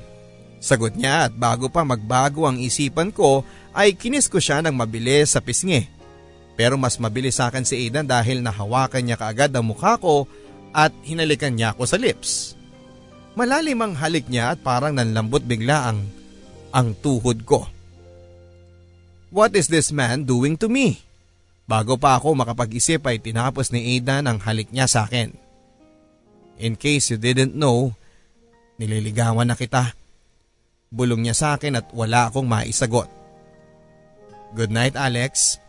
Sagot 0.60 1.00
niya 1.00 1.32
at 1.32 1.34
bago 1.34 1.72
pa 1.72 1.88
magbago 1.88 2.44
ang 2.44 2.60
isipan 2.60 3.16
ko 3.16 3.48
ay 3.72 3.96
kinis 3.96 4.28
ko 4.28 4.44
siya 4.44 4.60
ng 4.60 4.76
mabilis 4.76 5.34
sa 5.34 5.40
pisngi. 5.40 5.99
Pero 6.60 6.76
mas 6.76 7.00
mabilis 7.00 7.40
sa 7.40 7.48
akin 7.48 7.64
si 7.64 7.88
Aidan 7.88 8.04
dahil 8.04 8.44
nahawakan 8.44 9.08
niya 9.08 9.16
kaagad 9.16 9.56
ang 9.56 9.72
mukha 9.72 9.96
ko 9.96 10.28
at 10.76 10.92
hinalikan 11.08 11.56
niya 11.56 11.72
ako 11.72 11.88
sa 11.88 11.96
lips. 11.96 12.60
Malalim 13.40 13.80
ang 13.80 13.96
halik 13.96 14.28
niya 14.28 14.52
at 14.52 14.60
parang 14.60 14.92
nanlambot 14.92 15.40
bigla 15.40 15.88
ang, 15.88 16.04
ang 16.76 16.92
tuhod 17.00 17.48
ko. 17.48 17.64
What 19.32 19.56
is 19.56 19.72
this 19.72 19.96
man 19.96 20.28
doing 20.28 20.60
to 20.60 20.68
me? 20.68 21.00
Bago 21.64 21.96
pa 21.96 22.20
ako 22.20 22.36
makapag-isip 22.36 23.08
ay 23.08 23.24
tinapos 23.24 23.72
ni 23.72 23.96
Aidan 23.96 24.28
ang 24.28 24.44
halik 24.44 24.68
niya 24.76 24.92
sa 24.92 25.08
akin. 25.08 25.32
In 26.60 26.76
case 26.76 27.16
you 27.16 27.16
didn't 27.16 27.56
know, 27.56 27.96
nililigawan 28.76 29.48
na 29.48 29.56
kita. 29.56 29.96
Bulong 30.92 31.24
niya 31.24 31.40
sa 31.40 31.48
akin 31.56 31.80
at 31.80 31.88
wala 31.96 32.28
akong 32.28 32.52
maisagot. 32.52 33.08
Good 34.60 34.76
night 34.76 35.00
Alex. 35.00 35.62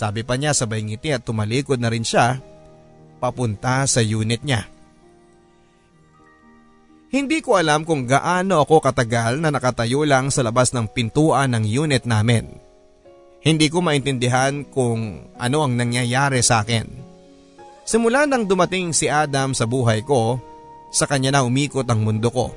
Sabi 0.00 0.24
pa 0.24 0.40
niya 0.40 0.56
sabay 0.56 0.80
ngiti 0.80 1.12
at 1.12 1.28
tumalikod 1.28 1.76
na 1.76 1.92
rin 1.92 2.00
siya 2.00 2.40
papunta 3.20 3.84
sa 3.84 4.00
unit 4.00 4.40
niya. 4.40 4.64
Hindi 7.12 7.44
ko 7.44 7.60
alam 7.60 7.84
kung 7.84 8.08
gaano 8.08 8.64
ako 8.64 8.80
katagal 8.80 9.44
na 9.44 9.52
nakatayo 9.52 10.08
lang 10.08 10.32
sa 10.32 10.40
labas 10.40 10.72
ng 10.72 10.88
pintuan 10.88 11.52
ng 11.52 11.68
unit 11.68 12.08
namin. 12.08 12.48
Hindi 13.44 13.68
ko 13.68 13.84
maintindihan 13.84 14.64
kung 14.64 15.28
ano 15.36 15.58
ang 15.68 15.76
nangyayari 15.76 16.40
sa 16.40 16.64
akin. 16.64 16.88
Simula 17.84 18.24
nang 18.24 18.48
dumating 18.48 18.96
si 18.96 19.04
Adam 19.04 19.52
sa 19.52 19.68
buhay 19.68 20.00
ko, 20.00 20.40
sa 20.88 21.04
kanya 21.04 21.34
na 21.34 21.40
umikot 21.44 21.84
ang 21.84 22.00
mundo 22.00 22.32
ko. 22.32 22.56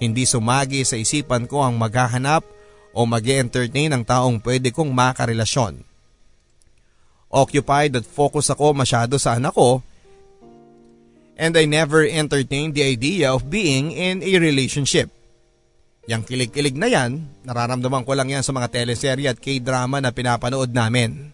Hindi 0.00 0.24
sumagi 0.24 0.86
sa 0.88 0.96
isipan 0.96 1.44
ko 1.44 1.60
ang 1.60 1.76
maghahanap 1.76 2.46
o 2.96 3.04
mag 3.04 3.26
entertain 3.26 3.92
ng 3.92 4.06
taong 4.06 4.40
pwede 4.40 4.70
kong 4.72 4.94
makarelasyon. 4.94 5.93
Occupied 7.34 7.98
at 7.98 8.06
focus 8.06 8.54
ako 8.54 8.70
masyado 8.78 9.18
sa 9.18 9.34
anak 9.34 9.58
ko 9.58 9.82
and 11.34 11.54
I 11.58 11.66
never 11.66 12.06
entertained 12.06 12.78
the 12.78 12.86
idea 12.86 13.34
of 13.34 13.50
being 13.50 13.90
in 13.90 14.22
a 14.22 14.32
relationship. 14.38 15.10
Yang 16.04 16.30
kilig-kilig 16.30 16.76
na 16.76 16.88
yan, 16.88 17.26
nararamdaman 17.48 18.04
ko 18.04 18.12
lang 18.12 18.28
yan 18.28 18.44
sa 18.44 18.52
mga 18.52 18.70
teleserye 18.70 19.28
at 19.32 19.40
k-drama 19.40 20.04
na 20.04 20.12
pinapanood 20.12 20.70
namin. 20.70 21.32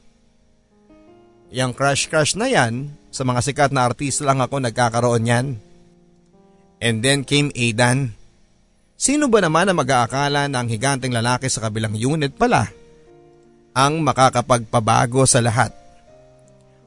Yang 1.51 1.73
crush-crush 1.75 2.39
na 2.39 2.47
yan, 2.47 2.95
sa 3.11 3.27
mga 3.27 3.43
sikat 3.43 3.71
na 3.75 3.91
artista 3.91 4.23
lang 4.23 4.39
ako 4.39 4.63
nagkakaroon 4.63 5.27
yan. 5.27 5.47
And 6.79 7.03
then 7.03 7.27
came 7.27 7.51
Aidan. 7.59 8.15
Sino 8.95 9.27
ba 9.27 9.43
naman 9.43 9.67
ang 9.67 9.77
mag-aakala 9.81 10.47
na 10.47 10.63
ang 10.63 10.69
higanteng 10.71 11.11
lalaki 11.11 11.51
sa 11.51 11.67
kabilang 11.67 11.99
unit 11.99 12.37
pala 12.39 12.71
ang 13.75 13.99
makakapagpabago 14.07 15.27
sa 15.27 15.43
lahat? 15.43 15.75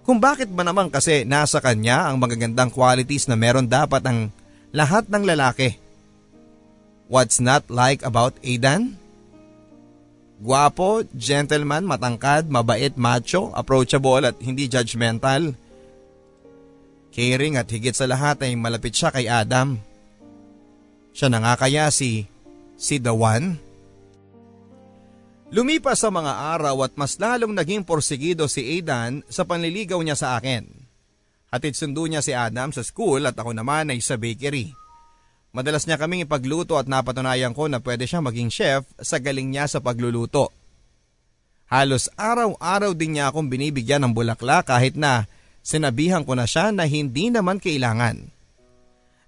Kung 0.03 0.19
bakit 0.19 0.51
ba 0.51 0.67
naman 0.67 0.91
kasi 0.91 1.23
nasa 1.23 1.63
kanya 1.63 2.11
ang 2.11 2.19
magagandang 2.19 2.67
qualities 2.75 3.31
na 3.31 3.39
meron 3.39 3.67
dapat 3.67 4.03
ang 4.03 4.27
lahat 4.75 5.07
ng 5.07 5.23
lalaki. 5.23 5.79
What's 7.07 7.39
not 7.39 7.71
like 7.71 8.03
about 8.03 8.35
Aidan? 8.43 8.99
Guwapo, 10.43 11.07
gentleman, 11.15 11.87
matangkad, 11.87 12.51
mabait, 12.51 12.91
macho, 12.99 13.55
approachable 13.55 14.27
at 14.27 14.35
hindi 14.43 14.67
judgmental. 14.67 15.55
Caring 17.15 17.55
at 17.55 17.71
higit 17.71 17.95
sa 17.95 18.03
lahat 18.03 18.43
ay 18.43 18.59
malapit 18.59 18.91
siya 18.91 19.13
kay 19.13 19.31
Adam. 19.31 19.79
Siya 21.15 21.31
na 21.31 21.39
nga 21.39 21.53
kaya 21.55 21.87
si, 21.93 22.27
si 22.75 22.99
The 22.99 23.15
One? 23.15 23.55
Lumipas 25.53 26.01
sa 26.01 26.09
mga 26.09 26.57
araw 26.57 26.81
at 26.81 26.97
mas 26.97 27.13
lalong 27.21 27.53
naging 27.53 27.85
porsigido 27.85 28.49
si 28.49 28.65
Aidan 28.65 29.21
sa 29.29 29.45
panliligaw 29.45 30.01
niya 30.01 30.17
sa 30.17 30.33
akin. 30.41 30.65
Hatid 31.53 31.77
sundo 31.77 32.09
niya 32.09 32.25
si 32.25 32.33
Adam 32.33 32.73
sa 32.73 32.81
school 32.81 33.21
at 33.29 33.37
ako 33.37 33.53
naman 33.53 33.93
ay 33.93 34.01
sa 34.01 34.17
bakery. 34.17 34.73
Madalas 35.53 35.85
niya 35.85 36.01
kaming 36.01 36.25
ipagluto 36.25 36.73
at 36.81 36.89
napatunayan 36.89 37.53
ko 37.53 37.69
na 37.69 37.77
pwede 37.77 38.09
siya 38.09 38.25
maging 38.25 38.49
chef 38.49 38.89
sa 38.97 39.21
galing 39.21 39.53
niya 39.53 39.69
sa 39.69 39.77
pagluluto. 39.77 40.49
Halos 41.69 42.09
araw-araw 42.17 42.97
din 42.97 43.21
niya 43.21 43.29
akong 43.29 43.45
binibigyan 43.45 44.01
ng 44.01 44.13
bulaklak 44.17 44.73
kahit 44.73 44.97
na 44.97 45.29
sinabihan 45.61 46.25
ko 46.25 46.33
na 46.33 46.49
siya 46.49 46.73
na 46.73 46.89
hindi 46.89 47.29
naman 47.29 47.61
kailangan. 47.61 48.25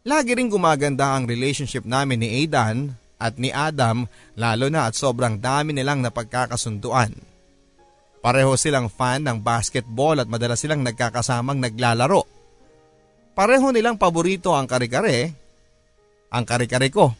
Lagi 0.02 0.34
rin 0.34 0.50
gumaganda 0.50 1.14
ang 1.14 1.30
relationship 1.30 1.86
namin 1.86 2.26
ni 2.26 2.42
Aidan 2.42 2.98
at 3.16 3.39
ni 3.39 3.51
Adam 3.51 4.07
lalo 4.36 4.68
na 4.68 4.91
at 4.91 4.95
sobrang 4.95 5.39
dami 5.39 5.72
nilang 5.72 6.03
napagkakasunduan. 6.03 7.16
Pareho 8.20 8.57
silang 8.57 8.89
fan 8.89 9.22
ng 9.30 9.38
basketball 9.38 10.18
at 10.18 10.26
madalas 10.26 10.57
silang 10.57 10.82
nagkakasamang 10.82 11.61
naglalaro. 11.61 12.26
Pareho 13.38 13.70
nilang 13.70 14.01
paborito 14.01 14.55
ang 14.55 14.66
kare-kare, 14.66 15.30
ang 16.34 16.43
kare-kare 16.47 16.89
ko. 16.89 17.13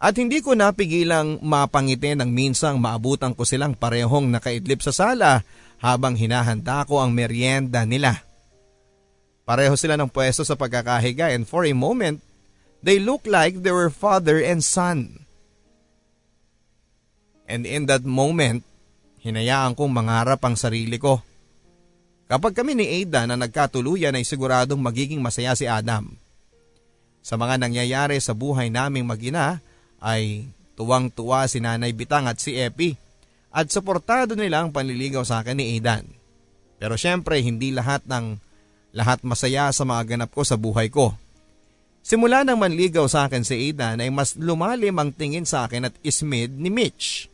At 0.00 0.16
hindi 0.16 0.40
ko 0.40 0.56
napigilang 0.56 1.40
mapangiti 1.44 2.12
ng 2.16 2.28
minsang 2.28 2.76
maabutan 2.80 3.36
ko 3.36 3.44
silang 3.44 3.76
parehong 3.76 4.32
nakaidlip 4.32 4.80
sa 4.80 4.92
sala 4.92 5.44
habang 5.80 6.16
hinahanda 6.16 6.84
ko 6.84 7.00
ang 7.00 7.12
merienda 7.12 7.84
nila. 7.88 8.20
Pareho 9.48 9.74
sila 9.74 9.96
ng 9.96 10.12
pwesto 10.12 10.44
sa 10.44 10.56
pagkakahiga 10.56 11.32
and 11.32 11.48
for 11.48 11.64
a 11.64 11.72
moment 11.72 12.20
They 12.80 12.96
look 12.96 13.28
like 13.28 13.60
they 13.60 13.72
were 13.72 13.92
father 13.92 14.40
and 14.40 14.64
son. 14.64 15.24
And 17.44 17.68
in 17.68 17.90
that 17.90 18.06
moment, 18.06 18.64
hinayaan 19.20 19.76
kong 19.76 19.92
mangarap 19.92 20.40
ang 20.46 20.56
sarili 20.56 20.96
ko. 20.96 21.20
Kapag 22.30 22.54
kami 22.54 22.78
ni 22.78 22.86
Ada 23.02 23.26
na 23.26 23.34
nagkatuluyan 23.34 24.14
ay 24.14 24.22
siguradong 24.22 24.78
magiging 24.78 25.18
masaya 25.18 25.52
si 25.58 25.66
Adam. 25.66 26.14
Sa 27.20 27.34
mga 27.34 27.58
nangyayari 27.60 28.16
sa 28.22 28.32
buhay 28.32 28.70
naming 28.70 29.04
magina 29.04 29.58
ay 29.98 30.48
tuwang-tuwa 30.78 31.44
si 31.50 31.60
Nanay 31.60 31.92
Bitang 31.92 32.30
at 32.30 32.40
si 32.40 32.56
Epi 32.56 32.96
at 33.50 33.68
suportado 33.68 34.38
nila 34.38 34.62
ang 34.62 34.70
panliligaw 34.70 35.26
sa 35.26 35.42
akin 35.42 35.58
ni 35.58 35.76
Aidan. 35.76 36.06
Pero 36.80 36.96
syempre 36.96 37.42
hindi 37.42 37.74
lahat 37.74 38.06
ng 38.08 38.38
lahat 38.94 39.20
masaya 39.26 39.68
sa 39.74 39.84
mga 39.84 40.16
ganap 40.16 40.30
ko 40.32 40.46
sa 40.46 40.56
buhay 40.56 40.88
ko. 40.88 41.12
Simula 42.00 42.42
nang 42.42 42.56
manligaw 42.56 43.04
sa 43.06 43.28
akin 43.28 43.44
si 43.44 43.70
Aidan 43.70 44.00
ay 44.00 44.08
mas 44.08 44.32
lumalim 44.34 44.96
ang 44.96 45.12
tingin 45.12 45.44
sa 45.44 45.68
akin 45.68 45.92
at 45.92 45.94
ismid 46.00 46.56
ni 46.56 46.72
Mitch. 46.72 47.28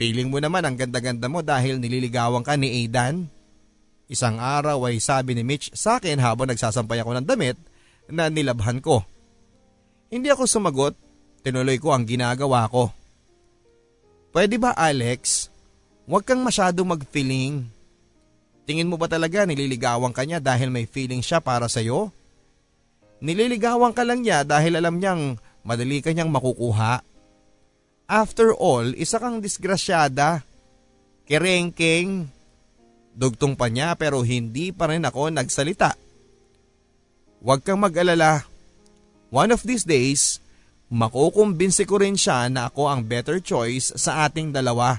Feeling 0.00 0.32
mo 0.32 0.40
naman 0.40 0.64
ang 0.64 0.78
ganda-ganda 0.78 1.28
mo 1.28 1.44
dahil 1.44 1.76
nililigawan 1.76 2.40
ka 2.46 2.56
ni 2.56 2.82
Aidan? 2.82 3.28
Isang 4.08 4.40
araw 4.40 4.88
ay 4.88 4.96
sabi 5.02 5.36
ni 5.36 5.44
Mitch 5.44 5.70
sa 5.76 6.00
akin 6.00 6.18
habang 6.22 6.48
nagsasampay 6.48 7.02
ako 7.02 7.20
ng 7.20 7.26
damit 7.26 7.58
na 8.08 8.32
nilabhan 8.32 8.80
ko. 8.80 9.04
Hindi 10.10 10.32
ako 10.32 10.48
sumagot, 10.48 10.94
tinuloy 11.44 11.78
ko 11.78 11.94
ang 11.94 12.08
ginagawa 12.08 12.66
ko. 12.66 12.90
Pwede 14.30 14.58
ba 14.58 14.74
Alex? 14.74 15.50
Huwag 16.06 16.26
kang 16.26 16.42
masyado 16.42 16.82
mag-feeling. 16.82 17.66
Tingin 18.66 18.90
mo 18.90 18.98
ba 18.98 19.06
talaga 19.06 19.46
nililigawan 19.46 20.14
ka 20.14 20.22
niya 20.26 20.38
dahil 20.42 20.70
may 20.70 20.86
feeling 20.86 21.22
siya 21.22 21.38
para 21.42 21.66
sa'yo? 21.70 22.10
Nililigawan 23.20 23.92
ka 23.92 24.00
lang 24.00 24.24
niya 24.24 24.48
dahil 24.48 24.80
alam 24.80 24.96
niyang 24.96 25.36
madali 25.60 26.00
ka 26.00 26.12
niyang 26.12 26.32
makukuha. 26.32 27.04
After 28.10 28.56
all, 28.56 28.96
isa 28.96 29.20
kang 29.20 29.44
disgrasyada. 29.44 30.42
Kerengking. 31.28 32.26
Dugtong 33.14 33.54
pa 33.54 33.68
niya 33.68 33.94
pero 33.94 34.24
hindi 34.24 34.72
pa 34.72 34.88
rin 34.90 35.04
ako 35.04 35.30
nagsalita. 35.30 35.94
Huwag 37.44 37.60
kang 37.62 37.78
mag-alala. 37.78 38.44
One 39.30 39.54
of 39.54 39.62
these 39.62 39.86
days, 39.86 40.42
makukumbinsi 40.90 41.86
ko 41.86 42.02
rin 42.02 42.18
siya 42.18 42.50
na 42.50 42.66
ako 42.66 42.90
ang 42.90 43.06
better 43.06 43.38
choice 43.38 43.94
sa 43.94 44.26
ating 44.26 44.50
dalawa. 44.50 44.98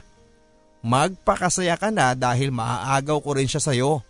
Magpakasaya 0.81 1.75
ka 1.75 1.91
na 1.91 2.15
dahil 2.15 2.49
maaagaw 2.53 3.19
ko 3.19 3.35
rin 3.35 3.49
siya 3.49 3.61
sa'yo. 3.61 4.01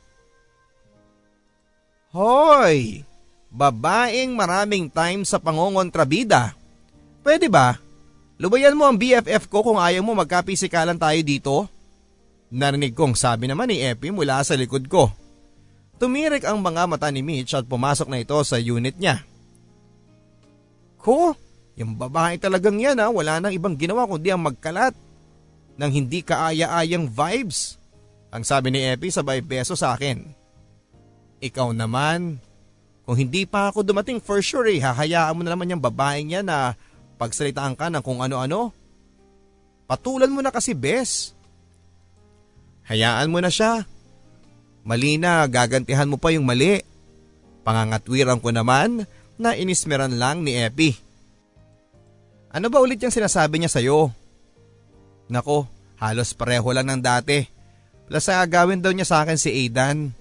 Hoy! 2.11 3.07
Babaeng 3.51 4.31
maraming 4.31 4.87
time 4.87 5.27
sa 5.27 5.35
pangongontrabida. 5.35 6.55
Pwede 7.19 7.51
ba? 7.51 7.75
Lubayan 8.39 8.73
mo 8.73 8.87
ang 8.87 8.95
BFF 8.95 9.51
ko 9.51 9.61
kung 9.61 9.77
ayaw 9.77 10.01
mo 10.01 10.15
magkapisikalan 10.15 10.97
tayo 10.97 11.19
dito. 11.21 11.55
Narinig 12.49 12.95
kong 12.95 13.13
sabi 13.13 13.45
naman 13.51 13.69
ni 13.69 13.83
Epi 13.83 14.09
mula 14.09 14.39
sa 14.41 14.55
likod 14.55 14.87
ko. 14.87 15.11
Tumirik 16.01 16.47
ang 16.47 16.57
mga 16.63 16.89
mata 16.89 17.11
ni 17.13 17.21
Mitch 17.21 17.53
at 17.53 17.67
pumasok 17.67 18.09
na 18.09 18.23
ito 18.23 18.33
sa 18.41 18.57
unit 18.57 18.97
niya. 18.97 19.21
Ko, 20.97 21.37
yung 21.77 21.93
babae 21.93 22.41
talagang 22.41 22.81
yan 22.81 22.97
ha, 22.97 23.13
wala 23.13 23.37
nang 23.37 23.53
ibang 23.53 23.77
ginawa 23.77 24.09
kundi 24.09 24.33
ang 24.33 24.41
magkalat 24.41 24.97
ng 25.77 25.91
hindi 25.91 26.25
kaaya-ayang 26.25 27.05
vibes. 27.05 27.77
Ang 28.33 28.47
sabi 28.47 28.73
ni 28.73 28.81
Epi 28.81 29.13
sabay 29.13 29.43
beso 29.43 29.77
sa 29.77 29.93
akin. 29.93 30.23
Ikaw 31.43 31.77
naman, 31.77 32.41
kung 33.11 33.27
hindi 33.27 33.43
pa 33.43 33.67
ako 33.67 33.83
dumating 33.83 34.23
for 34.23 34.39
sure 34.39 34.71
eh, 34.71 34.79
hahayaan 34.79 35.35
mo 35.35 35.43
na 35.43 35.51
naman 35.51 35.67
yung 35.67 35.83
babaeng 35.83 36.31
yan 36.31 36.47
na 36.47 36.79
pagsalitaan 37.19 37.75
ka 37.75 37.91
ng 37.91 37.99
kung 37.99 38.23
ano-ano. 38.23 38.71
Patulan 39.83 40.31
mo 40.31 40.39
na 40.39 40.47
kasi 40.47 40.71
bes. 40.71 41.35
Hayaan 42.87 43.27
mo 43.27 43.43
na 43.43 43.51
siya. 43.51 43.83
Mali 44.87 45.19
na, 45.19 45.43
gagantihan 45.43 46.07
mo 46.07 46.15
pa 46.15 46.31
yung 46.31 46.47
mali. 46.47 46.87
Pangangatwiran 47.67 48.39
ko 48.39 48.55
naman 48.55 49.03
na 49.35 49.59
inismeran 49.59 50.15
lang 50.15 50.47
ni 50.47 50.55
Epi. 50.63 50.95
Ano 52.55 52.71
ba 52.71 52.79
ulit 52.79 53.03
yung 53.03 53.11
sinasabi 53.11 53.59
niya 53.59 53.75
sa'yo? 53.75 54.07
Nako, 55.27 55.67
halos 55.99 56.31
pareho 56.31 56.71
lang 56.71 56.87
ng 56.87 57.03
dati. 57.03 57.43
Plus 58.07 58.31
gawin 58.47 58.79
daw 58.79 58.95
niya 58.95 59.03
sa 59.03 59.27
akin 59.27 59.35
si 59.35 59.51
Aidan. 59.51 60.15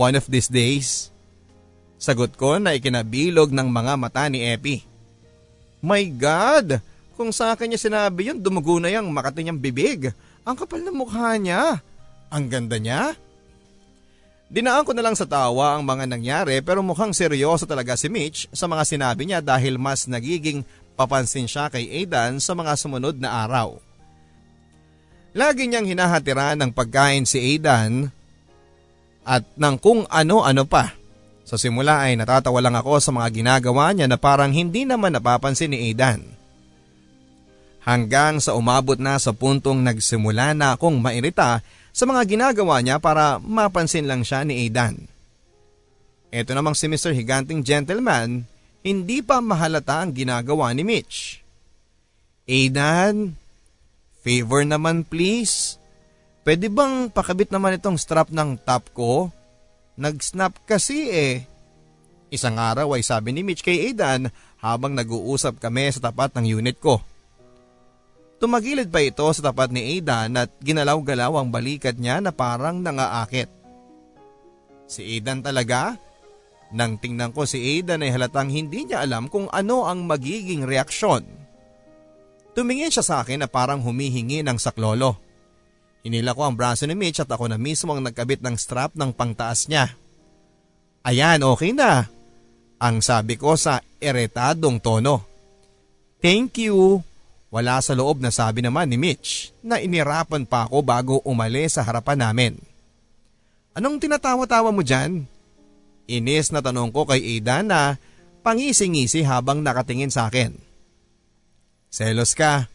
One 0.00 0.16
of 0.16 0.24
these 0.32 0.48
days. 0.48 1.12
Sagot 1.96 2.36
ko 2.36 2.60
na 2.60 2.76
ikinabilog 2.76 3.52
ng 3.52 3.68
mga 3.72 3.92
mata 3.96 4.28
ni 4.28 4.44
Epi. 4.44 4.84
My 5.80 6.04
God! 6.12 6.80
Kung 7.16 7.32
sa 7.32 7.56
akin 7.56 7.72
niya 7.72 7.80
sinabi 7.80 8.28
yun, 8.28 8.38
dumugo 8.40 8.76
na 8.76 8.92
yung 8.92 9.08
makati 9.08 9.40
niyang 9.40 9.60
bibig. 9.60 10.12
Ang 10.44 10.56
kapal 10.56 10.84
ng 10.84 10.92
mukha 10.92 11.40
niya. 11.40 11.80
Ang 12.28 12.52
ganda 12.52 12.76
niya. 12.76 13.16
Dinaan 14.46 14.86
ko 14.86 14.94
na 14.94 15.02
lang 15.02 15.18
sa 15.18 15.26
tawa 15.26 15.74
ang 15.74 15.82
mga 15.82 16.06
nangyari 16.06 16.62
pero 16.62 16.78
mukhang 16.78 17.10
seryoso 17.10 17.66
talaga 17.66 17.98
si 17.98 18.06
Mitch 18.06 18.46
sa 18.54 18.70
mga 18.70 18.86
sinabi 18.86 19.26
niya 19.26 19.42
dahil 19.42 19.74
mas 19.74 20.06
nagiging 20.06 20.62
papansin 20.94 21.50
siya 21.50 21.66
kay 21.66 21.90
Aidan 21.90 22.38
sa 22.38 22.54
mga 22.54 22.78
sumunod 22.78 23.18
na 23.18 23.42
araw. 23.42 23.74
Lagi 25.34 25.66
niyang 25.66 25.90
hinahatiran 25.90 26.56
ng 26.62 26.70
pagkain 26.70 27.26
si 27.26 27.42
Aidan 27.42 28.08
at 29.26 29.42
ng 29.58 29.76
kung 29.82 30.06
ano-ano 30.06 30.62
pa. 30.62 30.94
Sa 31.46 31.54
simula 31.54 32.02
ay 32.02 32.18
natatawa 32.18 32.58
lang 32.58 32.74
ako 32.74 32.98
sa 32.98 33.14
mga 33.14 33.30
ginagawa 33.30 33.94
niya 33.94 34.10
na 34.10 34.18
parang 34.18 34.50
hindi 34.50 34.82
naman 34.82 35.14
napapansin 35.14 35.70
ni 35.70 35.88
Aidan. 35.88 36.26
Hanggang 37.86 38.42
sa 38.42 38.58
umabot 38.58 38.98
na 38.98 39.14
sa 39.22 39.30
puntong 39.30 39.78
nagsimula 39.78 40.58
na 40.58 40.74
akong 40.74 40.98
mairita 40.98 41.62
sa 41.94 42.02
mga 42.02 42.26
ginagawa 42.26 42.82
niya 42.82 42.98
para 42.98 43.38
mapansin 43.38 44.10
lang 44.10 44.26
siya 44.26 44.42
ni 44.42 44.66
Aidan. 44.66 45.06
Ito 46.34 46.50
namang 46.50 46.74
si 46.74 46.90
Mr. 46.90 47.14
Higanting 47.14 47.62
Gentleman, 47.62 48.42
hindi 48.82 49.22
pa 49.22 49.38
mahalata 49.38 50.02
ang 50.02 50.10
ginagawa 50.10 50.74
ni 50.74 50.82
Mitch. 50.82 51.46
Aidan, 52.50 53.38
favor 54.26 54.66
naman 54.66 55.06
please. 55.06 55.78
Pwede 56.42 56.66
bang 56.66 57.06
pakabit 57.06 57.54
naman 57.54 57.78
itong 57.78 57.98
strap 57.98 58.34
ng 58.34 58.58
top 58.66 58.90
ko? 58.90 59.30
Nag-snap 59.96 60.68
kasi 60.68 61.08
eh. 61.08 61.34
Isang 62.28 62.60
araw 62.60 62.92
ay 62.92 63.02
sabi 63.02 63.32
ni 63.32 63.40
Mitch 63.40 63.64
kay 63.64 63.88
Aidan 63.88 64.28
habang 64.60 64.92
nag-uusap 64.92 65.56
kami 65.56 65.88
sa 65.88 66.12
tapat 66.12 66.36
ng 66.36 66.60
unit 66.60 66.76
ko. 66.76 67.00
Tumagilid 68.36 68.92
pa 68.92 69.00
ito 69.00 69.24
sa 69.32 69.40
tapat 69.40 69.72
ni 69.72 69.96
Aidan 69.96 70.36
at 70.36 70.52
ginalaw-galaw 70.60 71.40
ang 71.40 71.48
balikat 71.48 71.96
niya 71.96 72.20
na 72.20 72.28
parang 72.28 72.84
nangaakit. 72.84 73.48
Si 74.84 75.00
Aidan 75.16 75.40
talaga? 75.40 75.96
Nang 76.76 77.00
tingnan 77.00 77.32
ko 77.32 77.48
si 77.48 77.56
Aidan 77.56 78.04
ay 78.04 78.12
halatang 78.12 78.52
hindi 78.52 78.84
niya 78.84 79.00
alam 79.00 79.32
kung 79.32 79.48
ano 79.48 79.88
ang 79.88 80.04
magiging 80.04 80.68
reaksyon. 80.68 81.24
Tumingin 82.52 82.92
siya 82.92 83.04
sa 83.04 83.14
akin 83.24 83.44
na 83.44 83.48
parang 83.48 83.80
humihingi 83.80 84.44
ng 84.44 84.60
saklolo. 84.60 85.25
Hinila 86.06 86.38
ko 86.38 86.46
ang 86.46 86.54
braso 86.54 86.86
ni 86.86 86.94
Mitch 86.94 87.18
at 87.18 87.26
ako 87.26 87.50
na 87.50 87.58
mismo 87.58 87.90
ang 87.90 87.98
nagkabit 87.98 88.38
ng 88.38 88.54
strap 88.54 88.94
ng 88.94 89.10
pangtaas 89.10 89.66
niya. 89.66 89.90
Ayan, 91.02 91.42
okay 91.42 91.74
na. 91.74 92.06
Ang 92.78 93.02
sabi 93.02 93.34
ko 93.34 93.58
sa 93.58 93.82
eretadong 93.98 94.78
tono. 94.78 95.26
Thank 96.22 96.62
you. 96.62 97.02
Wala 97.50 97.82
sa 97.82 97.98
loob 97.98 98.22
na 98.22 98.30
sabi 98.30 98.62
naman 98.62 98.86
ni 98.86 98.94
Mitch 98.94 99.50
na 99.66 99.82
inirapan 99.82 100.46
pa 100.46 100.70
ako 100.70 100.78
bago 100.86 101.14
umalis 101.26 101.74
sa 101.74 101.82
harapan 101.82 102.22
namin. 102.22 102.52
Anong 103.74 103.98
tinatawa-tawa 103.98 104.70
mo 104.70 104.86
dyan? 104.86 105.26
Inis 106.06 106.54
na 106.54 106.62
tanong 106.62 106.94
ko 106.94 107.02
kay 107.02 107.18
Aidan 107.18 107.74
na 107.74 107.98
pangisi-ngisi 108.46 109.26
habang 109.26 109.58
nakatingin 109.58 110.14
sa 110.14 110.30
akin. 110.30 110.54
Selos 111.90 112.30
ka. 112.38 112.70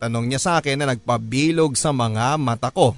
Tanong 0.00 0.32
niya 0.32 0.40
sa 0.40 0.52
akin 0.56 0.80
na 0.80 0.96
nagpabilog 0.96 1.76
sa 1.76 1.92
mga 1.92 2.40
mata 2.40 2.72
ko. 2.72 2.96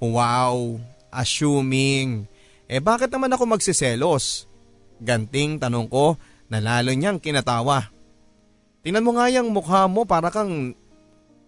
Wow, 0.00 0.80
assuming. 1.12 2.24
Eh 2.64 2.80
bakit 2.80 3.12
naman 3.12 3.28
ako 3.28 3.44
magsiselos? 3.44 4.48
Ganting 5.04 5.60
tanong 5.60 5.84
ko 5.92 6.16
na 6.48 6.64
lalo 6.64 6.96
niyang 6.96 7.20
kinatawa. 7.20 7.92
Tingnan 8.80 9.04
mo 9.04 9.20
nga 9.20 9.28
yung 9.28 9.52
mukha 9.52 9.84
mo 9.84 10.08
para 10.08 10.32
kang 10.32 10.72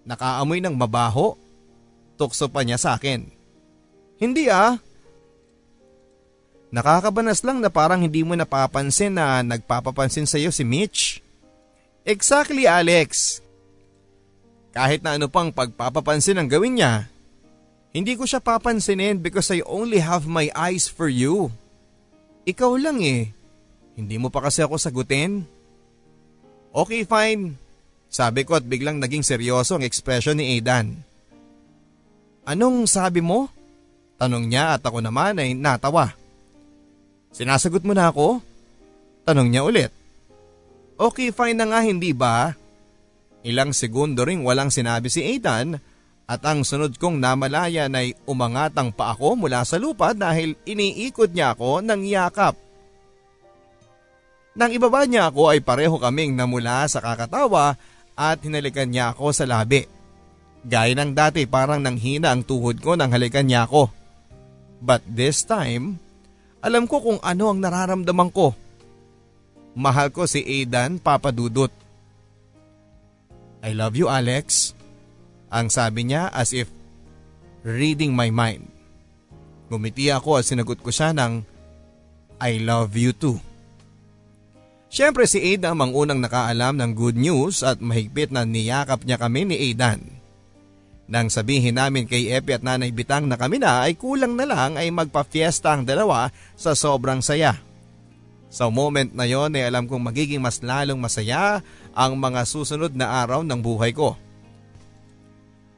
nakaamoy 0.05 0.61
ng 0.61 0.77
mabaho. 0.77 1.41
Tukso 2.21 2.53
pa 2.53 2.61
niya 2.61 2.77
sa 2.77 3.01
akin. 3.01 3.25
Hindi 4.21 4.53
ah. 4.53 4.77
Nakakabanas 6.69 7.41
lang 7.49 7.65
na 7.65 7.73
parang 7.73 8.05
hindi 8.05 8.21
mo 8.21 8.37
napapansin 8.37 9.17
na 9.17 9.41
nagpapapansin 9.41 10.29
sa 10.29 10.37
iyo 10.37 10.53
si 10.53 10.69
Mitch. 10.69 11.25
Exactly 12.05 12.69
Alex. 12.69 13.41
Kahit 14.71 15.03
na 15.03 15.19
ano 15.19 15.27
pang 15.27 15.51
pagpapapansin 15.51 16.39
ang 16.39 16.47
gawin 16.47 16.79
niya, 16.79 17.11
hindi 17.91 18.15
ko 18.15 18.23
siya 18.23 18.39
papansinin 18.39 19.19
because 19.19 19.51
I 19.51 19.67
only 19.67 19.99
have 19.99 20.31
my 20.31 20.47
eyes 20.55 20.87
for 20.87 21.11
you. 21.11 21.51
Ikaw 22.47 22.79
lang 22.79 23.03
eh. 23.03 23.35
Hindi 23.99 24.17
mo 24.17 24.31
pa 24.31 24.47
kasi 24.47 24.63
ako 24.63 24.79
sagutin. 24.79 25.43
Okay 26.71 27.03
fine. 27.03 27.59
Sabi 28.07 28.47
ko 28.47 28.55
at 28.55 28.67
biglang 28.67 29.03
naging 29.03 29.27
seryoso 29.27 29.75
ang 29.75 29.83
ekspresyon 29.87 30.39
ni 30.39 30.59
Aidan. 30.59 31.03
Anong 32.47 32.87
sabi 32.87 33.19
mo? 33.23 33.51
Tanong 34.19 34.47
niya 34.47 34.79
at 34.79 34.83
ako 34.87 35.03
naman 35.03 35.39
ay 35.43 35.59
natawa. 35.59 36.15
Sinasagot 37.35 37.83
mo 37.83 37.95
na 37.95 38.11
ako? 38.11 38.39
Tanong 39.27 39.51
niya 39.51 39.67
ulit. 39.67 39.91
Okay 40.95 41.35
fine 41.35 41.59
na 41.59 41.67
nga 41.67 41.81
hindi 41.83 42.15
ba? 42.15 42.55
Ilang 43.41 43.73
segundo 43.73 44.25
ring 44.29 44.45
walang 44.45 44.69
sinabi 44.69 45.09
si 45.09 45.25
Aidan 45.25 45.81
at 46.31 46.41
ang 46.47 46.63
sunod 46.63 47.01
kong 47.01 47.19
namalayan 47.19 47.91
ay 47.97 48.15
umangatang 48.29 48.95
pa 48.95 49.17
ako 49.17 49.35
mula 49.35 49.67
sa 49.67 49.81
lupa 49.81 50.15
dahil 50.15 50.55
iniikot 50.69 51.33
niya 51.33 51.57
ako 51.57 51.83
ng 51.83 52.01
yakap. 52.07 52.55
Nang 54.55 54.71
ibaba 54.71 55.09
niya 55.09 55.33
ako 55.33 55.51
ay 55.51 55.65
pareho 55.65 55.97
kaming 55.97 56.37
namula 56.37 56.85
sa 56.87 57.01
kakatawa 57.01 57.75
at 58.15 58.39
hinalikan 58.45 58.93
niya 58.93 59.17
ako 59.17 59.33
sa 59.33 59.49
labi. 59.49 59.89
Gaya 60.61 60.93
ng 60.93 61.17
dati 61.17 61.49
parang 61.49 61.81
nanghina 61.81 62.31
ang 62.31 62.45
tuhod 62.45 62.79
ko 62.85 62.93
nang 62.93 63.09
halikan 63.11 63.49
niya 63.49 63.65
ako. 63.65 63.89
But 64.85 65.01
this 65.09 65.49
time, 65.49 65.97
alam 66.61 66.85
ko 66.85 67.01
kung 67.01 67.19
ano 67.25 67.49
ang 67.49 67.59
nararamdaman 67.65 68.31
ko. 68.31 68.53
Mahal 69.73 70.13
ko 70.13 70.29
si 70.29 70.45
Aidan 70.45 71.01
Papadudot. 71.01 71.73
I 73.61 73.77
love 73.77 73.97
you 73.97 74.09
Alex. 74.09 74.73
Ang 75.53 75.69
sabi 75.69 76.09
niya 76.09 76.33
as 76.33 76.57
if 76.57 76.71
reading 77.61 78.17
my 78.17 78.33
mind. 78.33 78.65
Gumiti 79.69 80.09
ako 80.09 80.41
at 80.41 80.49
sinagot 80.49 80.81
ko 80.81 80.91
siya 80.91 81.13
ng 81.13 81.45
I 82.41 82.59
love 82.65 82.97
you 82.97 83.13
too. 83.13 83.37
Siyempre 84.91 85.29
si 85.31 85.39
Aidan 85.39 85.79
ang 85.79 85.95
unang 85.95 86.19
nakaalam 86.19 86.75
ng 86.75 86.91
good 86.99 87.15
news 87.15 87.63
at 87.63 87.79
mahigpit 87.79 88.35
na 88.35 88.43
niyakap 88.43 89.07
niya 89.07 89.21
kami 89.21 89.47
ni 89.47 89.57
Aidan. 89.71 90.03
Nang 91.11 91.31
sabihin 91.31 91.79
namin 91.79 92.07
kay 92.11 92.31
Epi 92.31 92.59
at 92.59 92.63
Nanay 92.63 92.91
Bitang 92.91 93.27
na 93.27 93.39
kami 93.39 93.63
na 93.63 93.87
ay 93.87 93.95
kulang 93.95 94.35
na 94.35 94.47
lang 94.47 94.79
ay 94.79 94.91
magpa-fiesta 94.91 95.75
ang 95.75 95.83
dalawa 95.87 96.31
sa 96.59 96.75
sobrang 96.75 97.23
saya. 97.23 97.59
Sa 98.51 98.67
moment 98.67 99.11
na 99.15 99.31
yon 99.31 99.55
ay 99.55 99.71
alam 99.71 99.87
kong 99.87 100.11
magiging 100.11 100.43
mas 100.43 100.59
lalong 100.59 100.99
masaya 100.99 101.63
ang 101.95 102.17
mga 102.17 102.47
susunod 102.47 102.93
na 102.95 103.23
araw 103.23 103.43
ng 103.43 103.61
buhay 103.61 103.95
ko. 103.95 104.15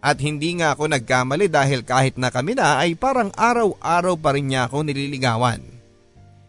At 0.02 0.18
hindi 0.18 0.58
nga 0.58 0.74
ako 0.74 0.90
nagkamali 0.90 1.46
dahil 1.46 1.86
kahit 1.86 2.18
na 2.18 2.34
kami 2.34 2.58
na 2.58 2.82
ay 2.82 2.98
parang 2.98 3.30
araw-araw 3.38 4.18
pa 4.18 4.34
rin 4.34 4.50
niya 4.50 4.66
ako 4.66 4.82
nililigawan. 4.82 5.62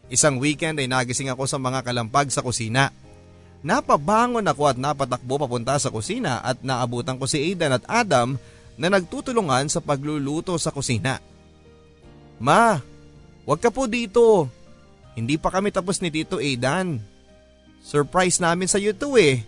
Isang 0.09 0.41
weekend 0.41 0.81
ay 0.81 0.89
nagising 0.89 1.29
ako 1.29 1.45
sa 1.45 1.61
mga 1.61 1.85
kalampag 1.85 2.33
sa 2.33 2.41
kusina. 2.41 2.89
Napabangon 3.61 4.43
ako 4.43 4.73
at 4.73 4.77
napatakbo 4.81 5.39
papunta 5.39 5.77
sa 5.77 5.93
kusina 5.93 6.41
at 6.41 6.65
naabutan 6.65 7.15
ko 7.15 7.29
si 7.29 7.39
Aidan 7.39 7.77
at 7.77 7.85
Adam 7.85 8.35
na 8.75 8.87
nagtutulungan 8.89 9.69
sa 9.69 9.79
pagluluto 9.79 10.57
sa 10.57 10.73
kusina. 10.73 11.21
Ma, 12.41 12.81
wag 13.45 13.59
ka 13.61 13.69
po 13.69 13.85
dito. 13.85 14.49
Hindi 15.13 15.37
pa 15.37 15.53
kami 15.53 15.69
tapos 15.69 16.01
ni 16.01 16.09
Tito 16.09 16.41
Aidan. 16.41 16.97
Surprise 17.85 18.41
namin 18.41 18.65
sa 18.65 18.81
iyo 18.81 18.97
to 18.97 19.13
eh. 19.13 19.45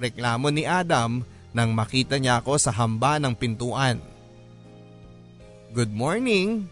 Reklamo 0.00 0.48
ni 0.48 0.64
Adam 0.64 1.20
nang 1.52 1.76
makita 1.76 2.16
niya 2.16 2.40
ako 2.40 2.56
sa 2.56 2.72
hamba 2.72 3.20
ng 3.20 3.36
pintuan. 3.36 4.00
Good 5.76 5.92
morning. 5.92 6.64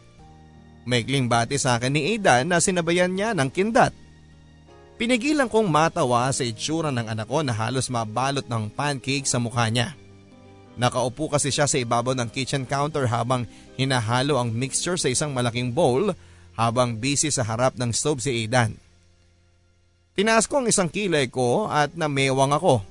Maikling 0.88 1.28
bati 1.28 1.60
sa 1.60 1.76
akin 1.76 1.92
ni 1.92 2.16
Aidan 2.16 2.48
na 2.48 2.56
sinabayan 2.56 3.12
niya 3.12 3.36
ng 3.36 3.52
kindat. 3.52 3.92
Pinigilan 4.96 5.46
kong 5.46 5.68
matawa 5.68 6.26
sa 6.32 6.42
itsura 6.42 6.88
ng 6.88 7.04
anak 7.04 7.28
ko 7.28 7.44
na 7.44 7.52
halos 7.52 7.92
mabalot 7.92 8.48
ng 8.48 8.72
pancake 8.72 9.28
sa 9.28 9.36
mukha 9.36 9.68
niya. 9.68 9.92
Nakaupo 10.80 11.28
kasi 11.28 11.52
siya 11.52 11.68
sa 11.68 11.76
ibabaw 11.76 12.16
ng 12.16 12.32
kitchen 12.32 12.64
counter 12.64 13.04
habang 13.06 13.44
hinahalo 13.76 14.40
ang 14.40 14.48
mixture 14.50 14.96
sa 14.96 15.12
isang 15.12 15.36
malaking 15.36 15.70
bowl 15.76 16.16
habang 16.56 16.96
busy 16.96 17.28
sa 17.28 17.44
harap 17.44 17.76
ng 17.76 17.92
stove 17.92 18.24
si 18.24 18.42
Aidan. 18.42 18.74
Tinaas 20.18 20.50
ko 20.50 20.64
ang 20.64 20.66
isang 20.66 20.90
kilay 20.90 21.30
ko 21.30 21.70
at 21.70 21.94
namewang 21.94 22.50
ako. 22.56 22.82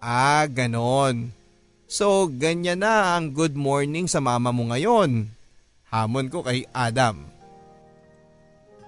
Ah, 0.00 0.48
ganon. 0.48 1.28
So, 1.84 2.24
ganyan 2.32 2.80
na 2.80 3.20
ang 3.20 3.36
good 3.36 3.52
morning 3.52 4.08
sa 4.08 4.16
mama 4.16 4.48
mo 4.48 4.72
ngayon. 4.72 5.28
Hamon 5.92 6.32
ko 6.32 6.40
kay 6.40 6.64
Adam. 6.72 7.28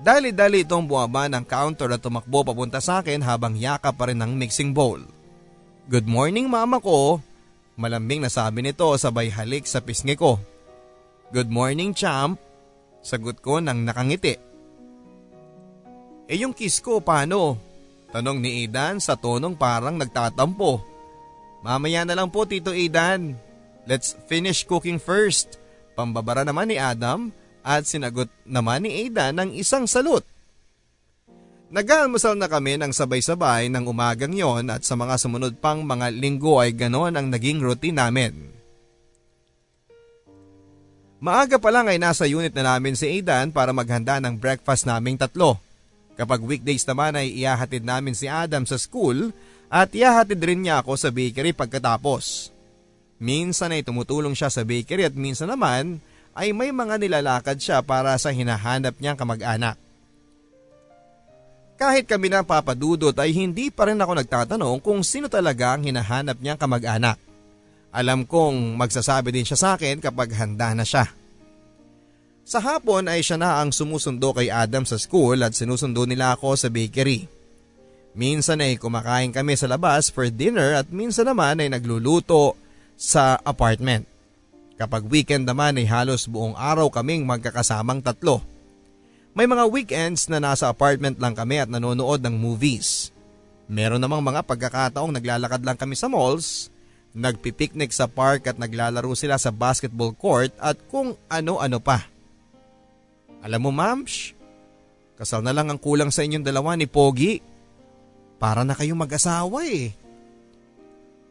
Dali-dali 0.00 0.64
itong 0.64 0.88
buwaba 0.88 1.28
ng 1.28 1.44
counter 1.44 1.92
at 1.92 2.00
tumakbo 2.00 2.42
papunta 2.42 2.80
sa 2.80 3.04
akin 3.04 3.20
habang 3.20 3.60
yaka 3.60 3.92
pa 3.92 4.08
rin 4.08 4.24
ng 4.24 4.32
mixing 4.40 4.72
bowl. 4.72 5.04
Good 5.92 6.08
morning 6.08 6.48
mama 6.48 6.80
ko. 6.80 7.20
Malambing 7.76 8.24
na 8.24 8.32
sabi 8.32 8.64
nito 8.64 8.88
sabay 8.96 9.28
halik 9.28 9.68
sa 9.68 9.84
pisngi 9.84 10.16
ko. 10.16 10.40
Good 11.28 11.52
morning 11.52 11.92
champ. 11.92 12.40
Sagot 13.04 13.44
ko 13.44 13.60
nang 13.60 13.84
nakangiti. 13.84 14.32
Eh 16.24 16.38
yung 16.40 16.56
kiss 16.56 16.80
ko 16.80 17.04
paano? 17.04 17.60
Tanong 18.08 18.40
ni 18.40 18.64
Aidan 18.64 18.96
sa 18.96 19.12
tonong 19.12 19.60
parang 19.60 20.00
nagtatampo. 20.00 20.91
Mamaya 21.62 22.02
na 22.02 22.18
lang 22.18 22.28
po 22.28 22.42
Tito 22.42 22.74
Aidan. 22.74 23.38
Let's 23.86 24.18
finish 24.26 24.66
cooking 24.66 24.98
first. 24.98 25.62
Pambabara 25.94 26.42
naman 26.42 26.70
ni 26.70 26.76
Adam 26.78 27.30
at 27.62 27.86
sinagot 27.86 28.26
naman 28.42 28.82
ni 28.82 29.06
Ada 29.06 29.30
ng 29.30 29.54
isang 29.54 29.86
salute. 29.86 30.26
Nag-almusal 31.72 32.36
na 32.36 32.52
kami 32.52 32.76
ng 32.76 32.92
sabay-sabay 32.92 33.72
ng 33.72 33.88
umagang 33.88 34.36
yon 34.36 34.68
at 34.68 34.84
sa 34.84 34.92
mga 34.92 35.16
sumunod 35.16 35.56
pang 35.56 35.80
mga 35.80 36.12
linggo 36.12 36.60
ay 36.60 36.76
ganon 36.76 37.16
ang 37.16 37.32
naging 37.32 37.64
routine 37.64 37.96
namin. 37.96 38.52
Maaga 41.22 41.56
pa 41.56 41.70
lang 41.72 41.88
ay 41.88 41.96
nasa 41.96 42.28
unit 42.28 42.52
na 42.52 42.76
namin 42.76 42.98
si 42.98 43.06
Aidan 43.08 43.54
para 43.54 43.70
maghanda 43.72 44.18
ng 44.20 44.36
breakfast 44.36 44.84
naming 44.84 45.16
tatlo. 45.16 45.56
Kapag 46.18 46.44
weekdays 46.44 46.84
naman 46.84 47.16
ay 47.16 47.32
iyahatid 47.40 47.86
namin 47.86 48.12
si 48.12 48.28
Adam 48.28 48.68
sa 48.68 48.76
school 48.76 49.32
at 49.72 49.88
iyahatid 49.96 50.36
rin 50.36 50.68
niya 50.68 50.84
ako 50.84 51.00
sa 51.00 51.08
bakery 51.08 51.56
pagkatapos. 51.56 52.52
Minsan 53.16 53.72
ay 53.72 53.80
tumutulong 53.80 54.36
siya 54.36 54.52
sa 54.52 54.68
bakery 54.68 55.08
at 55.08 55.16
minsan 55.16 55.48
naman 55.48 55.96
ay 56.36 56.52
may 56.52 56.68
mga 56.68 57.00
nilalakad 57.00 57.56
siya 57.56 57.80
para 57.80 58.12
sa 58.20 58.28
hinahanap 58.28 58.92
niyang 59.00 59.16
kamag-anak. 59.16 59.80
Kahit 61.80 62.04
kami 62.04 62.28
na 62.28 62.44
papadudot 62.44 63.16
ay 63.16 63.32
hindi 63.32 63.72
pa 63.72 63.88
rin 63.88 63.96
ako 63.96 64.12
nagtatanong 64.20 64.76
kung 64.84 65.00
sino 65.00 65.32
talaga 65.32 65.72
ang 65.72 65.88
hinahanap 65.88 66.36
niyang 66.36 66.60
kamag-anak. 66.60 67.16
Alam 67.96 68.28
kong 68.28 68.76
magsasabi 68.76 69.32
din 69.32 69.48
siya 69.48 69.56
sa 69.56 69.68
akin 69.80 70.04
kapag 70.04 70.36
handa 70.36 70.76
na 70.76 70.84
siya. 70.84 71.08
Sa 72.44 72.60
hapon 72.60 73.08
ay 73.08 73.24
siya 73.24 73.40
na 73.40 73.56
ang 73.56 73.72
sumusundo 73.72 74.36
kay 74.36 74.52
Adam 74.52 74.84
sa 74.84 75.00
school 75.00 75.40
at 75.40 75.56
sinusundo 75.56 76.04
nila 76.04 76.36
ako 76.36 76.60
sa 76.60 76.68
bakery. 76.68 77.24
Minsan 78.12 78.60
ay 78.60 78.76
kumakain 78.76 79.32
kami 79.32 79.56
sa 79.56 79.64
labas 79.64 80.12
for 80.12 80.28
dinner 80.28 80.76
at 80.76 80.92
minsan 80.92 81.24
naman 81.24 81.64
ay 81.64 81.72
nagluluto 81.72 82.56
sa 82.92 83.40
apartment. 83.40 84.04
Kapag 84.76 85.08
weekend 85.08 85.48
naman 85.48 85.80
ay 85.80 85.88
halos 85.88 86.28
buong 86.28 86.52
araw 86.52 86.92
kaming 86.92 87.24
magkakasamang 87.24 88.04
tatlo. 88.04 88.44
May 89.32 89.48
mga 89.48 89.64
weekends 89.72 90.28
na 90.28 90.44
nasa 90.44 90.68
apartment 90.68 91.16
lang 91.16 91.32
kami 91.32 91.64
at 91.64 91.72
nanonood 91.72 92.20
ng 92.20 92.36
movies. 92.36 93.08
Meron 93.64 94.04
namang 94.04 94.20
mga 94.20 94.44
pagkakataong 94.44 95.16
naglalakad 95.16 95.64
lang 95.64 95.80
kami 95.80 95.96
sa 95.96 96.12
malls, 96.12 96.68
nagpipiknik 97.16 97.92
sa 97.96 98.04
park 98.04 98.44
at 98.44 98.60
naglalaro 98.60 99.16
sila 99.16 99.40
sa 99.40 99.48
basketball 99.48 100.12
court 100.12 100.52
at 100.60 100.76
kung 100.92 101.16
ano-ano 101.32 101.80
pa. 101.80 102.04
Alam 103.40 103.68
mo 103.68 103.70
Mamsh, 103.72 104.36
kasal 105.16 105.40
na 105.40 105.56
lang 105.56 105.72
ang 105.72 105.80
kulang 105.80 106.12
sa 106.12 106.20
inyong 106.20 106.44
dalawa 106.44 106.76
ni 106.76 106.84
Pogi. 106.84 107.40
Para 108.43 108.66
na 108.66 108.74
kayong 108.74 108.99
mag-asawa 108.99 109.62
eh. 109.70 109.95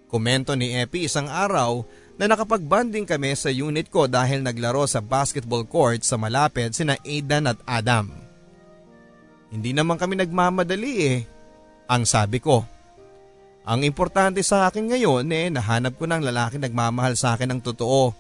Komento 0.08 0.56
ni 0.56 0.72
Epi 0.80 1.12
isang 1.12 1.28
araw 1.28 1.84
na 2.16 2.32
nakapag-bonding 2.32 3.04
kami 3.04 3.36
sa 3.36 3.52
unit 3.52 3.92
ko 3.92 4.08
dahil 4.08 4.40
naglaro 4.40 4.88
sa 4.88 5.04
basketball 5.04 5.68
court 5.68 6.08
sa 6.08 6.16
malapit 6.16 6.72
sina 6.72 6.96
Aidan 7.04 7.52
at 7.52 7.60
Adam. 7.68 8.16
Hindi 9.52 9.76
naman 9.76 10.00
kami 10.00 10.24
nagmamadali 10.24 10.94
eh, 11.04 11.18
ang 11.92 12.08
sabi 12.08 12.40
ko. 12.40 12.64
Ang 13.68 13.84
importante 13.84 14.40
sa 14.40 14.72
akin 14.72 14.96
ngayon 14.96 15.28
eh 15.36 15.52
nahanap 15.52 16.00
ko 16.00 16.08
ng 16.08 16.24
lalaki 16.24 16.64
nagmamahal 16.64 17.20
sa 17.20 17.36
akin 17.36 17.52
ng 17.52 17.62
totoo 17.62 18.16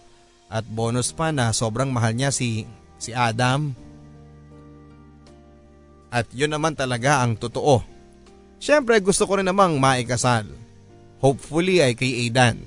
at 0.52 0.68
bonus 0.68 1.16
pa 1.16 1.32
na 1.32 1.56
sobrang 1.56 1.88
mahal 1.88 2.12
niya 2.12 2.36
si, 2.36 2.68
si 3.00 3.16
Adam. 3.16 3.72
At 6.12 6.28
yun 6.36 6.52
naman 6.52 6.76
talaga 6.76 7.24
ang 7.24 7.40
totoo. 7.40 7.91
Siyempre 8.62 9.02
gusto 9.02 9.26
ko 9.26 9.42
rin 9.42 9.50
namang 9.50 9.82
maikasal. 9.82 10.46
Hopefully 11.18 11.82
ay 11.82 11.98
kay 11.98 12.30
Aidan. 12.30 12.62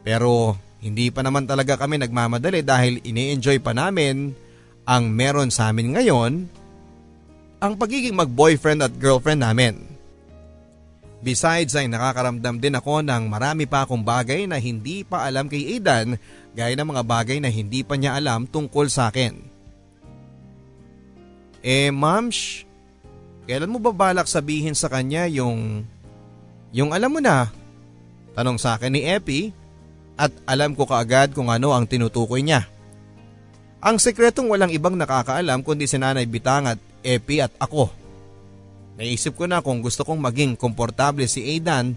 Pero 0.00 0.56
hindi 0.80 1.12
pa 1.12 1.20
naman 1.20 1.44
talaga 1.44 1.76
kami 1.76 2.00
nagmamadali 2.00 2.64
dahil 2.64 3.04
ini-enjoy 3.04 3.60
pa 3.60 3.76
namin 3.76 4.32
ang 4.88 5.12
meron 5.12 5.52
sa 5.52 5.68
amin 5.68 5.92
ngayon, 5.92 6.48
ang 7.60 7.72
pagiging 7.76 8.16
mag-boyfriend 8.16 8.80
at 8.80 8.96
girlfriend 8.96 9.44
namin. 9.44 9.84
Besides 11.18 11.74
ay 11.74 11.90
nakakaramdam 11.90 12.62
din 12.62 12.78
ako 12.78 13.02
ng 13.02 13.26
marami 13.26 13.66
pa 13.66 13.82
akong 13.82 14.06
bagay 14.06 14.46
na 14.46 14.56
hindi 14.56 15.02
pa 15.02 15.26
alam 15.26 15.50
kay 15.50 15.76
Aidan 15.76 16.14
gaya 16.54 16.78
ng 16.78 16.88
mga 16.94 17.02
bagay 17.02 17.38
na 17.42 17.50
hindi 17.50 17.82
pa 17.82 17.98
niya 17.98 18.14
alam 18.14 18.46
tungkol 18.46 18.86
sa 18.86 19.10
akin. 19.10 19.34
Eh 21.58 21.90
mamsh, 21.90 22.67
kailan 23.48 23.72
mo 23.72 23.80
ba 23.80 23.96
balak 23.96 24.28
sabihin 24.28 24.76
sa 24.76 24.92
kanya 24.92 25.24
yung, 25.24 25.88
yung 26.68 26.92
alam 26.92 27.08
mo 27.08 27.16
na? 27.24 27.48
Tanong 28.36 28.60
sa 28.60 28.76
akin 28.76 28.92
ni 28.92 29.08
Epi 29.08 29.56
at 30.20 30.28
alam 30.44 30.76
ko 30.76 30.84
kaagad 30.84 31.32
kung 31.32 31.48
ano 31.48 31.72
ang 31.72 31.88
tinutukoy 31.88 32.44
niya. 32.44 32.68
Ang 33.80 33.96
sekretong 33.96 34.52
walang 34.52 34.68
ibang 34.68 35.00
nakakaalam 35.00 35.64
kundi 35.64 35.88
si 35.88 35.96
Nanay 35.96 36.28
Bitang 36.28 36.76
at 36.76 36.78
Epi 37.00 37.40
at 37.40 37.56
ako. 37.56 37.88
Naisip 39.00 39.32
ko 39.32 39.48
na 39.48 39.64
kung 39.64 39.80
gusto 39.80 40.04
kong 40.04 40.20
maging 40.20 40.52
komportable 40.52 41.24
si 41.24 41.40
Aidan 41.40 41.96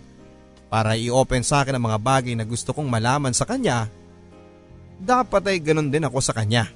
para 0.71 0.95
i-open 0.95 1.43
sa 1.43 1.67
akin 1.67 1.75
ang 1.75 1.83
mga 1.91 1.99
bagay 1.99 2.33
na 2.37 2.47
gusto 2.47 2.71
kong 2.71 2.87
malaman 2.87 3.35
sa 3.35 3.43
kanya, 3.43 3.91
dapat 5.01 5.43
ay 5.51 5.57
ganun 5.59 5.91
din 5.91 6.07
ako 6.07 6.23
sa 6.23 6.31
kanya. 6.31 6.71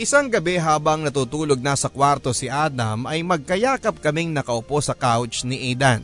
Isang 0.00 0.32
gabi 0.32 0.56
habang 0.56 1.04
natutulog 1.04 1.60
na 1.60 1.76
sa 1.76 1.92
kwarto 1.92 2.32
si 2.32 2.48
Adam 2.48 3.04
ay 3.04 3.20
magkayakap 3.20 4.00
kaming 4.00 4.32
nakaupo 4.32 4.80
sa 4.80 4.96
couch 4.96 5.44
ni 5.44 5.60
Aidan 5.68 6.00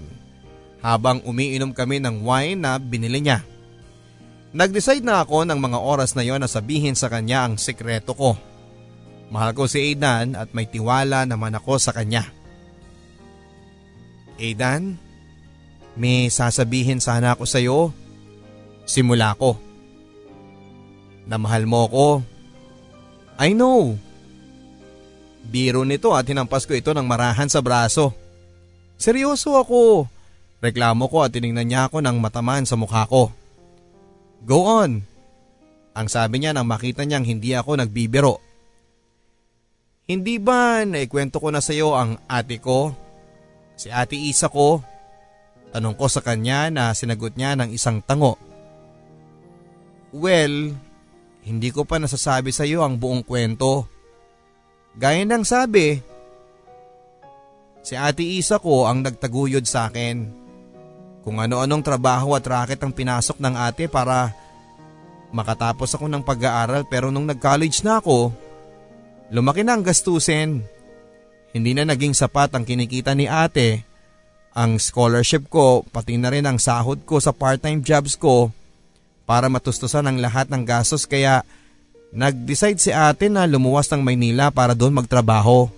habang 0.84 1.24
umiinom 1.24 1.72
kami 1.72 1.96
ng 2.04 2.20
wine 2.20 2.60
na 2.60 2.76
binili 2.76 3.24
niya. 3.24 3.40
Nag-decide 4.52 5.00
na 5.00 5.24
ako 5.24 5.48
ng 5.48 5.56
mga 5.56 5.78
oras 5.80 6.12
na 6.12 6.20
yon 6.20 6.44
na 6.44 6.48
sabihin 6.48 6.92
sa 6.92 7.08
kanya 7.08 7.48
ang 7.48 7.56
sekreto 7.56 8.12
ko. 8.12 8.36
Mahal 9.32 9.56
ko 9.56 9.64
si 9.64 9.80
Aidan 9.80 10.36
at 10.36 10.52
may 10.52 10.68
tiwala 10.68 11.24
naman 11.24 11.56
ako 11.56 11.80
sa 11.80 11.96
kanya. 11.96 12.28
Aidan, 14.36 15.00
may 15.96 16.28
sasabihin 16.28 17.00
sana 17.00 17.32
ako 17.32 17.48
sa 17.48 17.64
iyo. 17.64 17.96
Simula 18.84 19.32
ko. 19.40 19.56
Na 21.24 21.40
mahal 21.40 21.64
mo 21.64 21.88
ko. 21.88 22.35
I 23.36 23.52
know. 23.52 23.96
Biro 25.46 25.84
nito 25.84 26.10
at 26.16 26.26
hinampas 26.26 26.64
ko 26.64 26.74
ito 26.74 26.90
ng 26.90 27.06
marahan 27.06 27.46
sa 27.46 27.60
braso. 27.60 28.10
Seryoso 28.96 29.60
ako. 29.60 30.08
Reklamo 30.64 31.06
ko 31.06 31.22
at 31.22 31.36
tiningnan 31.36 31.68
niya 31.68 31.82
ako 31.86 32.00
ng 32.00 32.16
mataman 32.16 32.64
sa 32.64 32.74
mukha 32.80 33.04
ko. 33.06 33.30
Go 34.42 34.64
on. 34.64 35.04
Ang 35.96 36.08
sabi 36.08 36.40
niya 36.40 36.56
nang 36.56 36.68
makita 36.68 37.04
niyang 37.04 37.24
hindi 37.24 37.52
ako 37.52 37.76
nagbibiro. 37.76 38.40
Hindi 40.06 40.38
ba 40.38 40.86
naikwento 40.86 41.42
ko 41.42 41.50
na 41.50 41.60
sa 41.60 41.74
iyo 41.74 41.92
ang 41.98 42.16
ate 42.30 42.62
ko? 42.62 42.94
Si 43.76 43.92
ate 43.92 44.16
Isa 44.16 44.48
ko, 44.48 44.80
tanong 45.74 45.98
ko 45.98 46.06
sa 46.08 46.24
kanya 46.24 46.72
na 46.72 46.94
sinagot 46.96 47.36
niya 47.36 47.58
ng 47.58 47.74
isang 47.74 48.00
tango. 48.00 48.40
Well, 50.14 50.72
hindi 51.46 51.70
ko 51.70 51.86
pa 51.86 52.02
nasasabi 52.02 52.50
sa 52.50 52.66
iyo 52.66 52.82
ang 52.82 52.98
buong 52.98 53.22
kwento. 53.22 53.86
Gaya 54.98 55.22
ng 55.22 55.46
sabi, 55.46 56.02
si 57.86 57.94
ate 57.94 58.26
Isa 58.26 58.58
ko 58.58 58.90
ang 58.90 59.06
nagtaguyod 59.06 59.62
sa 59.62 59.86
akin. 59.86 60.26
Kung 61.22 61.38
ano-anong 61.38 61.86
trabaho 61.86 62.34
at 62.34 62.42
racket 62.42 62.82
ang 62.82 62.90
pinasok 62.90 63.38
ng 63.38 63.54
ate 63.54 63.86
para 63.86 64.34
makatapos 65.30 65.94
ako 65.94 66.10
ng 66.10 66.26
pag-aaral 66.26 66.82
pero 66.90 67.14
nung 67.14 67.30
nag-college 67.30 67.86
na 67.86 68.02
ako, 68.02 68.34
lumaki 69.30 69.62
na 69.62 69.78
ang 69.78 69.86
gastusin. 69.86 70.66
Hindi 71.54 71.72
na 71.78 71.86
naging 71.86 72.14
sapat 72.14 72.58
ang 72.58 72.66
kinikita 72.66 73.14
ni 73.14 73.30
ate. 73.30 73.86
Ang 74.50 74.82
scholarship 74.82 75.46
ko 75.46 75.86
pati 75.86 76.18
na 76.18 76.34
rin 76.34 76.42
ang 76.42 76.58
sahod 76.58 77.06
ko 77.06 77.22
sa 77.22 77.30
part-time 77.30 77.86
jobs 77.86 78.18
ko 78.18 78.50
para 79.26 79.50
matustusan 79.50 80.06
ang 80.06 80.22
lahat 80.22 80.46
ng 80.46 80.62
gastos 80.62 81.04
kaya 81.04 81.42
nag-decide 82.14 82.78
si 82.78 82.94
ate 82.94 83.26
na 83.26 83.44
lumuwas 83.44 83.90
ng 83.90 84.00
Maynila 84.00 84.54
para 84.54 84.72
doon 84.72 84.94
magtrabaho. 84.94 85.68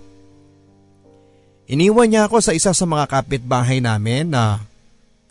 Iniwan 1.68 2.08
niya 2.08 2.28
ako 2.28 2.40
sa 2.44 2.52
isa 2.52 2.72
sa 2.72 2.86
mga 2.88 3.08
kapitbahay 3.08 3.80
namin 3.80 4.32
na 4.32 4.60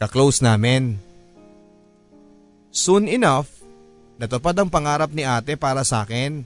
kaklose 0.02 0.42
namin. 0.42 0.98
Soon 2.70 3.10
enough, 3.10 3.50
natupad 4.22 4.54
ang 4.54 4.70
pangarap 4.70 5.10
ni 5.10 5.26
ate 5.26 5.58
para 5.58 5.82
sa 5.82 6.06
akin. 6.06 6.46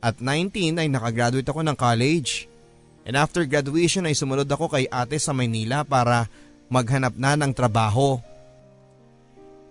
At 0.00 0.20
19 0.20 0.80
ay 0.80 0.88
nakagraduate 0.88 1.48
ako 1.48 1.60
ng 1.64 1.76
college. 1.76 2.48
And 3.08 3.16
after 3.16 3.44
graduation 3.48 4.04
ay 4.04 4.16
sumunod 4.16 4.48
ako 4.48 4.68
kay 4.68 4.84
ate 4.88 5.16
sa 5.16 5.32
Maynila 5.32 5.84
para 5.84 6.28
maghanap 6.68 7.16
na 7.16 7.36
ng 7.36 7.52
trabaho. 7.56 8.20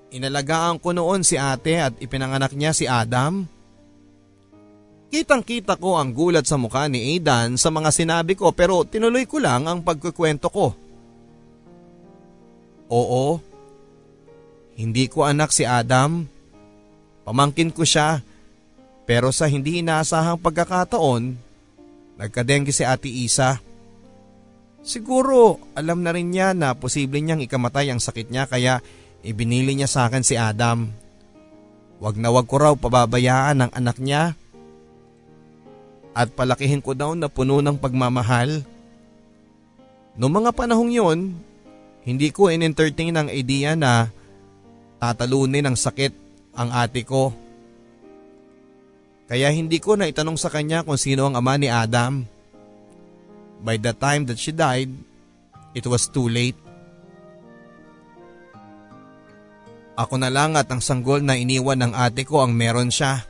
Inalagaan 0.10 0.82
ko 0.82 0.90
noon 0.96 1.22
si 1.22 1.38
ate 1.38 1.78
at 1.78 1.94
ipinanganak 2.02 2.54
niya 2.58 2.74
si 2.74 2.90
Adam. 2.90 3.46
Kitang 5.10 5.42
kita 5.42 5.78
ko 5.78 5.98
ang 5.98 6.14
gulat 6.14 6.46
sa 6.46 6.58
mukha 6.58 6.86
ni 6.86 7.18
Aidan 7.18 7.58
sa 7.58 7.74
mga 7.74 7.90
sinabi 7.90 8.38
ko 8.38 8.54
pero 8.54 8.86
tinuloy 8.86 9.26
ko 9.26 9.42
lang 9.42 9.66
ang 9.66 9.82
pagkukwento 9.82 10.50
ko. 10.50 10.74
Oo, 12.90 13.26
hindi 14.78 15.06
ko 15.10 15.26
anak 15.26 15.54
si 15.54 15.66
Adam. 15.66 16.26
Pamangkin 17.26 17.70
ko 17.70 17.86
siya 17.86 18.22
pero 19.06 19.30
sa 19.34 19.50
hindi 19.50 19.82
inaasahang 19.82 20.42
pagkakataon 20.42 21.50
Nagkadengge 22.20 22.76
si 22.76 22.84
Ate 22.84 23.08
Isa. 23.08 23.64
Siguro 24.84 25.72
alam 25.72 26.04
na 26.04 26.12
rin 26.12 26.36
niya 26.36 26.52
na 26.52 26.76
posible 26.76 27.24
niyang 27.24 27.40
ikamatay 27.40 27.96
ang 27.96 28.04
sakit 28.04 28.28
niya 28.28 28.44
kaya 28.44 28.84
ibinili 29.26 29.76
niya 29.76 29.90
sa 29.90 30.08
akin 30.08 30.24
si 30.24 30.36
Adam. 30.40 30.90
Wag 32.00 32.16
na 32.16 32.32
wag 32.32 32.48
ko 32.48 32.56
raw 32.60 32.74
pababayaan 32.76 33.68
ang 33.68 33.72
anak 33.76 34.00
niya. 34.00 34.36
At 36.16 36.32
palakihin 36.36 36.84
ko 36.84 36.96
daw 36.96 37.12
na 37.16 37.28
puno 37.28 37.60
ng 37.60 37.76
pagmamahal. 37.76 38.64
Noong 40.20 40.34
mga 40.44 40.52
panahong 40.52 40.92
yon, 40.92 41.20
hindi 42.04 42.28
ko 42.32 42.52
in-entertain 42.52 43.16
ang 43.16 43.28
idea 43.32 43.76
na 43.76 44.12
tatalunin 45.00 45.64
ng 45.64 45.78
sakit 45.80 46.12
ang 46.56 46.76
ate 46.76 47.08
ko. 47.08 47.32
Kaya 49.30 49.54
hindi 49.54 49.78
ko 49.78 49.96
na 49.96 50.10
itanong 50.10 50.36
sa 50.36 50.50
kanya 50.50 50.82
kung 50.84 50.98
sino 50.98 51.30
ang 51.30 51.38
ama 51.38 51.56
ni 51.56 51.70
Adam. 51.70 52.26
By 53.62 53.78
the 53.78 53.94
time 53.94 54.26
that 54.28 54.40
she 54.42 54.56
died, 54.56 54.90
it 55.78 55.86
was 55.86 56.10
too 56.10 56.26
late. 56.26 56.58
Ako 60.00 60.16
na 60.16 60.32
lang 60.32 60.56
at 60.56 60.72
ang 60.72 60.80
sanggol 60.80 61.20
na 61.20 61.36
iniwan 61.36 61.76
ng 61.84 61.92
ate 61.92 62.24
ko 62.24 62.40
ang 62.40 62.56
meron 62.56 62.88
siya. 62.88 63.28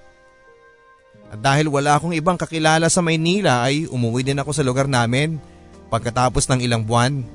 At 1.34 1.42
dahil 1.42 1.66
wala 1.66 1.98
akong 1.98 2.14
ibang 2.14 2.38
kakilala 2.38 2.86
sa 2.94 3.02
Maynila 3.02 3.66
ay 3.66 3.90
umuwi 3.90 4.22
din 4.22 4.38
ako 4.38 4.54
sa 4.54 4.62
lugar 4.62 4.86
namin 4.86 5.42
pagkatapos 5.90 6.46
ng 6.46 6.62
ilang 6.62 6.86
buwan. 6.86 7.26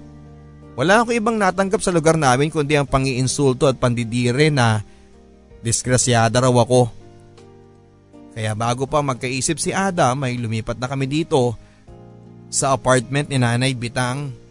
Wala 0.79 1.03
akong 1.03 1.19
ibang 1.19 1.35
natanggap 1.39 1.83
sa 1.83 1.91
lugar 1.91 2.15
namin 2.15 2.51
kundi 2.51 2.79
ang 2.79 2.87
pangiinsulto 2.87 3.67
at 3.67 3.79
pandidire 3.79 4.55
na 4.55 4.87
disgrasyada 5.63 6.39
raw 6.43 6.55
ako. 6.55 6.91
Kaya 8.35 8.55
bago 8.55 8.87
pa 8.87 9.03
magkaisip 9.03 9.63
si 9.63 9.71
Adam 9.71 10.27
ay 10.27 10.39
lumipat 10.39 10.79
na 10.79 10.91
kami 10.91 11.07
dito 11.07 11.55
sa 12.51 12.75
apartment 12.75 13.31
ni 13.31 13.39
Nanay 13.39 13.75
Bitang. 13.75 14.44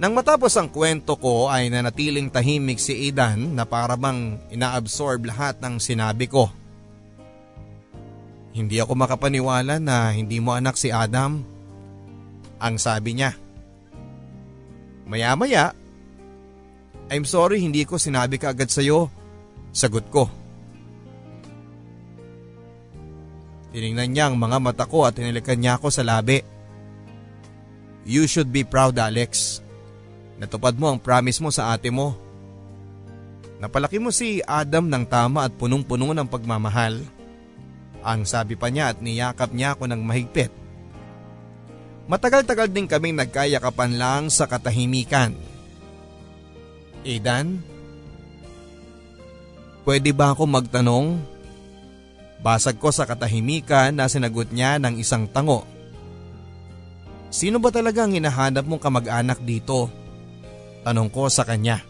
Nang 0.00 0.16
matapos 0.16 0.56
ang 0.56 0.72
kwento 0.72 1.12
ko 1.20 1.52
ay 1.52 1.68
nanatiling 1.68 2.32
tahimik 2.32 2.80
si 2.80 2.96
Aidan 2.96 3.52
na 3.52 3.68
para 3.68 4.00
bang 4.00 4.40
inaabsorb 4.48 5.28
lahat 5.28 5.60
ng 5.60 5.76
sinabi 5.76 6.24
ko. 6.24 6.48
Hindi 8.56 8.80
ako 8.80 8.96
makapaniwala 8.96 9.76
na 9.76 10.16
hindi 10.16 10.40
mo 10.40 10.56
anak 10.56 10.80
si 10.80 10.88
Adam. 10.88 11.44
Ang 12.56 12.74
sabi 12.80 13.12
niya. 13.12 13.36
Maya 15.04 15.36
maya, 15.36 15.76
I'm 17.12 17.28
sorry 17.28 17.60
hindi 17.60 17.84
ko 17.84 18.00
sinabi 18.00 18.40
ka 18.40 18.56
agad 18.56 18.72
sa'yo. 18.72 19.12
Sagot 19.68 20.08
ko. 20.08 20.32
Tiningnan 23.76 24.16
niya 24.16 24.32
ang 24.32 24.40
mga 24.40 24.58
mata 24.64 24.84
ko 24.88 25.04
at 25.04 25.20
tinilikan 25.20 25.60
niya 25.60 25.76
ako 25.76 25.92
sa 25.92 26.02
labi. 26.02 26.40
You 28.08 28.24
should 28.24 28.48
be 28.48 28.64
proud 28.64 28.96
Alex. 28.96 29.60
Natupad 30.40 30.72
mo 30.80 30.88
ang 30.88 30.96
promise 30.96 31.38
mo 31.44 31.52
sa 31.52 31.76
ate 31.76 31.92
mo. 31.92 32.16
Napalaki 33.60 34.00
mo 34.00 34.08
si 34.08 34.40
Adam 34.48 34.88
ng 34.88 35.04
tama 35.04 35.44
at 35.44 35.52
punong-puno 35.52 36.16
ng 36.16 36.24
pagmamahal. 36.24 37.04
Ang 38.00 38.24
sabi 38.24 38.56
pa 38.56 38.72
niya 38.72 38.96
at 38.96 39.04
niyakap 39.04 39.52
niya 39.52 39.76
ako 39.76 39.84
ng 39.84 40.00
mahigpit. 40.00 40.48
Matagal-tagal 42.08 42.72
din 42.72 42.88
kaming 42.88 43.20
nagkayakapan 43.20 44.00
lang 44.00 44.22
sa 44.32 44.48
katahimikan. 44.48 45.36
Aidan, 47.04 47.60
pwede 49.84 50.10
ba 50.16 50.32
ako 50.32 50.48
magtanong 50.48 51.20
Basag 52.40 52.80
ko 52.80 52.88
sa 52.88 53.04
katahimikan 53.04 53.92
na 53.92 54.08
sinagot 54.08 54.48
niya 54.48 54.80
ng 54.80 54.96
isang 54.96 55.28
tango. 55.28 55.68
Sino 57.28 57.60
ba 57.60 57.68
talaga 57.68 58.08
ang 58.08 58.16
hinahanap 58.16 58.64
mong 58.64 58.80
kamag-anak 58.80 59.44
dito? 59.44 59.92
Tanong 60.86 61.08
ko 61.12 61.28
sa 61.28 61.44
kanya. 61.44 61.82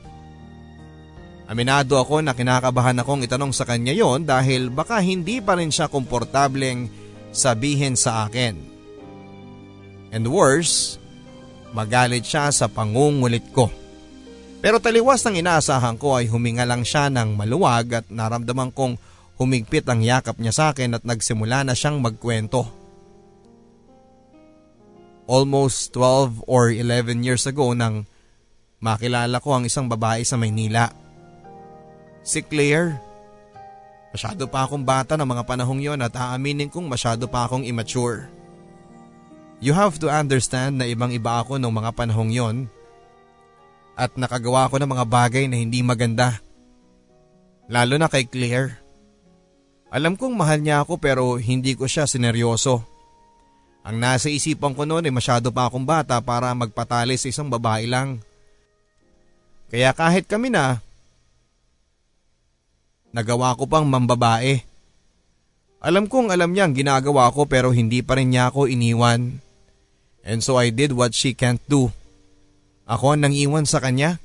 Aminado 1.50 1.98
ako 1.98 2.22
na 2.22 2.34
kinakabahan 2.34 3.02
akong 3.02 3.26
itanong 3.26 3.50
sa 3.50 3.66
kanya 3.66 3.90
yon 3.90 4.22
dahil 4.22 4.70
baka 4.70 5.02
hindi 5.02 5.42
pa 5.42 5.58
rin 5.58 5.74
siya 5.74 5.90
komportableng 5.90 6.86
sabihin 7.34 7.98
sa 7.98 8.26
akin. 8.30 8.54
And 10.14 10.26
worse, 10.26 10.98
magalit 11.74 12.26
siya 12.26 12.54
sa 12.54 12.70
pangungulit 12.70 13.50
ko. 13.50 13.66
Pero 14.62 14.78
taliwas 14.78 15.26
ng 15.26 15.42
inaasahan 15.42 15.98
ko 15.98 16.18
ay 16.18 16.30
huminga 16.30 16.62
lang 16.66 16.86
siya 16.86 17.10
ng 17.10 17.34
maluwag 17.34 18.02
at 18.02 18.06
naramdaman 18.10 18.70
kong 18.70 18.94
Humigpit 19.40 19.88
ang 19.88 20.04
yakap 20.04 20.36
niya 20.36 20.52
sa 20.52 20.64
akin 20.68 21.00
at 21.00 21.02
nagsimula 21.08 21.64
na 21.64 21.72
siyang 21.72 21.96
magkwento. 21.96 22.68
Almost 25.24 25.96
12 25.96 26.44
or 26.44 26.68
11 26.68 27.24
years 27.24 27.48
ago 27.48 27.72
nang 27.72 28.04
makilala 28.80 29.36
ko 29.38 29.54
ang 29.54 29.68
isang 29.68 29.86
babae 29.86 30.24
sa 30.24 30.40
Maynila. 30.40 30.88
Si 32.24 32.40
Claire. 32.40 32.96
Masyado 34.10 34.50
pa 34.50 34.66
akong 34.66 34.82
bata 34.82 35.14
ng 35.14 35.28
mga 35.28 35.46
panahong 35.46 35.78
yon 35.78 36.02
at 36.02 36.10
aaminin 36.18 36.66
kong 36.66 36.90
masyado 36.90 37.30
pa 37.30 37.46
akong 37.46 37.62
immature. 37.62 38.26
You 39.62 39.76
have 39.76 40.00
to 40.02 40.10
understand 40.10 40.80
na 40.80 40.88
ibang 40.90 41.14
iba 41.14 41.38
ako 41.38 41.62
ng 41.62 41.70
mga 41.70 41.94
panahong 41.94 42.32
yon 42.34 42.56
at 43.94 44.16
nakagawa 44.16 44.66
ko 44.66 44.80
ng 44.80 44.90
mga 44.90 45.04
bagay 45.06 45.44
na 45.46 45.60
hindi 45.60 45.84
maganda. 45.84 46.40
Lalo 47.70 48.00
na 48.00 48.10
kay 48.10 48.26
Claire. 48.26 48.80
Alam 49.92 50.18
kong 50.18 50.34
mahal 50.34 50.58
niya 50.58 50.82
ako 50.82 50.98
pero 50.98 51.38
hindi 51.38 51.76
ko 51.78 51.86
siya 51.86 52.08
sineryoso. 52.08 52.82
Ang 53.84 54.00
nasa 54.00 54.32
isipan 54.32 54.74
ko 54.74 54.88
noon 54.88 55.06
ay 55.06 55.14
masyado 55.14 55.52
pa 55.52 55.68
akong 55.68 55.86
bata 55.86 56.18
para 56.18 56.50
magpatali 56.56 57.14
sa 57.14 57.30
isang 57.30 57.46
babae 57.46 57.86
lang. 57.86 58.18
Kaya 59.70 59.94
kahit 59.94 60.26
kami 60.26 60.50
na, 60.50 60.82
nagawa 63.14 63.54
ko 63.54 63.70
pang 63.70 63.86
mambabae. 63.86 64.66
Alam 65.80 66.10
kong 66.10 66.28
alam 66.34 66.52
niya 66.52 66.68
ang 66.68 66.74
ginagawa 66.76 67.30
ko 67.32 67.48
pero 67.48 67.72
hindi 67.72 68.04
pa 68.04 68.18
rin 68.18 68.34
niya 68.34 68.52
ako 68.52 68.68
iniwan. 68.68 69.40
And 70.26 70.44
so 70.44 70.60
I 70.60 70.68
did 70.68 70.92
what 70.92 71.16
she 71.16 71.32
can't 71.32 71.62
do. 71.70 71.88
Ako 72.84 73.16
ang 73.16 73.24
nangiwan 73.24 73.64
sa 73.64 73.80
kanya. 73.80 74.20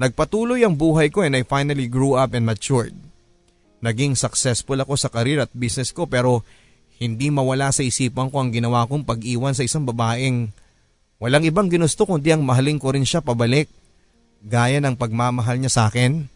Nagpatuloy 0.00 0.64
ang 0.64 0.78
buhay 0.78 1.12
ko 1.12 1.20
and 1.26 1.36
I 1.36 1.44
finally 1.44 1.90
grew 1.90 2.16
up 2.16 2.32
and 2.32 2.48
matured. 2.48 2.96
Naging 3.84 4.16
successful 4.16 4.80
ako 4.80 4.96
sa 4.96 5.12
karir 5.12 5.44
at 5.44 5.52
business 5.52 5.92
ko 5.92 6.08
pero 6.08 6.40
hindi 6.96 7.28
mawala 7.28 7.68
sa 7.68 7.84
isipan 7.84 8.32
ko 8.32 8.40
ang 8.40 8.48
ginawa 8.54 8.88
kong 8.88 9.04
pag-iwan 9.04 9.52
sa 9.52 9.66
isang 9.66 9.84
babaeng 9.84 10.48
Walang 11.24 11.46
ibang 11.46 11.70
ginusto 11.70 12.04
kundi 12.04 12.34
ang 12.34 12.42
mahalin 12.42 12.76
ko 12.76 12.92
rin 12.92 13.06
siya 13.06 13.22
pabalik, 13.22 13.70
gaya 14.44 14.78
ng 14.78 14.94
pagmamahal 14.94 15.56
niya 15.56 15.72
sa 15.72 15.82
akin. 15.88 16.28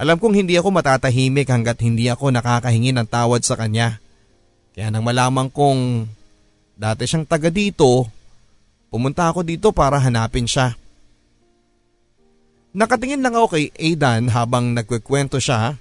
Alam 0.00 0.16
kong 0.16 0.34
hindi 0.40 0.56
ako 0.56 0.72
matatahimik 0.72 1.52
hanggat 1.52 1.78
hindi 1.84 2.08
ako 2.08 2.32
nakakahingi 2.32 2.96
ng 2.96 3.06
tawad 3.06 3.44
sa 3.44 3.60
kanya. 3.60 4.00
Kaya 4.72 4.88
nang 4.88 5.04
malaman 5.04 5.52
kong 5.52 6.08
dati 6.80 7.04
siyang 7.04 7.28
taga 7.28 7.52
dito, 7.52 8.08
pumunta 8.88 9.28
ako 9.28 9.44
dito 9.44 9.68
para 9.70 10.00
hanapin 10.00 10.48
siya. 10.48 10.72
Nakatingin 12.72 13.20
lang 13.20 13.36
ako 13.36 13.60
kay 13.60 13.68
Aidan 13.76 14.32
habang 14.32 14.72
nagkikwento 14.72 15.36
siya 15.36 15.76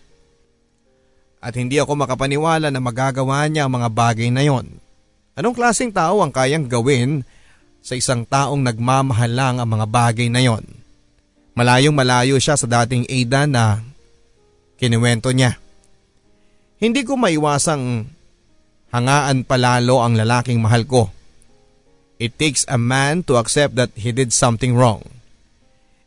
at 1.39 1.53
hindi 1.55 1.79
ako 1.79 1.95
makapaniwala 2.03 2.67
na 2.67 2.83
magagawa 2.83 3.47
niya 3.47 3.65
ang 3.65 3.79
mga 3.79 3.89
bagay 3.95 4.27
na 4.27 4.43
yon. 4.43 4.67
Anong 5.39 5.55
klaseng 5.55 5.95
tao 5.95 6.19
ang 6.19 6.35
kayang 6.35 6.67
gawin 6.67 7.23
sa 7.79 7.95
isang 7.95 8.27
taong 8.27 8.59
nagmamahal 8.59 9.31
lang 9.31 9.55
ang 9.57 9.71
mga 9.71 9.87
bagay 9.87 10.27
na 10.27 10.43
yon? 10.43 10.80
Malayong 11.51 11.95
malayo 11.95 12.39
siya 12.39 12.55
sa 12.55 12.67
dating 12.67 13.07
Aidan 13.11 13.51
na 13.51 13.83
kinuwento 14.79 15.35
niya. 15.35 15.59
Hindi 16.79 17.03
ko 17.03 17.19
maiwasang 17.19 18.07
hangaan 18.89 19.43
palalo 19.43 19.99
ang 19.99 20.15
lalaking 20.15 20.63
mahal 20.63 20.87
ko. 20.87 21.11
It 22.21 22.37
takes 22.37 22.63
a 22.69 22.77
man 22.77 23.25
to 23.27 23.35
accept 23.35 23.75
that 23.75 23.91
he 23.97 24.13
did 24.13 24.31
something 24.31 24.77
wrong. 24.77 25.03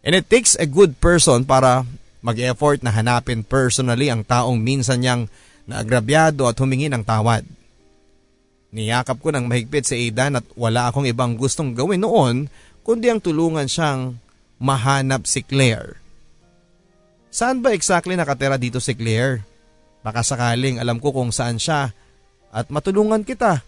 And 0.04 0.16
it 0.16 0.30
takes 0.30 0.54
a 0.56 0.68
good 0.68 0.96
person 1.00 1.44
para 1.44 1.84
mag-effort 2.24 2.80
na 2.80 2.92
hanapin 2.92 3.44
personally 3.44 4.08
ang 4.08 4.24
taong 4.24 4.56
minsan 4.56 5.04
niyang 5.04 5.28
naagrabyado 5.68 6.48
at 6.48 6.56
humingi 6.56 6.88
ng 6.88 7.04
tawad. 7.04 7.44
Niyakap 8.74 9.20
ko 9.20 9.30
ng 9.30 9.46
mahigpit 9.46 9.86
si 9.86 10.08
Aidan 10.08 10.40
at 10.40 10.46
wala 10.56 10.90
akong 10.90 11.06
ibang 11.06 11.36
gustong 11.38 11.76
gawin 11.76 12.02
noon 12.02 12.48
kundi 12.84 13.08
ang 13.12 13.22
tulungan 13.22 13.68
siyang 13.70 14.18
mahanap 14.64 15.28
si 15.28 15.44
Claire. 15.44 16.00
Saan 17.28 17.60
ba 17.60 17.76
exactly 17.76 18.16
nakatira 18.16 18.56
dito 18.56 18.80
si 18.80 18.96
Claire? 18.96 19.44
Baka 20.00 20.24
sakaling 20.24 20.80
alam 20.80 20.96
ko 20.96 21.12
kung 21.12 21.28
saan 21.28 21.60
siya 21.60 21.92
at 22.48 22.66
matulungan 22.72 23.20
kita. 23.20 23.60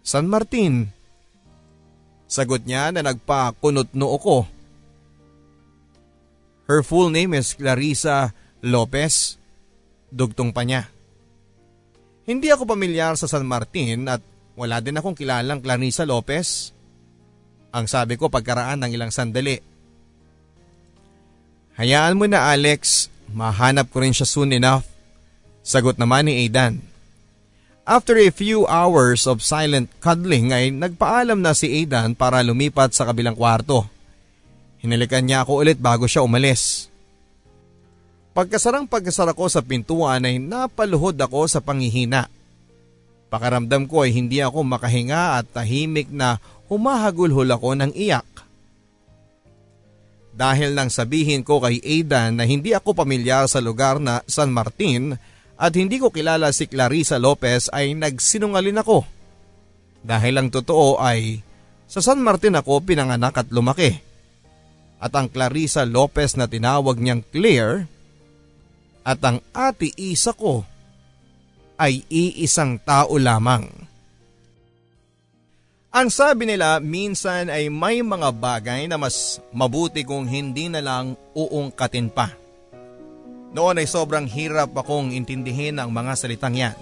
San 0.00 0.24
Martin. 0.32 0.88
Sagot 2.24 2.64
niya 2.64 2.88
na 2.88 3.04
nagpakunot 3.04 3.92
noo 3.92 4.16
ko. 4.16 4.38
Her 6.70 6.80
full 6.86 7.10
name 7.12 7.36
is 7.36 7.52
Clarissa 7.52 8.32
Lopez. 8.62 9.36
Dugtong 10.08 10.54
pa 10.54 10.62
niya. 10.62 10.86
Hindi 12.24 12.48
ako 12.48 12.64
pamilyar 12.64 13.18
sa 13.18 13.26
San 13.26 13.42
Martin 13.42 14.06
at 14.06 14.22
wala 14.54 14.78
din 14.78 14.94
akong 14.94 15.18
kilalang 15.18 15.58
Clarissa 15.58 16.06
Lopez. 16.06 16.70
Ang 17.70 17.86
sabi 17.86 18.18
ko 18.18 18.26
pagkaraan 18.26 18.82
ng 18.82 18.90
ilang 18.90 19.14
sandali. 19.14 19.62
Hayaan 21.78 22.18
mo 22.18 22.26
na 22.26 22.50
Alex, 22.50 23.08
mahanap 23.30 23.88
ko 23.94 24.02
rin 24.02 24.12
siya 24.12 24.26
soon 24.26 24.50
enough. 24.52 24.84
Sagot 25.62 25.96
naman 25.96 26.26
ni 26.26 26.44
Aidan. 26.46 26.82
After 27.86 28.18
a 28.18 28.30
few 28.30 28.66
hours 28.70 29.24
of 29.26 29.42
silent 29.42 29.90
cuddling 29.98 30.54
ay 30.54 30.70
nagpaalam 30.70 31.40
na 31.40 31.56
si 31.56 31.70
Aidan 31.70 32.14
para 32.14 32.42
lumipat 32.42 32.94
sa 32.94 33.06
kabilang 33.08 33.34
kwarto. 33.34 33.86
Hinalikan 34.82 35.26
niya 35.26 35.42
ako 35.42 35.64
ulit 35.64 35.78
bago 35.78 36.06
siya 36.06 36.22
umalis. 36.22 36.90
Pagkasarang 38.30 38.86
pagkasara 38.86 39.34
ko 39.34 39.50
sa 39.50 39.58
pintuan 39.58 40.22
ay 40.22 40.38
napaluhod 40.38 41.18
ako 41.18 41.50
sa 41.50 41.58
pangihina. 41.58 42.30
Pakaramdam 43.30 43.86
ko 43.90 44.06
ay 44.06 44.14
hindi 44.14 44.38
ako 44.42 44.66
makahinga 44.66 45.38
at 45.38 45.46
tahimik 45.50 46.10
na 46.10 46.38
humahagulhol 46.70 47.50
ako 47.50 47.74
ng 47.74 47.92
iyak. 47.98 48.24
Dahil 50.30 50.78
nang 50.78 50.88
sabihin 50.88 51.42
ko 51.42 51.58
kay 51.58 51.82
Aidan 51.82 52.38
na 52.38 52.46
hindi 52.46 52.70
ako 52.70 52.94
pamilyar 52.94 53.50
sa 53.50 53.58
lugar 53.58 53.98
na 53.98 54.22
San 54.30 54.54
Martin 54.54 55.18
at 55.58 55.74
hindi 55.74 55.98
ko 56.00 56.08
kilala 56.08 56.54
si 56.54 56.70
Clarissa 56.70 57.18
Lopez 57.18 57.68
ay 57.74 57.92
nagsinungalin 57.98 58.80
ako. 58.80 59.04
Dahil 60.00 60.40
ang 60.40 60.48
totoo 60.48 60.96
ay 60.96 61.42
sa 61.90 62.00
San 62.00 62.22
Martin 62.22 62.56
ako 62.56 62.80
pinanganak 62.86 63.34
at 63.34 63.50
lumaki. 63.50 63.98
At 65.02 65.12
ang 65.18 65.28
Clarissa 65.28 65.82
Lopez 65.82 66.38
na 66.38 66.46
tinawag 66.46 66.96
niyang 66.96 67.26
Claire 67.26 67.90
at 69.02 69.18
ang 69.26 69.42
ati 69.50 69.90
isa 69.98 70.30
ko 70.30 70.62
ay 71.80 72.06
iisang 72.06 72.78
tao 72.80 73.16
lamang. 73.16 73.89
Ang 75.90 76.06
sabi 76.06 76.46
nila 76.46 76.78
minsan 76.78 77.50
ay 77.50 77.66
may 77.66 77.98
mga 77.98 78.30
bagay 78.30 78.86
na 78.86 78.94
mas 78.94 79.42
mabuti 79.50 80.06
kung 80.06 80.22
hindi 80.22 80.70
na 80.70 80.78
lang 80.78 81.18
uungkatin 81.34 82.06
pa. 82.14 82.30
Noon 83.50 83.82
ay 83.82 83.90
sobrang 83.90 84.22
hirap 84.30 84.70
akong 84.70 85.10
intindihin 85.10 85.82
ang 85.82 85.90
mga 85.90 86.14
salitang 86.14 86.54
yan. 86.54 86.78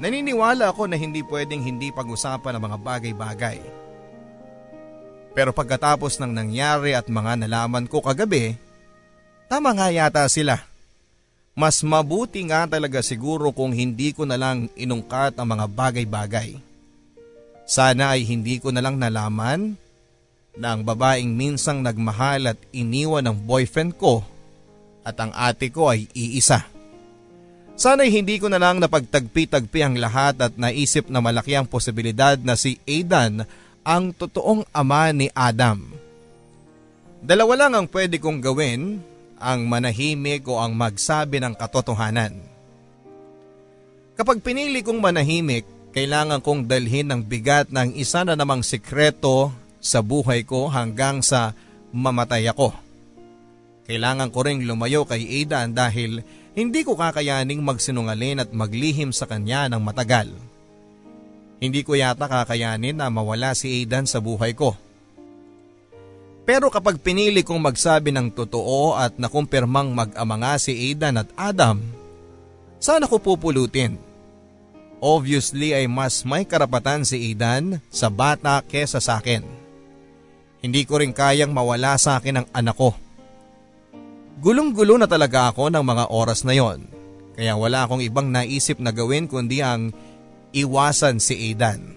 Naniniwala 0.00 0.72
ako 0.72 0.88
na 0.88 0.96
hindi 0.96 1.20
pwedeng 1.20 1.60
hindi 1.60 1.92
pag-usapan 1.92 2.56
ang 2.56 2.64
mga 2.72 2.78
bagay-bagay. 2.80 3.58
Pero 5.36 5.52
pagkatapos 5.52 6.16
ng 6.16 6.32
nangyari 6.32 6.96
at 6.96 7.12
mga 7.12 7.44
nalaman 7.44 7.84
ko 7.84 8.00
kagabi, 8.00 8.56
tama 9.52 9.76
nga 9.76 9.92
yata 9.92 10.24
sila. 10.32 10.64
Mas 11.52 11.84
mabuti 11.84 12.40
nga 12.48 12.64
talaga 12.64 13.04
siguro 13.04 13.52
kung 13.52 13.76
hindi 13.76 14.16
ko 14.16 14.24
na 14.24 14.40
lang 14.40 14.72
inungkat 14.80 15.36
ang 15.36 15.52
mga 15.52 15.68
bagay-bagay. 15.68 16.67
Sana 17.68 18.16
ay 18.16 18.24
hindi 18.24 18.56
ko 18.56 18.72
na 18.72 18.80
lang 18.80 18.96
nalaman 18.96 19.76
na 20.56 20.72
ang 20.72 20.80
babaeng 20.88 21.28
minsang 21.28 21.84
nagmahal 21.84 22.56
at 22.56 22.58
iniwan 22.72 23.28
ng 23.28 23.44
boyfriend 23.44 23.92
ko 24.00 24.24
at 25.04 25.20
ang 25.20 25.36
ate 25.36 25.68
ko 25.68 25.92
ay 25.92 26.08
iisa. 26.16 26.64
Sana'y 27.78 28.10
hindi 28.10 28.42
ko 28.42 28.50
na 28.50 28.58
lang 28.58 28.82
napagtagpi-tagpi 28.82 29.84
ang 29.84 30.00
lahat 30.00 30.40
at 30.42 30.56
naisip 30.58 31.12
na 31.12 31.22
malaki 31.22 31.54
ang 31.54 31.68
posibilidad 31.68 32.34
na 32.40 32.58
si 32.58 32.80
Aidan 32.88 33.46
ang 33.86 34.10
totoong 34.16 34.66
ama 34.74 35.14
ni 35.14 35.30
Adam. 35.30 35.86
Dalawa 37.22 37.54
lang 37.54 37.72
ang 37.78 37.86
pwede 37.86 38.18
kong 38.18 38.42
gawin, 38.42 38.98
ang 39.38 39.70
manahimik 39.70 40.42
o 40.50 40.58
ang 40.58 40.74
magsabi 40.74 41.38
ng 41.38 41.54
katotohanan. 41.54 42.34
Kapag 44.18 44.42
pinili 44.42 44.82
kong 44.82 44.98
manahimik, 44.98 45.77
kailangan 45.92 46.44
kong 46.44 46.68
dalhin 46.68 47.08
ng 47.08 47.20
bigat 47.24 47.72
ng 47.72 47.96
isa 47.96 48.22
na 48.22 48.36
namang 48.36 48.60
sikreto 48.60 49.50
sa 49.80 50.04
buhay 50.04 50.44
ko 50.44 50.68
hanggang 50.68 51.24
sa 51.24 51.56
mamatay 51.94 52.44
ako. 52.50 52.74
Kailangan 53.88 54.28
ko 54.28 54.38
ring 54.44 54.68
lumayo 54.68 55.08
kay 55.08 55.24
Aidan 55.24 55.72
dahil 55.72 56.20
hindi 56.52 56.84
ko 56.84 56.98
kakayaning 56.98 57.64
magsinungalin 57.64 58.44
at 58.44 58.50
maglihim 58.52 59.16
sa 59.16 59.24
kanya 59.24 59.70
ng 59.72 59.80
matagal. 59.80 60.28
Hindi 61.58 61.80
ko 61.82 61.96
yata 61.96 62.28
kakayanin 62.28 63.00
na 63.00 63.08
mawala 63.08 63.56
si 63.56 63.80
Aidan 63.80 64.04
sa 64.04 64.20
buhay 64.20 64.52
ko. 64.52 64.76
Pero 66.48 66.72
kapag 66.72 67.00
pinili 67.04 67.44
kong 67.44 67.60
magsabi 67.60 68.08
ng 68.08 68.32
totoo 68.32 68.96
at 68.96 69.20
nakumpirmang 69.20 69.92
mag-ama 69.92 70.36
nga 70.40 70.54
si 70.56 70.72
Aidan 70.72 71.20
at 71.20 71.28
Adam, 71.36 71.80
sana 72.80 73.04
ko 73.04 73.20
pupulutin. 73.20 74.07
Obviously 74.98 75.70
ay 75.74 75.86
mas 75.86 76.26
may 76.26 76.42
karapatan 76.42 77.06
si 77.06 77.30
Aidan 77.30 77.78
sa 77.86 78.10
bata 78.10 78.58
kesa 78.66 78.98
sa 78.98 79.22
akin. 79.22 79.46
Hindi 80.58 80.82
ko 80.82 80.98
rin 80.98 81.14
kayang 81.14 81.54
mawala 81.54 81.94
sa 81.94 82.18
akin 82.18 82.42
ang 82.42 82.46
anak 82.50 82.74
ko. 82.74 82.90
Gulong-gulo 84.42 84.98
na 84.98 85.06
talaga 85.06 85.50
ako 85.54 85.70
ng 85.70 85.84
mga 85.86 86.04
oras 86.10 86.42
na 86.42 86.54
yon. 86.54 86.82
Kaya 87.38 87.54
wala 87.54 87.86
akong 87.86 88.02
ibang 88.02 88.26
naisip 88.30 88.82
na 88.82 88.90
gawin 88.90 89.30
kundi 89.30 89.62
ang 89.62 89.94
iwasan 90.50 91.22
si 91.22 91.50
Aidan. 91.50 91.94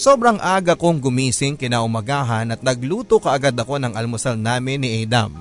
Sobrang 0.00 0.40
aga 0.40 0.76
kong 0.76 1.00
gumising 1.00 1.60
kinaumagahan 1.60 2.52
at 2.52 2.60
nagluto 2.64 3.20
kaagad 3.20 3.52
ako 3.56 3.76
ng 3.80 3.92
almusal 3.96 4.36
namin 4.36 4.80
ni 4.80 5.04
Adam. 5.04 5.36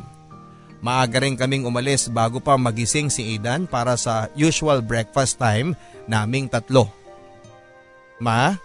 Maaga 0.79 1.19
rin 1.19 1.35
kaming 1.35 1.67
umalis 1.67 2.07
bago 2.07 2.39
pa 2.39 2.55
magising 2.55 3.11
si 3.11 3.35
Aidan 3.35 3.67
para 3.67 3.99
sa 3.99 4.31
usual 4.35 4.79
breakfast 4.79 5.35
time 5.35 5.75
naming 6.07 6.47
tatlo. 6.47 6.87
Ma, 8.19 8.55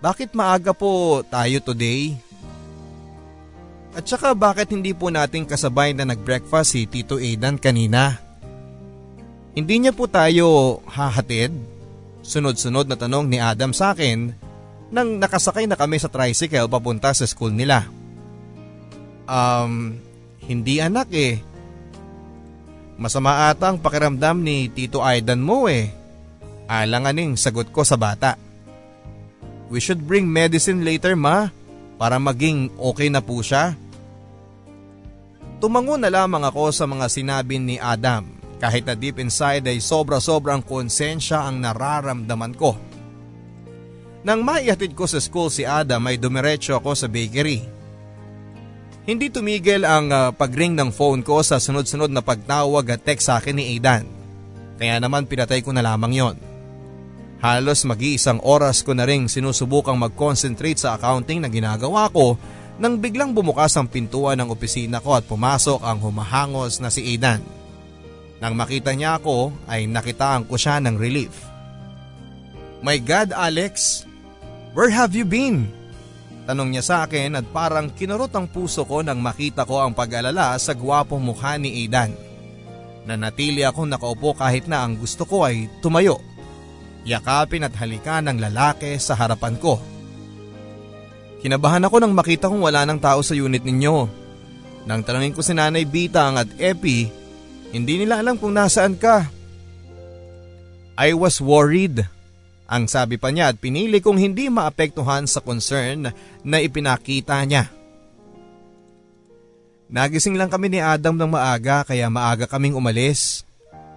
bakit 0.00 0.32
maaga 0.32 0.72
po 0.72 1.20
tayo 1.28 1.60
today? 1.60 2.16
At 3.92 4.08
saka 4.08 4.32
bakit 4.32 4.72
hindi 4.72 4.96
po 4.96 5.12
natin 5.12 5.44
kasabay 5.44 5.92
na 5.92 6.08
nag-breakfast 6.08 6.76
si 6.76 6.86
Tito 6.88 7.20
Aidan 7.20 7.60
kanina? 7.60 8.16
Hindi 9.52 9.74
niya 9.82 9.92
po 9.92 10.06
tayo 10.06 10.78
hahatid? 10.86 11.50
Sunod-sunod 12.22 12.86
na 12.88 12.96
tanong 12.96 13.26
ni 13.26 13.42
Adam 13.42 13.74
sa 13.74 13.92
akin 13.92 14.32
nang 14.88 15.20
nakasakay 15.20 15.68
na 15.68 15.76
kami 15.76 16.00
sa 16.00 16.08
tricycle 16.08 16.70
papunta 16.70 17.12
sa 17.12 17.28
school 17.28 17.52
nila. 17.52 17.84
Um, 19.28 20.00
hindi 20.48 20.80
anak 20.80 21.12
eh. 21.12 21.44
Masama 22.98 23.52
ata 23.52 23.70
ang 23.70 23.78
pakiramdam 23.78 24.42
ni 24.42 24.72
Tito 24.72 25.04
Aidan 25.04 25.38
mo 25.44 25.68
eh. 25.68 25.92
Alanganing 26.66 27.38
sagot 27.38 27.70
ko 27.70 27.86
sa 27.86 27.94
bata. 27.94 28.34
We 29.68 29.78
should 29.78 30.02
bring 30.02 30.26
medicine 30.26 30.82
later 30.82 31.12
ma 31.14 31.52
para 32.00 32.16
maging 32.16 32.72
okay 32.80 33.12
na 33.12 33.20
po 33.20 33.44
siya. 33.44 33.76
Tumango 35.60 36.00
na 36.00 36.08
lamang 36.08 36.42
ako 36.48 36.72
sa 36.72 36.88
mga 36.88 37.06
sinabi 37.12 37.60
ni 37.60 37.76
Adam 37.76 38.38
kahit 38.58 38.82
na 38.82 38.98
deep 38.98 39.22
inside 39.22 39.62
ay 39.70 39.78
sobra-sobrang 39.78 40.62
konsensya 40.66 41.46
ang 41.46 41.62
nararamdaman 41.62 42.54
ko. 42.58 42.74
Nang 44.26 44.42
maihatid 44.42 44.98
ko 44.98 45.06
sa 45.06 45.22
school 45.22 45.46
si 45.46 45.62
Adam 45.62 46.02
ay 46.10 46.18
dumiretso 46.18 46.74
ako 46.74 46.90
sa 46.98 47.06
bakery. 47.06 47.77
Hindi 49.08 49.32
tumigil 49.32 49.88
ang 49.88 50.12
uh, 50.12 50.36
pagring 50.36 50.76
ng 50.76 50.92
phone 50.92 51.24
ko 51.24 51.40
sa 51.40 51.56
sunod-sunod 51.56 52.12
na 52.12 52.20
pagtawag 52.20 52.92
at 52.92 53.00
text 53.00 53.32
sa 53.32 53.40
akin 53.40 53.56
ni 53.56 53.72
Aidan. 53.72 54.04
Kaya 54.76 55.00
naman 55.00 55.24
pinatay 55.24 55.64
ko 55.64 55.72
na 55.72 55.80
lamang 55.80 56.12
yon. 56.12 56.36
Halos 57.40 57.88
mag-iisang 57.88 58.36
oras 58.44 58.84
ko 58.84 58.92
na 58.92 59.08
rin 59.08 59.24
sinusubukang 59.24 59.96
mag-concentrate 59.96 60.76
sa 60.76 61.00
accounting 61.00 61.40
na 61.40 61.48
ginagawa 61.48 62.12
ko 62.12 62.36
nang 62.76 63.00
biglang 63.00 63.32
bumukas 63.32 63.80
ang 63.80 63.88
pintuan 63.88 64.44
ng 64.44 64.52
opisina 64.52 65.00
ko 65.00 65.16
at 65.16 65.24
pumasok 65.24 65.80
ang 65.88 66.04
humahangos 66.04 66.76
na 66.76 66.92
si 66.92 67.00
Aidan. 67.08 67.40
Nang 68.44 68.60
makita 68.60 68.92
niya 68.92 69.16
ako 69.16 69.56
ay 69.72 69.88
nakitaan 69.88 70.44
ko 70.44 70.60
siya 70.60 70.84
ng 70.84 71.00
relief. 71.00 71.32
My 72.84 73.00
God 73.00 73.32
Alex, 73.32 74.04
where 74.76 74.92
have 74.92 75.16
you 75.16 75.24
been? 75.24 75.77
Tanong 76.48 76.72
niya 76.72 76.80
sa 76.80 76.96
akin 77.04 77.36
at 77.36 77.44
parang 77.52 77.92
kinurot 77.92 78.32
ang 78.32 78.48
puso 78.48 78.88
ko 78.88 79.04
nang 79.04 79.20
makita 79.20 79.68
ko 79.68 79.84
ang 79.84 79.92
pag-alala 79.92 80.56
sa 80.56 80.72
gwapong 80.72 81.20
mukha 81.20 81.60
ni 81.60 81.84
Aidan. 81.84 82.16
Nanatili 83.04 83.68
akong 83.68 83.92
nakaupo 83.92 84.32
kahit 84.32 84.64
na 84.64 84.80
ang 84.80 84.96
gusto 84.96 85.28
ko 85.28 85.44
ay 85.44 85.68
tumayo 85.84 86.24
yakapin 87.08 87.64
at 87.64 87.72
halikan 87.80 88.28
ng 88.28 88.36
lalaki 88.36 89.00
sa 89.00 89.16
harapan 89.16 89.56
ko. 89.56 89.80
Kinabahan 91.40 91.88
ako 91.88 91.96
nang 92.02 92.12
makita 92.12 92.52
kong 92.52 92.60
wala 92.60 92.84
ng 92.84 93.00
tao 93.00 93.24
sa 93.24 93.32
unit 93.32 93.64
ninyo. 93.64 93.96
Nang 94.84 95.00
tanungin 95.00 95.32
ko 95.32 95.40
si 95.40 95.56
Nanay 95.56 95.88
Bitang 95.88 96.36
at 96.36 96.50
Epi, 96.60 97.08
hindi 97.72 97.94
nila 97.96 98.20
alam 98.20 98.36
kung 98.36 98.52
nasaan 98.52 99.00
ka. 99.00 99.24
I 100.98 101.14
was 101.14 101.38
worried. 101.40 102.17
Ang 102.68 102.84
sabi 102.84 103.16
pa 103.16 103.32
niya 103.32 103.48
at 103.48 103.56
pinili 103.56 104.04
kong 104.04 104.20
hindi 104.20 104.52
maapektuhan 104.52 105.24
sa 105.24 105.40
concern 105.40 106.12
na 106.44 106.56
ipinakita 106.60 107.40
niya. 107.48 107.72
Nagising 109.88 110.36
lang 110.36 110.52
kami 110.52 110.68
ni 110.68 110.80
Adam 110.84 111.16
ng 111.16 111.32
maaga 111.32 111.80
kaya 111.88 112.12
maaga 112.12 112.44
kaming 112.44 112.76
umalis. 112.76 113.48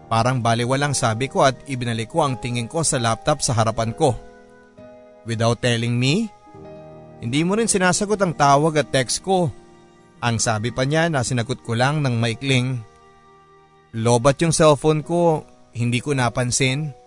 Parang 0.08 0.40
baliwalang 0.40 0.96
sabi 0.96 1.28
ko 1.28 1.44
at 1.44 1.60
ibinalik 1.68 2.16
ko 2.16 2.24
ang 2.24 2.40
tingin 2.40 2.72
ko 2.72 2.80
sa 2.80 2.96
laptop 2.96 3.44
sa 3.44 3.52
harapan 3.52 3.92
ko. 3.92 4.16
Without 5.28 5.60
telling 5.60 6.00
me, 6.00 6.32
hindi 7.20 7.44
mo 7.44 7.60
rin 7.60 7.68
sinasagot 7.68 8.24
ang 8.24 8.34
tawag 8.34 8.80
at 8.80 8.92
text 8.92 9.20
ko. 9.20 9.52
Ang 10.24 10.40
sabi 10.40 10.72
pa 10.72 10.88
niya 10.88 11.12
na 11.12 11.28
sinagot 11.28 11.60
ko 11.60 11.76
lang 11.76 12.00
ng 12.00 12.24
maikling. 12.24 12.80
Lobat 14.00 14.40
yung 14.40 14.56
cellphone 14.56 15.04
ko, 15.04 15.44
hindi 15.76 16.00
ko 16.00 16.16
napansin. 16.16 17.01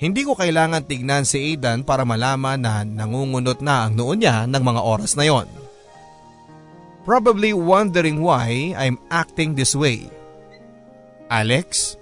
Hindi 0.00 0.24
ko 0.24 0.32
kailangan 0.32 0.88
tignan 0.88 1.28
si 1.28 1.52
Aidan 1.52 1.84
para 1.84 2.08
malaman 2.08 2.56
na 2.56 2.80
nangungunot 2.80 3.60
na 3.60 3.84
ang 3.84 4.00
noon 4.00 4.24
niya 4.24 4.48
ng 4.48 4.64
mga 4.64 4.80
oras 4.80 5.12
na 5.12 5.28
yon. 5.28 5.44
Probably 7.04 7.52
wondering 7.52 8.24
why 8.24 8.72
I'm 8.80 8.96
acting 9.12 9.52
this 9.52 9.76
way. 9.76 10.08
Alex? 11.28 12.00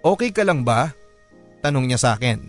Okay 0.00 0.32
ka 0.32 0.40
lang 0.40 0.64
ba? 0.64 0.96
Tanong 1.60 1.84
niya 1.84 2.00
sa 2.00 2.10
akin. 2.16 2.40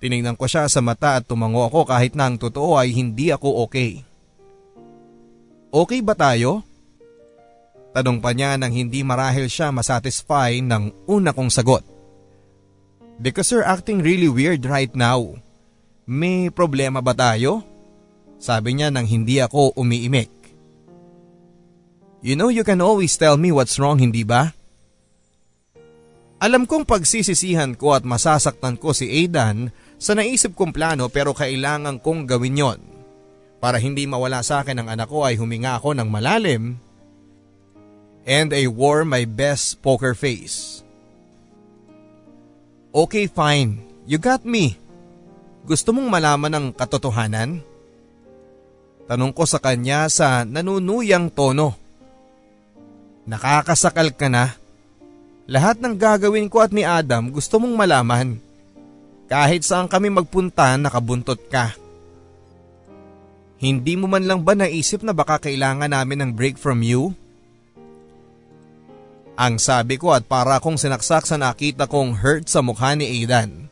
Tiningnan 0.00 0.40
ko 0.40 0.48
siya 0.48 0.64
sa 0.72 0.80
mata 0.80 1.20
at 1.20 1.28
tumango 1.28 1.60
ako 1.68 1.92
kahit 1.92 2.16
na 2.16 2.32
ang 2.32 2.40
totoo 2.40 2.80
ay 2.80 2.88
hindi 2.96 3.28
ako 3.28 3.68
okay. 3.68 4.00
Okay 5.76 6.00
ba 6.00 6.16
tayo? 6.16 6.64
Tanong 7.92 8.16
pa 8.24 8.32
niya 8.32 8.56
nang 8.56 8.72
hindi 8.72 9.04
marahil 9.04 9.48
siya 9.48 9.68
masatisfy 9.76 10.56
ng 10.64 11.04
una 11.04 11.36
kong 11.36 11.52
sagot. 11.52 11.95
Because 13.16 13.48
you're 13.48 13.64
acting 13.64 14.04
really 14.04 14.28
weird 14.28 14.64
right 14.68 14.92
now. 14.92 15.40
May 16.04 16.52
problema 16.52 17.00
ba 17.00 17.16
tayo? 17.16 17.64
Sabi 18.36 18.76
niya 18.76 18.92
nang 18.92 19.08
hindi 19.08 19.40
ako 19.40 19.72
umiimik. 19.74 20.30
You 22.20 22.36
know 22.36 22.52
you 22.52 22.62
can 22.62 22.84
always 22.84 23.16
tell 23.16 23.40
me 23.40 23.48
what's 23.50 23.80
wrong, 23.80 23.98
hindi 23.98 24.22
ba? 24.22 24.52
Alam 26.36 26.68
kong 26.68 26.84
pagsisisihan 26.84 27.72
ko 27.80 27.96
at 27.96 28.04
masasaktan 28.04 28.76
ko 28.76 28.92
si 28.92 29.08
Aidan 29.08 29.72
sa 29.96 30.12
naisip 30.12 30.52
kong 30.52 30.76
plano 30.76 31.08
pero 31.08 31.32
kailangan 31.32 31.96
kong 31.96 32.28
gawin 32.28 32.60
yon. 32.60 32.80
Para 33.56 33.80
hindi 33.80 34.04
mawala 34.04 34.44
sa 34.44 34.60
akin 34.60 34.84
ang 34.84 34.88
anak 34.92 35.08
ko 35.08 35.24
ay 35.24 35.40
huminga 35.40 35.80
ako 35.80 35.96
ng 35.96 36.08
malalim 36.12 36.76
and 38.28 38.52
I 38.52 38.68
wore 38.68 39.08
my 39.08 39.24
best 39.24 39.80
poker 39.80 40.12
face. 40.12 40.85
Okay 42.94 43.26
fine, 43.30 43.82
you 44.06 44.18
got 44.18 44.46
me. 44.46 44.78
Gusto 45.66 45.90
mong 45.90 46.06
malaman 46.06 46.52
ang 46.54 46.66
katotohanan? 46.70 47.58
Tanong 49.06 49.30
ko 49.34 49.46
sa 49.46 49.62
kanya 49.62 50.10
sa 50.10 50.42
nanunuyang 50.42 51.30
tono. 51.30 51.74
Nakakasakal 53.26 54.14
ka 54.14 54.30
na? 54.30 54.54
Lahat 55.46 55.78
ng 55.78 55.94
gagawin 55.94 56.50
ko 56.50 56.62
at 56.62 56.74
ni 56.74 56.82
Adam 56.82 57.30
gusto 57.30 57.58
mong 57.62 57.74
malaman. 57.74 58.38
Kahit 59.26 59.66
saan 59.66 59.90
kami 59.90 60.10
magpunta 60.10 60.74
nakabuntot 60.78 61.38
ka. 61.50 61.74
Hindi 63.58 63.98
mo 63.98 64.06
man 64.06 64.22
lang 64.26 64.46
ba 64.46 64.54
naisip 64.54 65.02
na 65.02 65.10
baka 65.10 65.42
kailangan 65.42 65.90
namin 65.90 66.22
ng 66.22 66.30
break 66.34 66.54
from 66.54 66.84
you? 66.86 67.14
Ang 69.36 69.60
sabi 69.60 70.00
ko 70.00 70.16
at 70.16 70.24
para 70.24 70.56
akong 70.56 70.80
sinaksak 70.80 71.28
sa 71.28 71.36
nakita 71.36 71.84
kong 71.84 72.16
hurt 72.24 72.48
sa 72.48 72.64
mukha 72.64 72.96
ni 72.96 73.04
Aidan. 73.20 73.68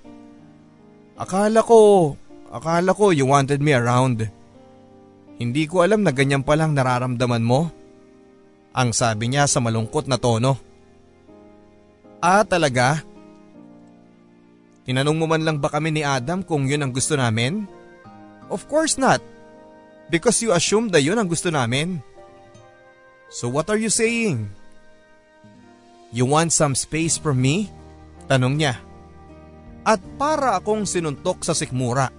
Akala 1.16 1.64
ko, 1.64 2.12
akala 2.52 2.92
ko 2.92 3.16
you 3.16 3.24
wanted 3.24 3.64
me 3.64 3.72
around. 3.72 4.28
Hindi 5.40 5.64
ko 5.64 5.80
alam 5.80 6.04
na 6.04 6.12
ganyan 6.12 6.44
palang 6.44 6.76
nararamdaman 6.76 7.40
mo. 7.40 7.72
Ang 8.76 8.92
sabi 8.92 9.32
niya 9.32 9.48
sa 9.48 9.64
malungkot 9.64 10.04
na 10.04 10.20
tono. 10.20 10.60
Ah, 12.20 12.44
talaga? 12.44 13.00
Tinanong 14.84 15.16
mo 15.16 15.24
man 15.24 15.48
lang 15.48 15.64
ba 15.64 15.72
kami 15.72 15.96
ni 15.96 16.02
Adam 16.04 16.44
kung 16.44 16.68
yun 16.68 16.84
ang 16.84 16.92
gusto 16.92 17.16
namin? 17.16 17.64
Of 18.52 18.68
course 18.68 19.00
not. 19.00 19.24
Because 20.12 20.44
you 20.44 20.52
assumed 20.52 20.92
na 20.92 21.00
yun 21.00 21.16
ang 21.16 21.24
gusto 21.24 21.48
namin. 21.48 22.04
So 23.32 23.48
what 23.48 23.72
are 23.72 23.80
you 23.80 23.88
saying? 23.88 24.63
You 26.14 26.30
want 26.30 26.54
some 26.54 26.78
space 26.78 27.18
from 27.18 27.42
me? 27.42 27.74
Tanong 28.30 28.54
niya. 28.54 28.78
At 29.82 29.98
para 30.14 30.54
akong 30.54 30.86
sinuntok 30.86 31.42
sa 31.42 31.58
sikmura. 31.58 32.14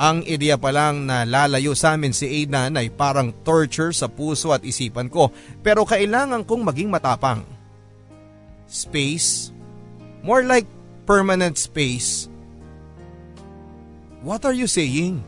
Ang 0.00 0.24
ideya 0.24 0.56
pa 0.56 0.72
lang 0.72 1.04
na 1.04 1.28
lalayo 1.28 1.76
sa 1.76 1.96
amin 1.96 2.16
si 2.16 2.24
Aidan 2.24 2.76
ay 2.80 2.88
parang 2.88 3.32
torture 3.44 3.92
sa 3.92 4.08
puso 4.08 4.52
at 4.52 4.60
isipan 4.60 5.08
ko 5.08 5.32
pero 5.64 5.88
kailangan 5.88 6.44
kong 6.44 6.68
maging 6.68 6.92
matapang 6.92 7.48
space, 8.68 9.54
more 10.20 10.44
like 10.44 10.66
permanent 11.08 11.56
space. 11.56 12.28
What 14.20 14.42
are 14.44 14.52
you 14.52 14.66
saying? 14.66 15.22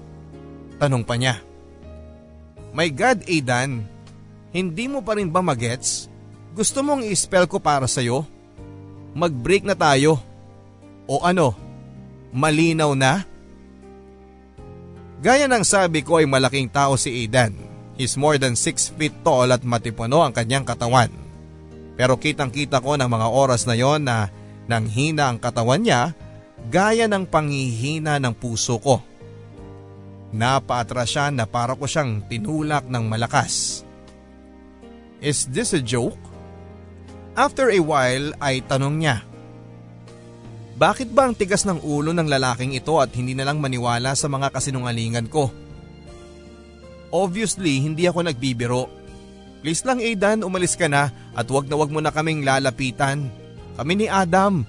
Tanong 0.76 1.06
pa 1.06 1.14
niya. 1.14 1.38
My 2.74 2.90
God, 2.92 3.24
Aidan, 3.24 3.86
hindi 4.52 4.84
mo 4.90 5.00
pa 5.00 5.16
rin 5.16 5.30
ba 5.30 5.40
magets? 5.40 6.10
Gusto 6.58 6.82
mong 6.82 7.06
i-spell 7.06 7.46
ko 7.46 7.62
para 7.62 7.86
sa'yo? 7.86 8.26
Mag-break 9.14 9.62
na 9.62 9.78
tayo. 9.78 10.18
O 11.06 11.22
ano, 11.22 11.54
malinaw 12.34 12.98
na? 12.98 13.22
Gaya 15.22 15.46
ng 15.46 15.62
sabi 15.62 16.02
ko 16.02 16.18
ay 16.18 16.26
malaking 16.26 16.66
tao 16.66 16.98
si 16.98 17.14
Aidan. 17.14 17.54
He's 17.94 18.18
more 18.18 18.42
than 18.42 18.58
6 18.58 18.98
feet 18.98 19.14
tall 19.22 19.46
at 19.54 19.62
matipuno 19.62 20.26
ang 20.26 20.34
kanyang 20.34 20.66
katawan. 20.66 21.14
Pero 21.94 22.18
kitang 22.18 22.50
kita 22.50 22.82
ko 22.82 22.98
ng 22.98 23.06
mga 23.06 23.28
oras 23.30 23.62
na 23.62 23.78
yon 23.78 24.02
na 24.02 24.26
nanghina 24.66 25.30
ang 25.30 25.38
katawan 25.38 25.78
niya 25.78 26.10
gaya 26.66 27.06
ng 27.06 27.22
panghihina 27.30 28.18
ng 28.18 28.34
puso 28.34 28.82
ko. 28.82 28.98
Napaatras 30.34 31.06
siya 31.06 31.30
na 31.30 31.46
para 31.46 31.78
ko 31.78 31.86
siyang 31.86 32.26
tinulak 32.26 32.82
ng 32.90 33.06
malakas. 33.06 33.86
Is 35.22 35.46
this 35.50 35.70
a 35.70 35.78
joke? 35.78 36.27
After 37.38 37.70
a 37.70 37.78
while 37.78 38.34
ay 38.42 38.66
tanong 38.66 38.98
niya. 38.98 39.22
Bakit 40.74 41.14
ba 41.14 41.30
ang 41.30 41.38
tigas 41.38 41.62
ng 41.62 41.86
ulo 41.86 42.10
ng 42.10 42.26
lalaking 42.26 42.74
ito 42.74 42.98
at 42.98 43.14
hindi 43.14 43.30
na 43.30 43.46
lang 43.46 43.62
maniwala 43.62 44.18
sa 44.18 44.26
mga 44.26 44.50
kasinungalingan 44.50 45.30
ko? 45.30 45.46
Obviously, 47.14 47.78
hindi 47.78 48.10
ako 48.10 48.26
nagbibiro. 48.26 48.90
Please 49.62 49.86
lang 49.86 50.02
Aidan, 50.02 50.42
umalis 50.42 50.74
ka 50.74 50.90
na 50.90 51.14
at 51.34 51.46
wag 51.46 51.70
na 51.70 51.78
wag 51.78 51.94
mo 51.94 52.02
na 52.02 52.10
kaming 52.10 52.42
lalapitan. 52.42 53.30
Kami 53.78 53.92
ni 53.94 54.06
Adam. 54.10 54.66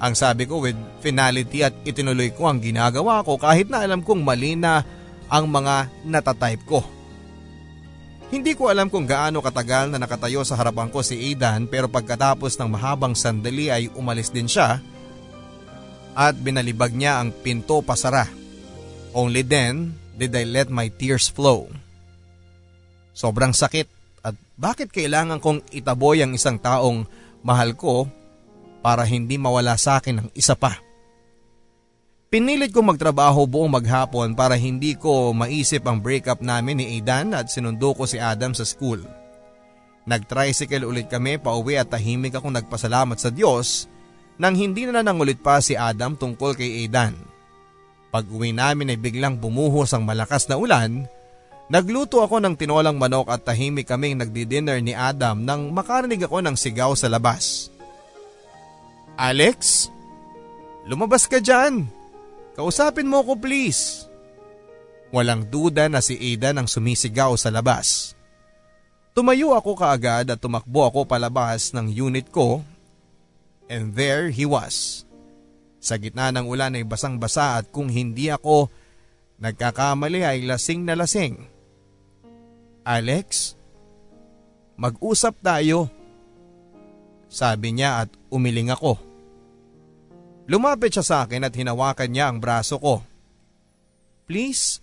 Ang 0.00 0.14
sabi 0.16 0.48
ko 0.48 0.64
with 0.64 0.76
finality 1.04 1.68
at 1.68 1.76
itinuloy 1.84 2.32
ko 2.32 2.48
ang 2.48 2.64
ginagawa 2.64 3.20
ko 3.28 3.36
kahit 3.36 3.68
na 3.68 3.84
alam 3.84 4.00
kong 4.00 4.24
mali 4.24 4.56
na 4.56 4.80
ang 5.28 5.52
mga 5.52 5.92
natatype 6.08 6.64
ko. 6.64 6.80
Hindi 8.32 8.56
ko 8.56 8.72
alam 8.72 8.88
kung 8.88 9.04
gaano 9.04 9.44
katagal 9.44 9.92
na 9.92 10.00
nakatayo 10.00 10.40
sa 10.40 10.56
harapan 10.56 10.88
ko 10.88 11.04
si 11.04 11.20
Aidan 11.20 11.68
pero 11.68 11.84
pagkatapos 11.84 12.56
ng 12.56 12.64
mahabang 12.72 13.12
sandali 13.12 13.68
ay 13.68 13.92
umalis 13.92 14.32
din 14.32 14.48
siya 14.48 14.80
at 16.16 16.34
binalibag 16.40 16.96
niya 16.96 17.20
ang 17.20 17.28
pinto 17.28 17.84
pasara. 17.84 18.24
Only 19.12 19.44
then 19.44 19.92
did 20.16 20.32
I 20.32 20.48
let 20.48 20.72
my 20.72 20.88
tears 20.88 21.28
flow. 21.28 21.68
Sobrang 23.12 23.52
sakit 23.52 23.84
at 24.24 24.32
bakit 24.56 24.88
kailangan 24.88 25.36
kong 25.36 25.68
itaboy 25.68 26.24
ang 26.24 26.32
isang 26.32 26.56
taong 26.56 27.04
mahal 27.44 27.76
ko 27.76 28.08
para 28.80 29.04
hindi 29.04 29.36
mawala 29.36 29.76
sa 29.76 30.00
akin 30.00 30.24
ng 30.24 30.28
isa 30.32 30.56
pa. 30.56 30.80
Pinilit 32.32 32.72
kong 32.72 32.96
magtrabaho 32.96 33.44
buong 33.44 33.68
maghapon 33.68 34.32
para 34.32 34.56
hindi 34.56 34.96
ko 34.96 35.36
maisip 35.36 35.84
ang 35.84 36.00
breakup 36.00 36.40
namin 36.40 36.80
ni 36.80 36.96
Aidan 36.96 37.36
at 37.36 37.52
sinundo 37.52 37.92
ko 37.92 38.08
si 38.08 38.16
Adam 38.16 38.56
sa 38.56 38.64
school. 38.64 39.04
Nag-tricycle 40.08 40.88
ulit 40.88 41.12
kami 41.12 41.36
pauwi 41.36 41.76
at 41.76 41.92
tahimik 41.92 42.32
akong 42.32 42.56
nagpasalamat 42.56 43.20
sa 43.20 43.28
Diyos 43.28 43.84
nang 44.40 44.56
hindi 44.56 44.88
na 44.88 45.04
nanangulit 45.04 45.44
pa 45.44 45.60
si 45.60 45.76
Adam 45.76 46.16
tungkol 46.16 46.56
kay 46.56 46.88
Aidan. 46.88 47.12
Pag 48.08 48.24
uwi 48.32 48.56
namin 48.56 48.96
ay 48.96 48.96
biglang 48.96 49.36
bumuhos 49.36 49.92
ang 49.92 50.08
malakas 50.08 50.48
na 50.48 50.56
ulan, 50.56 51.04
nagluto 51.68 52.24
ako 52.24 52.40
ng 52.40 52.56
tinolang 52.56 52.96
manok 52.96 53.28
at 53.28 53.44
tahimik 53.44 53.84
kaming 53.84 54.16
nagdi-dinner 54.16 54.80
ni 54.80 54.96
Adam 54.96 55.44
nang 55.44 55.68
makarinig 55.68 56.24
ako 56.24 56.40
ng 56.40 56.56
sigaw 56.56 56.96
sa 56.96 57.12
labas. 57.12 57.68
Alex? 59.20 59.92
Lumabas 60.88 61.28
ka 61.28 61.36
dyan! 61.36 62.00
Kausapin 62.52 63.08
mo 63.08 63.24
ko 63.24 63.32
please. 63.36 64.04
Walang 65.12 65.48
duda 65.48 65.88
na 65.88 66.00
si 66.00 66.16
Aidan 66.16 66.60
ang 66.60 66.68
sumisigaw 66.68 67.36
sa 67.36 67.52
labas. 67.52 68.16
Tumayo 69.12 69.52
ako 69.52 69.76
kaagad 69.76 70.32
at 70.32 70.40
tumakbo 70.40 70.88
ako 70.88 71.04
palabas 71.04 71.72
ng 71.76 71.92
unit 71.92 72.32
ko 72.32 72.64
and 73.68 73.92
there 73.92 74.32
he 74.32 74.48
was. 74.48 75.04
Sa 75.82 76.00
gitna 76.00 76.32
ng 76.32 76.48
ulan 76.48 76.76
ay 76.76 76.84
basang-basa 76.88 77.60
at 77.60 77.68
kung 77.68 77.92
hindi 77.92 78.32
ako 78.32 78.72
nagkakamali 79.36 80.24
ay 80.24 80.48
lasing 80.48 80.88
na 80.88 80.96
lasing. 80.96 81.44
Alex, 82.88 83.52
mag-usap 84.80 85.36
tayo. 85.44 85.92
Sabi 87.28 87.76
niya 87.76 88.06
at 88.06 88.10
umiling 88.32 88.72
ako. 88.72 89.11
Lumapit 90.50 90.98
siya 90.98 91.04
sa 91.06 91.16
akin 91.22 91.46
at 91.46 91.54
hinawakan 91.54 92.10
niya 92.10 92.26
ang 92.26 92.42
braso 92.42 92.78
ko. 92.82 93.02
Please, 94.26 94.82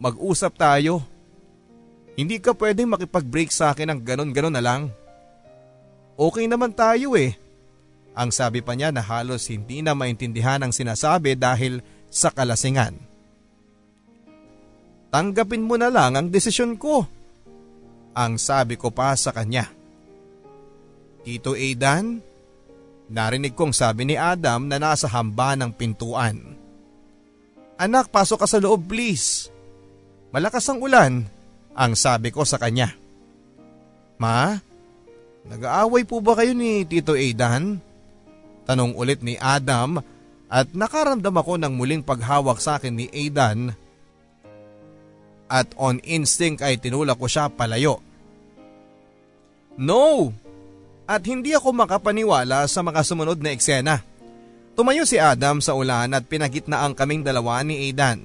mag-usap 0.00 0.56
tayo. 0.56 1.04
Hindi 2.18 2.40
ka 2.40 2.56
pwedeng 2.56 2.90
makipag-break 2.90 3.52
sa 3.52 3.70
akin 3.76 3.94
ng 3.94 4.00
ganon-ganon 4.02 4.54
na 4.54 4.64
lang. 4.64 4.82
Okay 6.18 6.50
naman 6.50 6.74
tayo 6.74 7.14
eh. 7.14 7.38
Ang 8.18 8.34
sabi 8.34 8.58
pa 8.58 8.74
niya 8.74 8.90
na 8.90 8.98
halos 8.98 9.46
hindi 9.46 9.78
na 9.78 9.94
maintindihan 9.94 10.58
ang 10.58 10.74
sinasabi 10.74 11.38
dahil 11.38 11.78
sa 12.10 12.34
kalasingan. 12.34 12.98
Tanggapin 15.14 15.62
mo 15.62 15.78
na 15.78 15.88
lang 15.88 16.18
ang 16.18 16.26
desisyon 16.26 16.74
ko. 16.74 17.06
Ang 18.18 18.34
sabi 18.36 18.74
ko 18.74 18.90
pa 18.90 19.14
sa 19.14 19.30
kanya. 19.30 19.70
Tito 21.22 21.54
Aidan, 21.54 22.18
Narinig 23.08 23.56
kong 23.56 23.72
sabi 23.72 24.04
ni 24.04 24.16
Adam 24.20 24.68
na 24.68 24.76
nasa 24.76 25.08
hamba 25.08 25.56
ng 25.56 25.72
pintuan. 25.72 26.36
Anak, 27.80 28.12
pasok 28.12 28.44
ka 28.44 28.46
sa 28.48 28.60
loob 28.60 28.84
please. 28.84 29.48
Malakas 30.28 30.68
ang 30.68 30.84
ulan, 30.84 31.24
ang 31.72 31.92
sabi 31.96 32.28
ko 32.28 32.44
sa 32.44 32.60
kanya. 32.60 32.92
Ma, 34.20 34.60
nag-aaway 35.48 36.04
po 36.04 36.20
ba 36.20 36.36
kayo 36.36 36.52
ni 36.52 36.84
Tito 36.84 37.16
Aidan? 37.16 37.80
Tanong 38.68 38.92
ulit 38.92 39.24
ni 39.24 39.40
Adam 39.40 39.96
at 40.52 40.68
nakaramdam 40.76 41.32
ako 41.32 41.56
ng 41.56 41.72
muling 41.72 42.04
paghawak 42.04 42.60
sa 42.60 42.76
akin 42.76 42.92
ni 42.92 43.06
Aidan 43.08 43.72
at 45.48 45.72
on 45.80 45.96
instinct 46.04 46.60
ay 46.60 46.76
tinulak 46.76 47.16
ko 47.16 47.24
siya 47.24 47.48
palayo. 47.48 48.04
No! 49.80 50.28
At 51.08 51.24
hindi 51.24 51.56
ako 51.56 51.72
makapaniwala 51.72 52.68
sa 52.68 52.84
mga 52.84 53.00
sumunod 53.00 53.40
na 53.40 53.56
eksena. 53.56 54.04
Tumayo 54.76 55.08
si 55.08 55.16
Adam 55.16 55.64
sa 55.64 55.72
ulan 55.72 56.12
at 56.12 56.28
pinagitnaan 56.28 56.92
kaming 56.92 57.24
dalawa 57.24 57.64
ni 57.64 57.88
Aidan. 57.88 58.20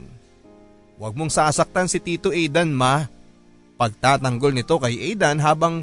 Huwag 0.99 1.15
mong 1.15 1.31
sasaktan 1.31 1.87
si 1.87 2.03
Tito 2.03 2.29
Aidan 2.29 2.75
ma. 2.75 3.07
Pagtatanggol 3.79 4.53
nito 4.53 4.75
kay 4.77 4.99
Aidan 4.99 5.39
habang 5.39 5.81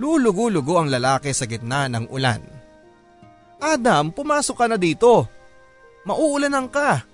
lulugo-lugo 0.00 0.80
ang 0.80 0.88
lalaki 0.88 1.34
sa 1.34 1.44
gitna 1.44 1.90
ng 1.90 2.08
ulan. 2.08 2.40
Adam, 3.60 4.14
pumasok 4.14 4.56
ka 4.56 4.66
na 4.70 4.78
dito. 4.78 5.26
Mauulanan 6.08 6.70
ka. 6.70 7.04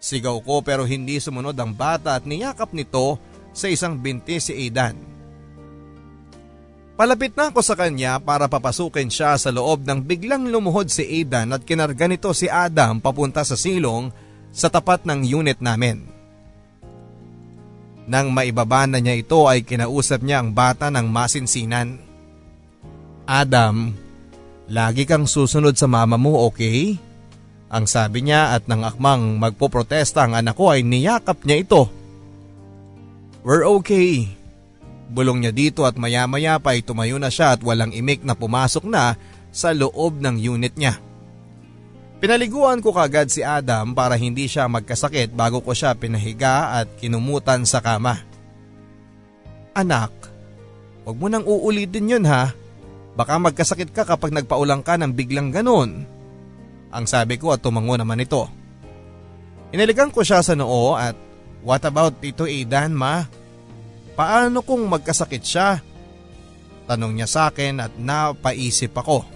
Sigaw 0.00 0.38
ko 0.40 0.62
pero 0.62 0.86
hindi 0.86 1.18
sumunod 1.18 1.54
ang 1.58 1.74
bata 1.74 2.16
at 2.16 2.24
niyakap 2.24 2.70
nito 2.72 3.18
sa 3.50 3.66
isang 3.66 3.98
binti 3.98 4.38
si 4.38 4.54
Aidan. 4.54 5.15
Palapit 6.96 7.36
na 7.36 7.52
ako 7.52 7.60
sa 7.60 7.76
kanya 7.76 8.16
para 8.16 8.48
papasukin 8.48 9.12
siya 9.12 9.36
sa 9.36 9.52
loob 9.52 9.84
ng 9.84 10.00
biglang 10.00 10.48
lumuhod 10.48 10.88
si 10.88 11.04
Aidan 11.04 11.52
at 11.52 11.60
kinarga 11.60 12.08
nito 12.08 12.32
si 12.32 12.48
Adam 12.48 13.04
papunta 13.04 13.44
sa 13.44 13.52
silong 13.52 14.08
sa 14.48 14.72
tapat 14.72 15.04
ng 15.04 15.20
unit 15.20 15.60
namin. 15.60 16.08
Nang 18.08 18.32
maibaba 18.32 18.88
na 18.88 18.96
niya 18.96 19.12
ito 19.12 19.44
ay 19.44 19.60
kinausap 19.60 20.24
niya 20.24 20.40
ang 20.40 20.56
bata 20.56 20.88
ng 20.88 21.04
masinsinan. 21.04 22.00
Adam, 23.28 23.92
lagi 24.72 25.04
kang 25.04 25.28
susunod 25.28 25.76
sa 25.76 25.84
mama 25.84 26.16
mo 26.16 26.48
okay? 26.48 26.96
Ang 27.68 27.84
sabi 27.84 28.24
niya 28.24 28.56
at 28.56 28.70
nang 28.72 28.86
akmang 28.88 29.36
magpoprotesta 29.36 30.24
ang 30.24 30.32
anak 30.32 30.56
ko 30.56 30.72
ay 30.72 30.80
niyakap 30.80 31.44
niya 31.44 31.60
ito. 31.60 31.82
We're 33.44 33.68
okay. 33.68 34.35
Bulong 35.06 35.42
niya 35.42 35.52
dito 35.54 35.86
at 35.86 35.94
maya-maya 35.94 36.58
pa 36.58 36.74
ay 36.74 36.82
tumayo 36.82 37.16
na 37.16 37.30
siya 37.30 37.54
at 37.54 37.62
walang 37.62 37.94
imik 37.94 38.26
na 38.26 38.34
pumasok 38.34 38.84
na 38.90 39.14
sa 39.54 39.70
loob 39.70 40.18
ng 40.18 40.36
unit 40.36 40.74
niya. 40.74 40.98
Pinaliguan 42.16 42.80
ko 42.80 42.96
kagad 42.96 43.28
si 43.28 43.44
Adam 43.44 43.92
para 43.92 44.16
hindi 44.16 44.48
siya 44.48 44.66
magkasakit 44.66 45.36
bago 45.36 45.60
ko 45.60 45.76
siya 45.76 45.92
pinahiga 45.94 46.80
at 46.80 46.88
kinumutan 46.96 47.68
sa 47.68 47.84
kama. 47.84 48.24
Anak, 49.76 50.10
huwag 51.04 51.16
mo 51.20 51.28
nang 51.28 51.44
uulitin 51.44 52.16
yun 52.16 52.24
ha. 52.24 52.50
Baka 53.16 53.36
magkasakit 53.36 53.92
ka 53.92 54.08
kapag 54.08 54.32
nagpaulang 54.32 54.80
ka 54.80 54.96
ng 54.96 55.12
biglang 55.12 55.52
ganun. 55.52 56.08
Ang 56.88 57.04
sabi 57.04 57.36
ko 57.36 57.52
at 57.52 57.60
tumango 57.60 57.96
naman 57.96 58.24
ito. 58.24 58.48
Inaligan 59.76 60.08
ko 60.08 60.24
siya 60.24 60.40
sa 60.40 60.56
noo 60.56 60.96
at 60.96 61.16
what 61.60 61.84
about 61.84 62.16
Tito 62.20 62.48
Aidan 62.48 62.96
ma? 62.96 63.28
Paano 64.16 64.64
kung 64.64 64.88
magkasakit 64.88 65.44
siya? 65.44 65.78
Tanong 66.88 67.12
niya 67.12 67.28
sa 67.28 67.52
akin 67.52 67.84
at 67.84 67.92
napaisip 68.00 68.96
ako. 68.96 69.28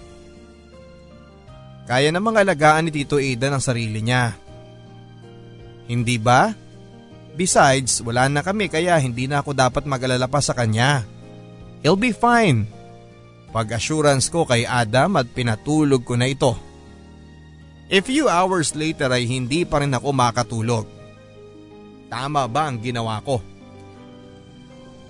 Kaya 1.85 2.09
namang 2.09 2.41
alagaan 2.41 2.89
ni 2.89 2.91
Tito 2.91 3.21
Ida 3.21 3.53
ng 3.53 3.61
sarili 3.61 4.01
niya. 4.01 4.33
Hindi 5.85 6.17
ba? 6.17 6.49
Besides, 7.37 8.01
wala 8.01 8.25
na 8.31 8.41
kami 8.41 8.71
kaya 8.71 8.97
hindi 8.97 9.29
na 9.29 9.45
ako 9.45 9.53
dapat 9.53 9.83
mag-alala 9.85 10.25
pa 10.25 10.41
sa 10.41 10.57
kanya. 10.57 11.05
He'll 11.85 11.99
be 11.99 12.15
fine. 12.15 12.65
Pag-assurance 13.51 14.31
ko 14.31 14.47
kay 14.47 14.63
Adam 14.63 15.19
at 15.19 15.27
pinatulog 15.29 16.07
ko 16.07 16.15
na 16.15 16.31
ito. 16.31 16.55
A 17.91 17.99
few 17.99 18.31
hours 18.31 18.71
later 18.71 19.11
ay 19.11 19.27
hindi 19.27 19.67
pa 19.67 19.83
rin 19.83 19.91
ako 19.91 20.09
makatulog. 20.15 20.85
Tama 22.07 22.47
ba 22.47 22.71
ang 22.71 22.79
ginawa 22.79 23.19
ko? 23.19 23.43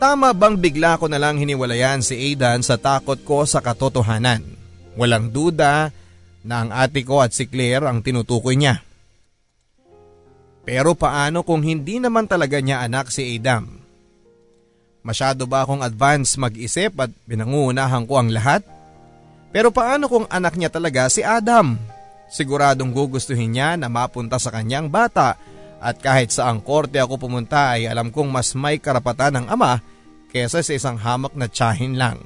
Tama 0.02 0.34
bang 0.34 0.58
bigla 0.58 0.98
ko 0.98 1.06
na 1.06 1.22
lang 1.22 1.38
hiniwalayan 1.38 2.02
si 2.02 2.18
Aidan 2.18 2.66
sa 2.66 2.74
takot 2.74 3.22
ko 3.22 3.46
sa 3.46 3.62
katotohanan? 3.62 4.42
Walang 4.98 5.30
duda 5.30 5.94
na 6.42 6.56
ang 6.66 6.74
ate 6.74 7.06
ko 7.06 7.22
at 7.22 7.38
si 7.38 7.46
Claire 7.46 7.86
ang 7.86 8.02
tinutukoy 8.02 8.58
niya. 8.58 8.82
Pero 10.66 10.98
paano 10.98 11.46
kung 11.46 11.62
hindi 11.62 12.02
naman 12.02 12.26
talaga 12.26 12.58
niya 12.58 12.82
anak 12.82 13.14
si 13.14 13.38
Adam? 13.38 13.78
Masyado 15.06 15.46
ba 15.46 15.70
akong 15.70 15.86
advance 15.86 16.34
mag-isip 16.34 16.98
at 16.98 17.14
binangunahan 17.30 18.02
ko 18.10 18.18
ang 18.18 18.34
lahat? 18.34 18.66
Pero 19.54 19.70
paano 19.70 20.10
kung 20.10 20.26
anak 20.34 20.58
niya 20.58 20.74
talaga 20.74 21.14
si 21.14 21.22
Adam? 21.22 21.78
Siguradong 22.34 22.90
gugustuhin 22.90 23.54
niya 23.54 23.78
na 23.78 23.86
mapunta 23.86 24.42
sa 24.42 24.50
kanyang 24.50 24.90
bata 24.90 25.38
at 25.82 25.98
kahit 25.98 26.30
sa 26.30 26.54
ang 26.54 26.62
korte 26.62 27.02
ako 27.02 27.26
pumunta 27.26 27.74
ay 27.74 27.90
alam 27.90 28.14
kong 28.14 28.30
mas 28.30 28.54
may 28.54 28.78
karapatan 28.78 29.42
ng 29.42 29.46
ama 29.50 29.82
kesa 30.30 30.62
sa 30.62 30.74
isang 30.78 30.96
hamak 30.96 31.34
na 31.34 31.50
tsahin 31.50 31.98
lang. 31.98 32.22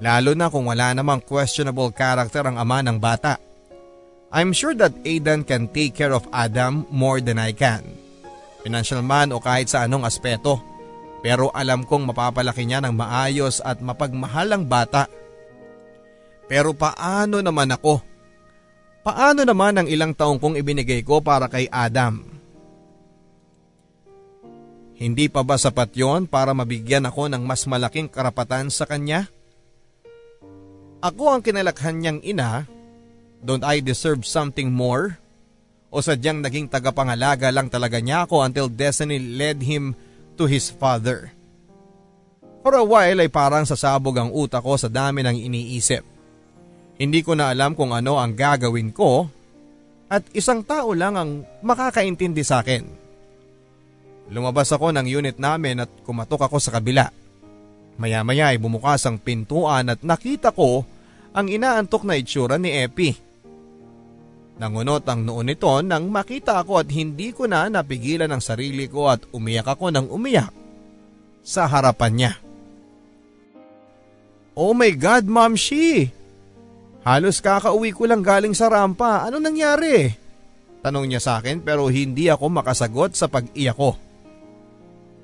Lalo 0.00 0.32
na 0.32 0.48
kung 0.48 0.64
wala 0.64 0.96
namang 0.96 1.20
questionable 1.20 1.92
character 1.92 2.42
ang 2.48 2.56
ama 2.56 2.80
ng 2.80 2.96
bata. 2.96 3.36
I'm 4.32 4.56
sure 4.56 4.72
that 4.80 4.96
Aidan 5.04 5.44
can 5.44 5.68
take 5.68 5.92
care 5.92 6.16
of 6.16 6.28
Adam 6.32 6.88
more 6.88 7.20
than 7.20 7.36
I 7.36 7.52
can. 7.52 7.84
Financial 8.64 9.00
man 9.04 9.32
o 9.34 9.40
kahit 9.40 9.68
sa 9.68 9.84
anong 9.84 10.08
aspeto. 10.08 10.60
Pero 11.18 11.50
alam 11.50 11.82
kong 11.82 12.14
mapapalaki 12.14 12.62
niya 12.62 12.78
ng 12.84 12.94
maayos 12.94 13.58
at 13.58 13.82
mapagmahal 13.82 14.54
ang 14.54 14.64
bata. 14.70 15.10
Pero 16.46 16.72
paano 16.72 17.42
naman 17.42 17.74
ako? 17.74 18.07
Paano 19.08 19.40
naman 19.40 19.72
ang 19.72 19.88
ilang 19.88 20.12
taong 20.12 20.36
kong 20.36 20.60
ibinigay 20.60 21.00
ko 21.00 21.24
para 21.24 21.48
kay 21.48 21.64
Adam? 21.72 22.28
Hindi 25.00 25.32
pa 25.32 25.40
ba 25.40 25.56
sapat 25.56 25.96
yon 25.96 26.28
para 26.28 26.52
mabigyan 26.52 27.08
ako 27.08 27.32
ng 27.32 27.40
mas 27.40 27.64
malaking 27.64 28.12
karapatan 28.12 28.68
sa 28.68 28.84
kanya? 28.84 29.32
Ako 31.00 31.24
ang 31.24 31.40
kinalakhan 31.40 32.04
niyang 32.04 32.20
ina, 32.20 32.68
don't 33.40 33.64
I 33.64 33.80
deserve 33.80 34.28
something 34.28 34.68
more? 34.68 35.16
O 35.88 36.04
sadyang 36.04 36.44
naging 36.44 36.68
tagapangalaga 36.68 37.48
lang 37.48 37.72
talaga 37.72 38.04
niya 38.04 38.28
ako 38.28 38.44
until 38.44 38.68
destiny 38.68 39.16
led 39.16 39.64
him 39.64 39.96
to 40.36 40.44
his 40.44 40.68
father. 40.68 41.32
For 42.60 42.76
a 42.76 42.84
while 42.84 43.24
ay 43.24 43.32
parang 43.32 43.64
sasabog 43.64 44.20
ang 44.20 44.36
utak 44.36 44.60
ko 44.60 44.76
sa 44.76 44.92
dami 44.92 45.24
ng 45.24 45.48
iniisip. 45.48 46.17
Hindi 46.98 47.22
ko 47.22 47.38
na 47.38 47.54
alam 47.54 47.78
kung 47.78 47.94
ano 47.94 48.18
ang 48.18 48.34
gagawin 48.34 48.90
ko 48.90 49.30
at 50.10 50.26
isang 50.34 50.66
tao 50.66 50.90
lang 50.98 51.14
ang 51.14 51.46
makakaintindi 51.62 52.42
sa 52.42 52.58
akin. 52.58 52.82
Lumabas 54.34 54.68
ako 54.74 54.92
ng 54.92 55.06
unit 55.06 55.38
namin 55.38 55.86
at 55.86 55.90
kumatok 56.02 56.50
ako 56.50 56.58
sa 56.58 56.74
kabila. 56.74 57.08
Maya-maya 58.02 58.52
ay 58.52 58.58
bumukas 58.58 59.06
ang 59.06 59.22
pintuan 59.22 59.94
at 59.94 60.02
nakita 60.02 60.50
ko 60.50 60.82
ang 61.32 61.46
inaantok 61.46 62.02
na 62.02 62.18
itsura 62.18 62.58
ni 62.58 62.82
Epi. 62.82 63.14
Nangunot 64.58 65.06
ang 65.06 65.22
noon 65.22 65.54
nito 65.54 65.70
nang 65.86 66.10
makita 66.10 66.58
ako 66.66 66.82
at 66.82 66.90
hindi 66.90 67.30
ko 67.30 67.46
na 67.46 67.70
napigilan 67.70 68.26
ang 68.26 68.42
sarili 68.42 68.90
ko 68.90 69.06
at 69.06 69.22
umiyak 69.30 69.70
ako 69.70 69.94
ng 69.94 70.06
umiyak 70.10 70.50
sa 71.46 71.70
harapan 71.70 72.12
niya. 72.12 72.32
Oh 74.58 74.74
my 74.74 74.90
God, 74.98 75.30
Ma'am 75.30 75.54
Shi! 75.54 76.17
Halos 77.06 77.38
kakauwi 77.42 77.94
ko 77.94 78.06
lang 78.06 78.22
galing 78.22 78.54
sa 78.54 78.70
rampa. 78.70 79.26
Ano 79.26 79.38
nangyari? 79.38 80.10
Tanong 80.82 81.06
niya 81.06 81.20
sa 81.22 81.32
akin 81.42 81.62
pero 81.62 81.90
hindi 81.90 82.30
ako 82.30 82.46
makasagot 82.50 83.18
sa 83.18 83.26
pag-iyak 83.26 83.76
ko. 83.76 83.94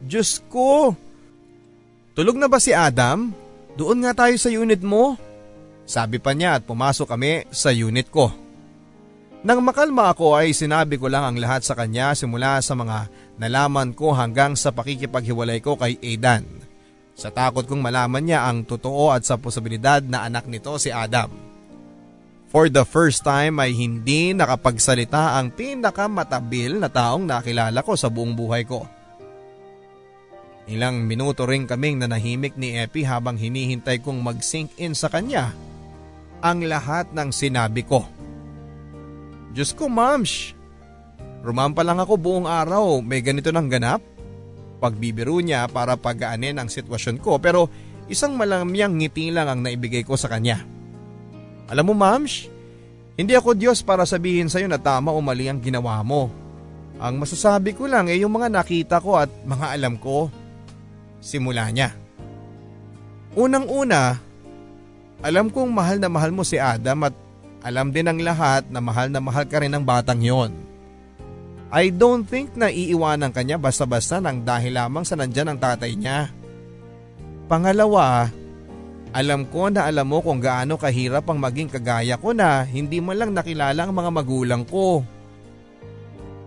Diyos 0.04 0.42
ko, 0.52 0.92
Tulog 2.14 2.38
na 2.38 2.46
ba 2.46 2.62
si 2.62 2.70
Adam? 2.70 3.34
Doon 3.74 4.06
nga 4.06 4.14
tayo 4.14 4.38
sa 4.38 4.46
unit 4.46 4.78
mo. 4.86 5.18
Sabi 5.82 6.22
pa 6.22 6.30
niya 6.30 6.56
at 6.56 6.62
pumasok 6.62 7.10
kami 7.10 7.50
sa 7.50 7.74
unit 7.74 8.06
ko. 8.06 8.30
Nang 9.44 9.60
makalma 9.60 10.14
ako 10.14 10.38
ay 10.38 10.54
sinabi 10.54 10.96
ko 10.96 11.10
lang 11.10 11.26
ang 11.26 11.36
lahat 11.36 11.66
sa 11.66 11.74
kanya 11.76 12.14
simula 12.14 12.62
sa 12.62 12.78
mga 12.78 13.10
nalaman 13.36 13.92
ko 13.92 14.14
hanggang 14.14 14.54
sa 14.54 14.70
pakikipaghiwalay 14.70 15.58
ko 15.58 15.74
kay 15.74 15.98
Aidan. 16.00 16.46
Sa 17.18 17.34
takot 17.34 17.66
kong 17.66 17.82
malaman 17.82 18.24
niya 18.24 18.46
ang 18.46 18.62
totoo 18.62 19.10
at 19.10 19.26
sa 19.26 19.36
posibilidad 19.36 20.00
na 20.00 20.24
anak 20.24 20.46
nito 20.46 20.70
si 20.78 20.94
Adam. 20.94 21.28
For 22.54 22.70
the 22.70 22.86
first 22.86 23.26
time 23.26 23.58
ay 23.58 23.74
hindi 23.74 24.30
nakapagsalita 24.30 25.42
ang 25.42 25.50
pinakamatabil 25.50 26.78
na 26.78 26.86
taong 26.86 27.26
nakilala 27.26 27.82
ko 27.82 27.98
sa 27.98 28.06
buong 28.06 28.38
buhay 28.38 28.62
ko. 28.62 28.86
Ilang 30.70 31.02
minuto 31.02 31.50
rin 31.50 31.66
kaming 31.66 32.06
nanahimik 32.06 32.54
ni 32.54 32.78
Epi 32.78 33.02
habang 33.02 33.34
hinihintay 33.34 33.98
kong 34.06 34.22
mag-sink 34.22 34.70
in 34.78 34.94
sa 34.94 35.10
kanya 35.10 35.50
ang 36.46 36.62
lahat 36.62 37.10
ng 37.10 37.34
sinabi 37.34 37.82
ko. 37.82 38.06
Diyos 39.50 39.74
ko 39.74 39.90
mams, 39.90 40.54
rumampa 41.42 41.82
lang 41.82 41.98
ako 41.98 42.14
buong 42.22 42.46
araw, 42.46 43.02
may 43.02 43.18
ganito 43.18 43.50
nang 43.50 43.66
ganap? 43.66 43.98
Pagbibiro 44.78 45.42
niya 45.42 45.66
para 45.66 45.98
pagaanin 45.98 46.62
ang 46.62 46.70
sitwasyon 46.70 47.18
ko 47.18 47.34
pero 47.42 47.66
isang 48.06 48.38
malamyang 48.38 48.94
ngiti 48.94 49.34
lang 49.34 49.50
ang 49.50 49.58
naibigay 49.66 50.06
ko 50.06 50.14
sa 50.14 50.30
kanya. 50.30 50.83
Alam 51.68 51.92
mo 51.92 51.94
mams, 51.96 52.48
hindi 53.14 53.32
ako 53.32 53.54
Diyos 53.54 53.80
para 53.80 54.02
sabihin 54.04 54.50
sa 54.50 54.58
iyo 54.58 54.66
na 54.66 54.80
tama 54.80 55.14
o 55.14 55.18
mali 55.22 55.46
ang 55.46 55.62
ginawa 55.62 56.02
mo. 56.02 56.28
Ang 56.98 57.22
masasabi 57.22 57.74
ko 57.74 57.86
lang 57.86 58.10
ay 58.10 58.22
yung 58.22 58.34
mga 58.34 58.50
nakita 58.50 58.96
ko 58.98 59.18
at 59.18 59.30
mga 59.46 59.74
alam 59.74 59.94
ko 59.98 60.30
simula 61.22 61.66
niya. 61.70 61.94
Unang-una, 63.34 64.18
alam 65.24 65.48
kong 65.50 65.70
mahal 65.72 65.98
na 65.98 66.12
mahal 66.12 66.30
mo 66.30 66.46
si 66.46 66.60
Adam 66.60 67.08
at 67.08 67.14
alam 67.64 67.88
din 67.90 68.06
ng 68.06 68.20
lahat 68.20 68.68
na 68.68 68.78
mahal 68.78 69.08
na 69.08 69.24
mahal 69.24 69.48
ka 69.48 69.58
rin 69.58 69.72
ng 69.72 69.82
batang 69.82 70.20
yon. 70.20 70.52
I 71.74 71.90
don't 71.90 72.22
think 72.22 72.54
na 72.54 72.70
iiwanan 72.70 73.34
ka 73.34 73.42
niya 73.42 73.58
basta-basta 73.58 74.22
nang 74.22 74.46
dahil 74.46 74.78
lamang 74.78 75.02
sa 75.02 75.18
nandyan 75.18 75.50
ang 75.50 75.58
tatay 75.58 75.96
niya. 75.98 76.30
Pangalawa, 77.50 78.30
alam 79.14 79.46
ko 79.46 79.70
na 79.70 79.86
alam 79.86 80.10
mo 80.10 80.18
kung 80.18 80.42
gaano 80.42 80.74
kahirap 80.74 81.30
ang 81.30 81.38
maging 81.38 81.70
kagaya 81.70 82.18
ko 82.18 82.34
na 82.34 82.66
hindi 82.66 82.98
man 82.98 83.14
lang 83.14 83.30
nakilala 83.30 83.86
ang 83.86 83.94
mga 83.94 84.10
magulang 84.10 84.62
ko. 84.66 85.06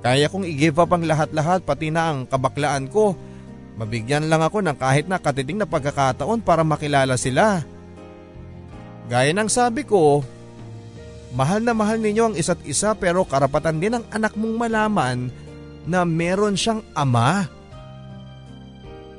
Kaya 0.04 0.28
kong 0.28 0.44
i-give 0.44 0.76
up 0.78 0.92
ang 0.92 1.08
lahat-lahat 1.08 1.64
pati 1.64 1.88
na 1.90 2.12
ang 2.12 2.28
kabaklaan 2.28 2.92
ko 2.92 3.16
Mabigyan 3.78 4.26
lang 4.26 4.42
ako 4.42 4.66
ng 4.66 4.74
kahit 4.74 5.06
na 5.06 5.22
katiting 5.22 5.62
na 5.62 5.70
pagkakataon 5.70 6.42
para 6.42 6.66
makilala 6.66 7.14
sila. 7.14 7.62
Gaya 9.06 9.32
ng 9.38 9.48
sabi 9.48 9.86
ko, 9.86 10.26
mahal 11.38 11.62
na 11.62 11.78
mahal 11.78 12.02
ninyo 12.02 12.34
ang 12.34 12.36
isa't 12.36 12.58
isa 12.66 12.98
pero 12.98 13.22
karapatan 13.22 13.78
din 13.78 13.94
ng 13.94 14.06
anak 14.10 14.34
mong 14.34 14.56
malaman 14.58 15.30
na 15.86 16.02
meron 16.04 16.58
siyang 16.58 16.82
ama. 16.98 17.46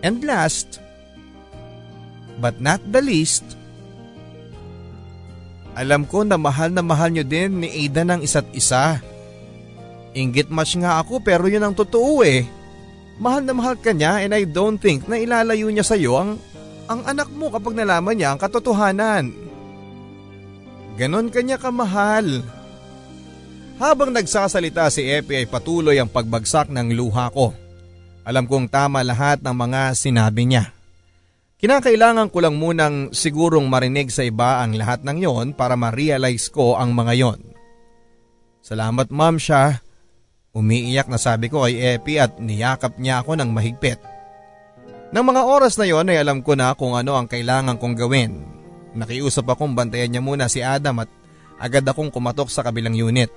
And 0.03 0.27
last, 0.27 0.83
but 2.39 2.57
not 2.63 2.81
the 2.89 3.03
least, 3.03 3.59
alam 5.79 6.03
ko 6.11 6.27
na 6.27 6.35
mahal 6.35 6.75
na 6.75 6.83
mahal 6.83 7.15
nyo 7.15 7.23
din 7.23 7.63
ni 7.63 7.87
Ada 7.87 8.03
ng 8.03 8.21
isa't 8.27 8.51
isa. 8.51 8.99
Ingit 10.11 10.51
match 10.51 10.75
nga 10.75 10.99
ako 10.99 11.23
pero 11.23 11.47
yun 11.47 11.63
ang 11.63 11.71
totoo 11.71 12.27
eh. 12.27 12.43
Mahal 13.23 13.47
na 13.47 13.55
mahal 13.55 13.79
ka 13.79 13.95
niya 13.95 14.27
and 14.27 14.35
I 14.35 14.43
don't 14.43 14.83
think 14.83 15.07
na 15.07 15.23
ilalayo 15.23 15.71
niya 15.71 15.87
sa 15.87 15.95
iyo 15.95 16.19
ang, 16.19 16.35
ang 16.91 17.07
anak 17.07 17.31
mo 17.31 17.55
kapag 17.55 17.79
nalaman 17.79 18.19
niya 18.19 18.35
ang 18.35 18.43
katotohanan. 18.43 19.31
Ganon 20.99 21.31
kanya 21.31 21.63
kamahal. 21.63 22.43
Habang 23.79 24.11
nagsasalita 24.11 24.91
si 24.91 25.07
Epi 25.07 25.39
ay 25.39 25.47
patuloy 25.47 26.03
ang 26.03 26.11
pagbagsak 26.11 26.75
ng 26.75 26.91
luha 26.91 27.31
ko. 27.31 27.55
Alam 28.27 28.51
kong 28.51 28.67
tama 28.67 29.07
lahat 29.07 29.39
ng 29.47 29.55
mga 29.55 29.95
sinabi 29.95 30.43
niya. 30.43 30.75
Kinakailangan 31.59 32.31
ko 32.31 32.39
lang 32.39 32.55
munang 32.55 33.11
sigurong 33.11 33.67
marinig 33.67 34.15
sa 34.15 34.23
iba 34.23 34.63
ang 34.63 34.79
lahat 34.79 35.03
ng 35.03 35.19
yon 35.19 35.47
para 35.59 35.75
ma-realize 35.75 36.51
ko 36.55 36.79
ang 36.79 36.95
mga 36.95 37.15
yon. 37.19 37.41
Salamat 38.63 39.11
ma'am 39.11 39.43
siya 39.43 39.83
Umiiyak 40.59 41.07
na 41.07 41.23
sabi 41.23 41.47
ko 41.47 41.63
kay 41.63 41.95
Epi 41.97 42.19
at 42.19 42.41
niyakap 42.43 42.99
niya 42.99 43.23
ako 43.23 43.39
ng 43.39 43.51
mahigpit. 43.55 44.03
Nang 45.15 45.31
mga 45.31 45.47
oras 45.47 45.79
na 45.79 45.87
yon 45.87 46.11
ay 46.11 46.19
alam 46.19 46.43
ko 46.43 46.59
na 46.59 46.75
kung 46.75 46.99
ano 46.99 47.15
ang 47.15 47.31
kailangan 47.31 47.79
kong 47.79 47.95
gawin. 47.95 48.43
Nakiusap 48.99 49.47
akong 49.47 49.79
bantayan 49.79 50.11
niya 50.11 50.19
muna 50.19 50.51
si 50.51 50.59
Adam 50.65 51.07
at 51.07 51.11
agad 51.63 51.87
akong 51.87 52.11
kumatok 52.11 52.51
sa 52.51 52.67
kabilang 52.67 52.99
unit. 52.99 53.31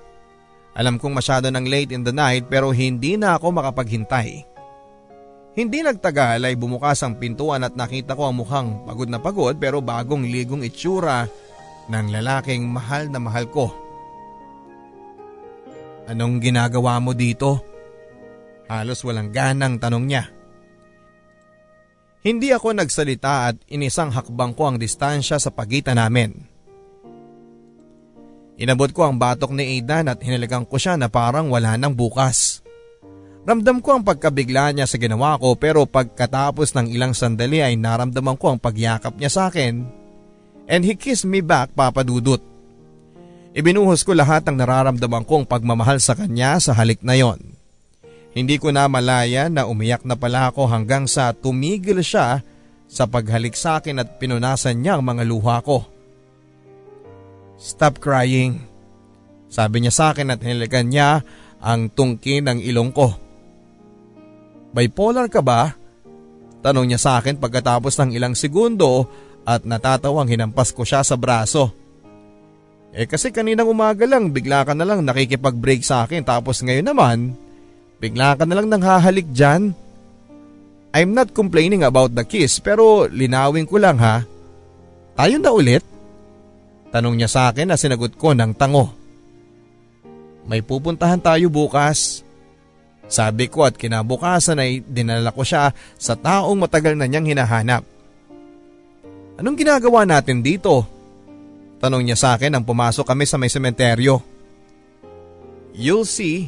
Alam 0.74 0.98
kong 0.98 1.14
masyado 1.14 1.52
ng 1.54 1.68
late 1.70 1.94
in 1.94 2.02
the 2.02 2.16
night 2.16 2.50
pero 2.50 2.74
hindi 2.74 3.22
na 3.22 3.38
ako 3.38 3.54
makapaghintay. 3.54 4.51
Hindi 5.52 5.84
nagtagal 5.84 6.48
ay 6.48 6.56
bumukas 6.56 7.04
ang 7.04 7.20
pintuan 7.20 7.68
at 7.68 7.76
nakita 7.76 8.16
ko 8.16 8.32
ang 8.32 8.40
mukhang 8.40 8.88
pagod 8.88 9.12
na 9.12 9.20
pagod 9.20 9.56
pero 9.60 9.84
bagong 9.84 10.24
ligong 10.24 10.64
itsura 10.64 11.28
ng 11.92 12.08
lalaking 12.08 12.64
mahal 12.64 13.12
na 13.12 13.20
mahal 13.20 13.52
ko. 13.52 13.68
Anong 16.08 16.40
ginagawa 16.40 17.04
mo 17.04 17.12
dito? 17.12 17.60
Halos 18.72 19.04
walang 19.04 19.36
ganang 19.36 19.76
tanong 19.76 20.06
niya. 20.08 20.24
Hindi 22.22 22.54
ako 22.56 22.78
nagsalita 22.78 23.52
at 23.52 23.56
inisang 23.68 24.14
hakbang 24.14 24.56
ko 24.56 24.72
ang 24.72 24.78
distansya 24.80 25.36
sa 25.36 25.52
pagitan 25.52 26.00
namin. 26.00 26.48
Inabot 28.62 28.94
ko 28.94 29.10
ang 29.10 29.18
batok 29.18 29.52
ni 29.58 29.76
Aidan 29.76 30.06
at 30.08 30.22
hinalagang 30.22 30.70
ko 30.70 30.78
siya 30.78 30.94
na 30.94 31.10
parang 31.10 31.50
wala 31.50 31.74
nang 31.82 31.98
bukas. 31.98 32.61
Ramdam 33.42 33.82
ko 33.82 33.98
ang 33.98 34.04
pagkabigla 34.06 34.70
niya 34.70 34.86
sa 34.86 35.02
ginawa 35.02 35.34
ko 35.42 35.58
pero 35.58 35.90
pagkatapos 35.90 36.78
ng 36.78 36.94
ilang 36.94 37.18
sandali 37.18 37.58
ay 37.58 37.74
naramdaman 37.74 38.38
ko 38.38 38.54
ang 38.54 38.60
pagyakap 38.62 39.18
niya 39.18 39.34
sa 39.34 39.42
akin 39.50 39.82
and 40.70 40.86
he 40.86 40.94
kissed 40.94 41.26
me 41.26 41.42
back 41.42 41.74
papadudot. 41.74 42.42
Ibinuhos 43.52 44.06
ko 44.08 44.16
lahat 44.16 44.46
ng 44.48 44.62
nararamdaman 44.62 45.26
kong 45.28 45.50
pagmamahal 45.50 46.00
sa 46.00 46.16
kanya 46.16 46.62
sa 46.62 46.72
halik 46.78 47.02
na 47.04 47.18
yon. 47.18 47.42
Hindi 48.32 48.56
ko 48.62 48.72
na 48.72 48.88
malaya 48.88 49.52
na 49.52 49.68
umiyak 49.68 50.08
na 50.08 50.16
pala 50.16 50.48
ako 50.48 50.72
hanggang 50.72 51.04
sa 51.04 51.36
tumigil 51.36 52.00
siya 52.00 52.40
sa 52.88 53.04
paghalik 53.10 53.58
sa 53.58 53.84
akin 53.84 54.00
at 54.00 54.22
pinunasan 54.22 54.80
niya 54.80 54.96
ang 54.96 55.04
mga 55.04 55.24
luha 55.28 55.60
ko. 55.60 55.84
Stop 57.60 58.00
crying. 58.00 58.64
Sabi 59.52 59.84
niya 59.84 59.92
sa 59.92 60.06
akin 60.16 60.32
at 60.32 60.40
hinilikan 60.40 60.88
niya 60.88 61.28
ang 61.60 61.92
tungkin 61.92 62.48
ng 62.48 62.60
ilong 62.64 62.96
ko. 62.96 63.31
Bipolar 64.72 65.28
ka 65.28 65.44
ba? 65.44 65.76
Tanong 66.62 66.88
niya 66.88 67.00
sa 67.02 67.12
akin 67.20 67.42
pagkatapos 67.42 67.98
ng 68.00 68.16
ilang 68.16 68.38
segundo 68.38 69.10
at 69.44 69.66
natatawang 69.66 70.30
hinampas 70.30 70.72
ko 70.72 70.86
siya 70.86 71.02
sa 71.02 71.18
braso. 71.18 71.74
Eh 72.92 73.08
kasi 73.08 73.32
kaninang 73.32 73.72
umaga 73.72 74.04
lang 74.04 74.30
bigla 74.36 74.68
ka 74.68 74.76
na 74.76 74.84
lang 74.84 75.02
nakikipag-break 75.02 75.82
sa 75.82 76.04
akin 76.04 76.28
tapos 76.28 76.60
ngayon 76.60 76.92
naman 76.92 77.18
bigla 78.04 78.36
ka 78.36 78.44
na 78.44 78.60
lang 78.60 78.68
nang 78.68 78.84
hahalik 78.84 79.32
dyan. 79.32 79.72
I'm 80.92 81.16
not 81.16 81.32
complaining 81.32 81.88
about 81.88 82.12
the 82.12 82.28
kiss 82.28 82.60
pero 82.60 83.08
linawin 83.08 83.64
ko 83.64 83.80
lang 83.80 83.96
ha. 84.00 84.28
Tayo 85.16 85.36
na 85.40 85.52
ulit? 85.56 85.84
Tanong 86.92 87.16
niya 87.16 87.32
sa 87.32 87.42
akin 87.48 87.72
na 87.72 87.80
sinagot 87.80 88.20
ko 88.20 88.36
ng 88.36 88.52
tango. 88.60 88.92
May 90.44 90.60
pupuntahan 90.60 91.24
tayo 91.24 91.48
bukas. 91.48 92.28
Sabi 93.12 93.52
ko 93.52 93.68
at 93.68 93.76
kinabukasan 93.76 94.64
ay 94.64 94.80
dinala 94.88 95.36
ko 95.36 95.44
siya 95.44 95.76
sa 96.00 96.16
taong 96.16 96.56
matagal 96.56 96.96
na 96.96 97.12
niyang 97.12 97.28
hinahanap. 97.28 97.84
Anong 99.36 99.58
ginagawa 99.60 100.08
natin 100.08 100.40
dito? 100.40 100.88
Tanong 101.84 102.08
niya 102.08 102.16
sa 102.16 102.40
akin 102.40 102.56
nang 102.56 102.64
pumasok 102.64 103.04
kami 103.04 103.28
sa 103.28 103.36
may 103.36 103.52
sementeryo. 103.52 104.24
You'll 105.76 106.08
see. 106.08 106.48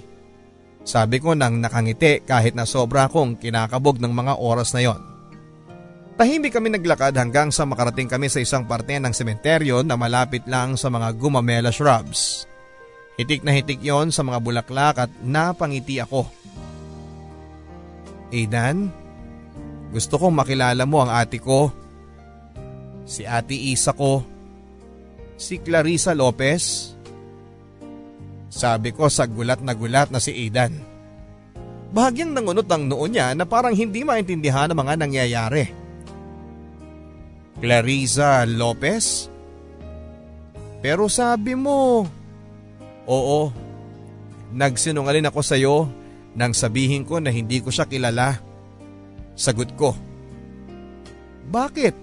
Sabi 0.88 1.20
ko 1.20 1.36
nang 1.36 1.60
nakangiti 1.60 2.24
kahit 2.24 2.56
na 2.56 2.64
sobra 2.64 3.12
akong 3.12 3.36
kinakabog 3.36 4.00
ng 4.00 4.14
mga 4.16 4.40
oras 4.40 4.72
na 4.72 4.88
yon. 4.88 5.02
Tahimik 6.14 6.54
kami 6.54 6.70
naglakad 6.70 7.18
hanggang 7.18 7.50
sa 7.50 7.66
makarating 7.66 8.08
kami 8.08 8.30
sa 8.30 8.40
isang 8.40 8.64
parte 8.70 8.96
ng 9.02 9.12
sementeryo 9.12 9.82
na 9.82 9.98
malapit 9.98 10.46
lang 10.48 10.78
sa 10.80 10.88
mga 10.88 11.12
gumamela 11.18 11.74
shrubs. 11.74 12.46
Hitik 13.14 13.46
na 13.46 13.54
hitik 13.54 13.78
yon 13.78 14.10
sa 14.10 14.26
mga 14.26 14.42
bulaklak 14.42 14.96
at 15.06 15.12
napangiti 15.22 16.02
ako. 16.02 16.26
Aidan, 18.34 18.90
gusto 19.94 20.18
kong 20.18 20.34
makilala 20.34 20.90
mo 20.90 21.06
ang 21.06 21.14
ate 21.14 21.38
ko. 21.38 21.70
Si 23.06 23.22
ate 23.22 23.54
Isa 23.54 23.94
ko. 23.94 24.26
Si 25.38 25.62
Clarissa 25.62 26.18
Lopez. 26.18 26.98
Sabi 28.50 28.90
ko 28.90 29.06
sa 29.10 29.30
gulat 29.30 29.62
na 29.62 29.78
gulat 29.78 30.10
na 30.10 30.18
si 30.18 30.34
Aidan. 30.34 30.74
Bahagyang 31.94 32.34
nangunot 32.34 32.66
ang 32.74 32.90
noon 32.90 33.14
niya 33.14 33.38
na 33.38 33.46
parang 33.46 33.78
hindi 33.78 34.02
maintindihan 34.02 34.74
ang 34.74 34.82
mga 34.82 34.98
nangyayari. 34.98 35.66
Clarissa 37.62 38.50
Lopez? 38.50 39.30
Pero 40.82 41.06
sabi 41.06 41.54
mo, 41.54 42.10
oo, 43.08 43.52
nagsinungalin 44.54 45.28
ako 45.28 45.42
sa 45.44 45.58
iyo 45.58 45.90
nang 46.34 46.54
sabihin 46.54 47.06
ko 47.06 47.22
na 47.22 47.30
hindi 47.30 47.62
ko 47.62 47.70
siya 47.70 47.86
kilala. 47.86 48.42
Sagot 49.34 49.74
ko. 49.78 49.94
Bakit? 51.50 51.96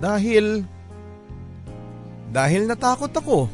Dahil, 0.00 0.64
dahil 2.28 2.62
natakot 2.68 3.12
ako. 3.12 3.48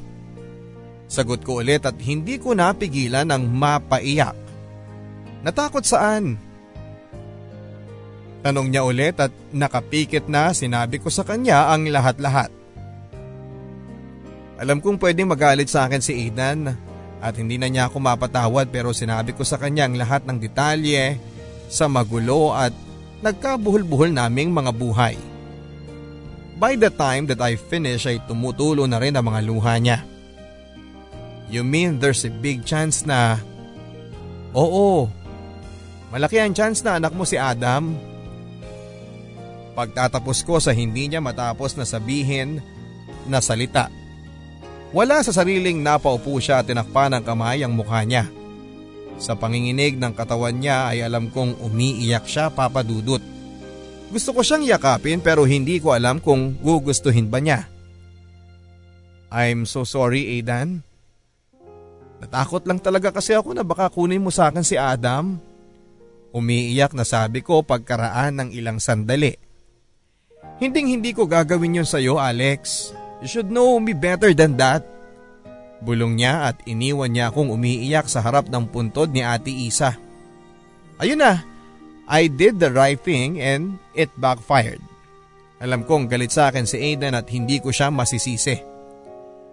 Sagot 1.11 1.43
ko 1.43 1.63
ulit 1.63 1.83
at 1.87 1.99
hindi 2.03 2.39
ko 2.39 2.55
napigilan 2.55 3.27
ng 3.27 3.43
mapaiyak. 3.51 4.39
Natakot 5.43 5.83
saan? 5.83 6.39
Tanong 8.41 8.73
niya 8.73 8.87
ulit 8.87 9.19
at 9.21 9.35
nakapikit 9.53 10.25
na 10.31 10.55
sinabi 10.55 10.97
ko 10.97 11.13
sa 11.13 11.27
kanya 11.27 11.71
ang 11.75 11.91
lahat-lahat. 11.91 12.60
Alam 14.61 14.85
kong 14.85 15.01
pwedeng 15.01 15.33
magalit 15.33 15.73
sa 15.73 15.89
akin 15.89 16.05
si 16.05 16.13
Aidan 16.13 16.69
at 17.21 17.33
hindi 17.41 17.57
na 17.57 17.73
niya 17.73 17.89
ako 17.89 17.97
mapatawad 17.97 18.69
pero 18.69 18.93
sinabi 18.93 19.33
ko 19.33 19.41
sa 19.41 19.57
kanya 19.57 19.89
ang 19.89 19.97
lahat 19.97 20.29
ng 20.29 20.37
detalye 20.37 21.17
sa 21.73 21.89
magulo 21.89 22.53
at 22.53 22.77
nagkabuhol-buhol 23.25 24.13
naming 24.13 24.53
mga 24.53 24.73
buhay. 24.77 25.17
By 26.61 26.77
the 26.77 26.93
time 26.93 27.25
that 27.33 27.41
I 27.41 27.57
finish 27.57 28.05
ay 28.05 28.21
tumutulo 28.29 28.85
na 28.85 29.01
rin 29.01 29.17
ang 29.17 29.25
mga 29.33 29.41
luha 29.49 29.81
niya. 29.81 30.05
You 31.49 31.65
mean 31.65 31.97
there's 31.97 32.29
a 32.29 32.33
big 32.33 32.69
chance 32.69 33.09
na… 33.09 33.41
Oo, 34.53 35.09
malaki 36.13 36.37
ang 36.37 36.53
chance 36.53 36.85
na 36.85 37.01
anak 37.01 37.17
mo 37.17 37.25
si 37.25 37.41
Adam 37.41 38.11
Pagtatapos 39.81 40.45
ko 40.45 40.61
sa 40.61 40.77
hindi 40.77 41.09
niya 41.09 41.25
matapos 41.25 41.79
na 41.79 41.89
sabihin 41.89 42.61
na 43.25 43.41
salita. 43.41 43.89
Wala 44.91 45.23
sa 45.23 45.31
sariling 45.31 45.79
napaupo 45.79 46.43
siya 46.43 46.63
at 46.63 46.67
tinakpan 46.67 47.15
ng 47.15 47.23
kamay 47.23 47.63
ang 47.63 47.71
mukha 47.71 48.03
niya. 48.03 48.27
Sa 49.23 49.39
panginginig 49.39 50.01
ng 50.01 50.11
katawan 50.17 50.59
niya 50.59 50.91
ay 50.91 51.07
alam 51.07 51.31
kong 51.31 51.63
umiiyak 51.63 52.27
siya 52.27 52.51
papadudot. 52.51 53.23
Gusto 54.11 54.35
ko 54.35 54.43
siyang 54.43 54.67
yakapin 54.67 55.23
pero 55.23 55.47
hindi 55.47 55.79
ko 55.79 55.95
alam 55.95 56.19
kung 56.19 56.59
gugustuhin 56.59 57.31
ba 57.31 57.39
niya. 57.39 57.71
I'm 59.31 59.63
so 59.63 59.87
sorry 59.87 60.27
Aidan. 60.41 60.83
Natakot 62.19 62.67
lang 62.67 62.83
talaga 62.83 63.15
kasi 63.15 63.33
ako 63.33 63.55
na 63.55 63.63
baka 63.63 63.87
kunin 63.89 64.19
mo 64.19 64.35
sa 64.35 64.51
akin 64.51 64.67
si 64.67 64.75
Adam. 64.75 65.39
Umiiyak 66.35 66.99
na 66.99 67.07
sabi 67.07 67.47
ko 67.47 67.63
pagkaraan 67.63 68.43
ng 68.43 68.49
ilang 68.59 68.83
sandali. 68.83 69.39
Hinding 70.59 70.99
hindi 70.99 71.15
ko 71.15 71.31
gagawin 71.31 71.81
yon 71.81 71.89
sa 71.89 72.03
iyo 72.03 72.19
Alex. 72.19 72.91
You 73.21 73.29
should 73.29 73.53
know 73.53 73.77
me 73.77 73.93
better 73.93 74.33
than 74.33 74.57
that. 74.57 74.85
Bulong 75.81 76.17
niya 76.17 76.53
at 76.53 76.57
iniwan 76.65 77.13
niya 77.13 77.33
akong 77.33 77.53
umiiyak 77.53 78.09
sa 78.09 78.21
harap 78.25 78.49
ng 78.49 78.69
puntod 78.69 79.13
ni 79.13 79.25
Ate 79.25 79.53
Isa. 79.53 79.97
Ayun 81.01 81.21
na, 81.21 81.45
I 82.09 82.29
did 82.29 82.61
the 82.61 82.73
right 82.73 83.01
thing 83.01 83.41
and 83.41 83.81
it 83.97 84.13
backfired. 84.21 84.81
Alam 85.61 85.85
kong 85.85 86.09
galit 86.09 86.33
sa 86.33 86.49
akin 86.49 86.65
si 86.65 86.81
Aidan 86.81 87.17
at 87.17 87.29
hindi 87.29 87.61
ko 87.61 87.69
siya 87.69 87.93
masisisi. 87.93 88.57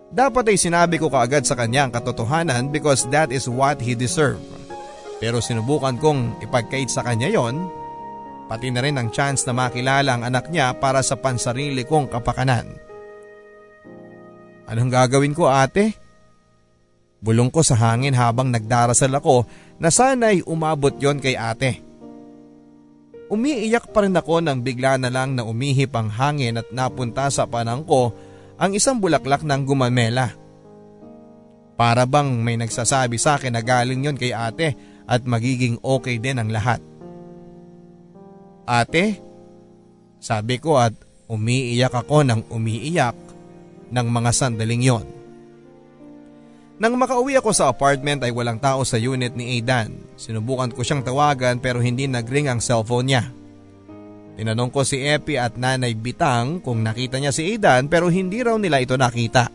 Dapat 0.08 0.56
ay 0.56 0.58
sinabi 0.60 0.96
ko 0.96 1.12
kaagad 1.12 1.44
sa 1.44 1.60
kanya 1.60 1.88
ang 1.88 1.92
katotohanan 1.92 2.72
because 2.72 3.04
that 3.12 3.28
is 3.36 3.52
what 3.52 3.84
he 3.84 3.92
deserved. 3.92 4.44
Pero 5.20 5.44
sinubukan 5.44 6.00
kong 6.00 6.40
ipagkait 6.40 6.88
sa 6.88 7.04
kanya 7.04 7.28
yon 7.28 7.68
pati 8.48 8.72
na 8.72 8.80
rin 8.80 8.96
ang 8.96 9.12
chance 9.12 9.44
na 9.44 9.52
makilala 9.52 10.16
ang 10.16 10.24
anak 10.24 10.48
niya 10.48 10.72
para 10.80 11.04
sa 11.04 11.20
pansarili 11.20 11.84
kong 11.84 12.08
kapakanan. 12.08 12.87
Anong 14.68 14.92
gagawin 14.92 15.32
ko 15.32 15.48
ate? 15.48 15.96
Bulong 17.24 17.50
ko 17.50 17.64
sa 17.64 17.80
hangin 17.80 18.14
habang 18.14 18.52
nagdarasal 18.52 19.10
ako 19.16 19.48
na 19.80 19.88
sana'y 19.88 20.44
umabot 20.44 20.94
yon 21.00 21.24
kay 21.24 21.40
ate. 21.40 21.82
Umiiyak 23.28 23.92
pa 23.92 24.04
rin 24.04 24.16
ako 24.16 24.44
nang 24.44 24.64
bigla 24.64 25.00
na 25.00 25.12
lang 25.12 25.36
na 25.36 25.44
umihip 25.44 25.92
ang 25.96 26.08
hangin 26.08 26.60
at 26.60 26.68
napunta 26.72 27.28
sa 27.28 27.48
panang 27.48 27.84
ko 27.84 28.16
ang 28.60 28.72
isang 28.76 29.00
bulaklak 29.00 29.44
ng 29.44 29.62
gumamela. 29.68 30.36
Para 31.80 32.08
bang 32.08 32.28
may 32.40 32.56
nagsasabi 32.60 33.20
sa 33.20 33.40
akin 33.40 33.56
na 33.56 33.64
galing 33.64 34.04
yon 34.04 34.20
kay 34.20 34.32
ate 34.32 34.76
at 35.08 35.24
magiging 35.24 35.80
okay 35.80 36.20
din 36.20 36.40
ang 36.40 36.52
lahat. 36.52 36.84
Ate, 38.68 39.24
sabi 40.20 40.60
ko 40.60 40.76
at 40.76 40.92
umiiyak 41.32 41.96
ako 41.96 42.28
ng 42.28 42.52
umiiyak 42.52 43.27
ng 43.92 44.08
mga 44.08 44.32
sandaling 44.36 44.84
yon. 44.84 45.08
Nang 46.78 46.94
makauwi 46.94 47.34
ako 47.42 47.50
sa 47.58 47.74
apartment 47.74 48.22
ay 48.22 48.30
walang 48.30 48.62
tao 48.62 48.86
sa 48.86 49.02
unit 49.02 49.34
ni 49.34 49.58
Aidan. 49.58 49.98
Sinubukan 50.14 50.70
ko 50.70 50.86
siyang 50.86 51.02
tawagan 51.02 51.58
pero 51.58 51.82
hindi 51.82 52.06
nagring 52.06 52.54
ang 52.54 52.62
cellphone 52.62 53.10
niya. 53.10 53.24
Tinanong 54.38 54.70
ko 54.70 54.86
si 54.86 55.02
Epi 55.02 55.42
at 55.42 55.58
Nanay 55.58 55.98
Bitang 55.98 56.62
kung 56.62 56.86
nakita 56.86 57.18
niya 57.18 57.34
si 57.34 57.50
Aidan 57.50 57.90
pero 57.90 58.14
hindi 58.14 58.46
raw 58.46 58.54
nila 58.62 58.78
ito 58.78 58.94
nakita. 58.94 59.50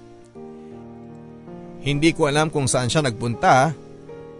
Hindi 1.86 2.10
ko 2.10 2.26
alam 2.26 2.50
kung 2.50 2.66
saan 2.66 2.90
siya 2.90 3.06
nagpunta 3.06 3.70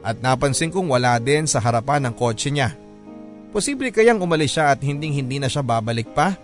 at 0.02 0.16
napansin 0.18 0.74
kong 0.74 0.90
wala 0.90 1.22
din 1.22 1.46
sa 1.46 1.62
harapan 1.62 2.10
ng 2.10 2.14
kotse 2.18 2.50
niya. 2.50 2.74
Posible 3.54 3.94
kayang 3.94 4.18
umalis 4.18 4.58
siya 4.58 4.74
at 4.74 4.82
hinding 4.82 5.14
hindi 5.14 5.38
na 5.38 5.46
siya 5.46 5.62
babalik 5.62 6.10
pa? 6.10 6.34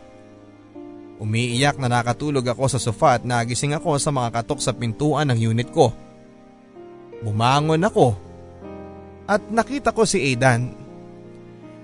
Umiiyak 1.19 1.83
na 1.83 1.91
nakatulog 1.91 2.47
ako 2.47 2.71
sa 2.71 2.79
sofa 2.79 3.19
at 3.19 3.23
nagising 3.27 3.75
ako 3.75 3.99
sa 3.99 4.15
mga 4.15 4.39
katok 4.39 4.61
sa 4.63 4.71
pintuan 4.71 5.27
ng 5.35 5.39
unit 5.51 5.69
ko. 5.75 5.91
Bumangon 7.27 7.83
ako 7.83 8.15
at 9.27 9.43
nakita 9.51 9.91
ko 9.91 10.07
si 10.07 10.23
Aidan. 10.23 10.73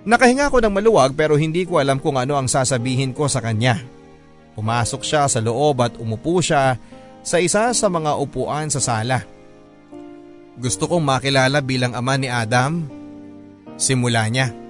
Nakahinga 0.06 0.48
ko 0.48 0.62
ng 0.62 0.70
maluwag 0.70 1.12
pero 1.19 1.35
hindi 1.35 1.66
ko 1.66 1.82
alam 1.82 1.98
kung 1.98 2.15
ano 2.15 2.39
ang 2.39 2.47
sasabihin 2.47 3.11
ko 3.11 3.27
sa 3.27 3.43
kanya. 3.43 3.82
Pumasok 4.55 5.02
siya 5.02 5.27
sa 5.27 5.43
loob 5.43 5.82
at 5.82 5.98
umupo 5.98 6.39
siya 6.39 6.78
sa 7.27 7.36
isa 7.43 7.74
sa 7.74 7.86
mga 7.90 8.15
upuan 8.15 8.70
sa 8.70 8.78
sala. 8.78 9.27
Gusto 10.55 10.86
kong 10.86 11.02
makilala 11.02 11.59
bilang 11.59 11.98
ama 11.98 12.15
ni 12.15 12.31
Adam. 12.31 12.86
Simula 13.74 14.31
niya. 14.31 14.64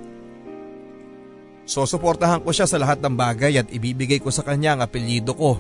Susuportahan 1.64 2.44
ko 2.44 2.52
siya 2.52 2.68
sa 2.68 2.76
lahat 2.76 3.00
ng 3.00 3.16
bagay 3.16 3.56
at 3.56 3.68
ibibigay 3.72 4.20
ko 4.20 4.28
sa 4.28 4.44
kanya 4.44 4.76
ang 4.76 4.84
apelyido 4.84 5.32
ko. 5.32 5.56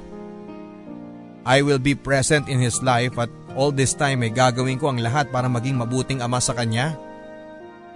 I 1.44 1.60
will 1.60 1.80
be 1.80 1.96
present 1.96 2.48
in 2.48 2.60
his 2.60 2.80
life 2.80 3.16
at 3.20 3.28
all 3.56 3.72
this 3.72 3.92
time 3.92 4.24
ay 4.24 4.32
gagawin 4.32 4.80
ko 4.80 4.92
ang 4.92 5.00
lahat 5.00 5.28
para 5.28 5.48
maging 5.48 5.80
mabuting 5.80 6.20
ama 6.20 6.40
sa 6.40 6.56
kanya. 6.56 6.96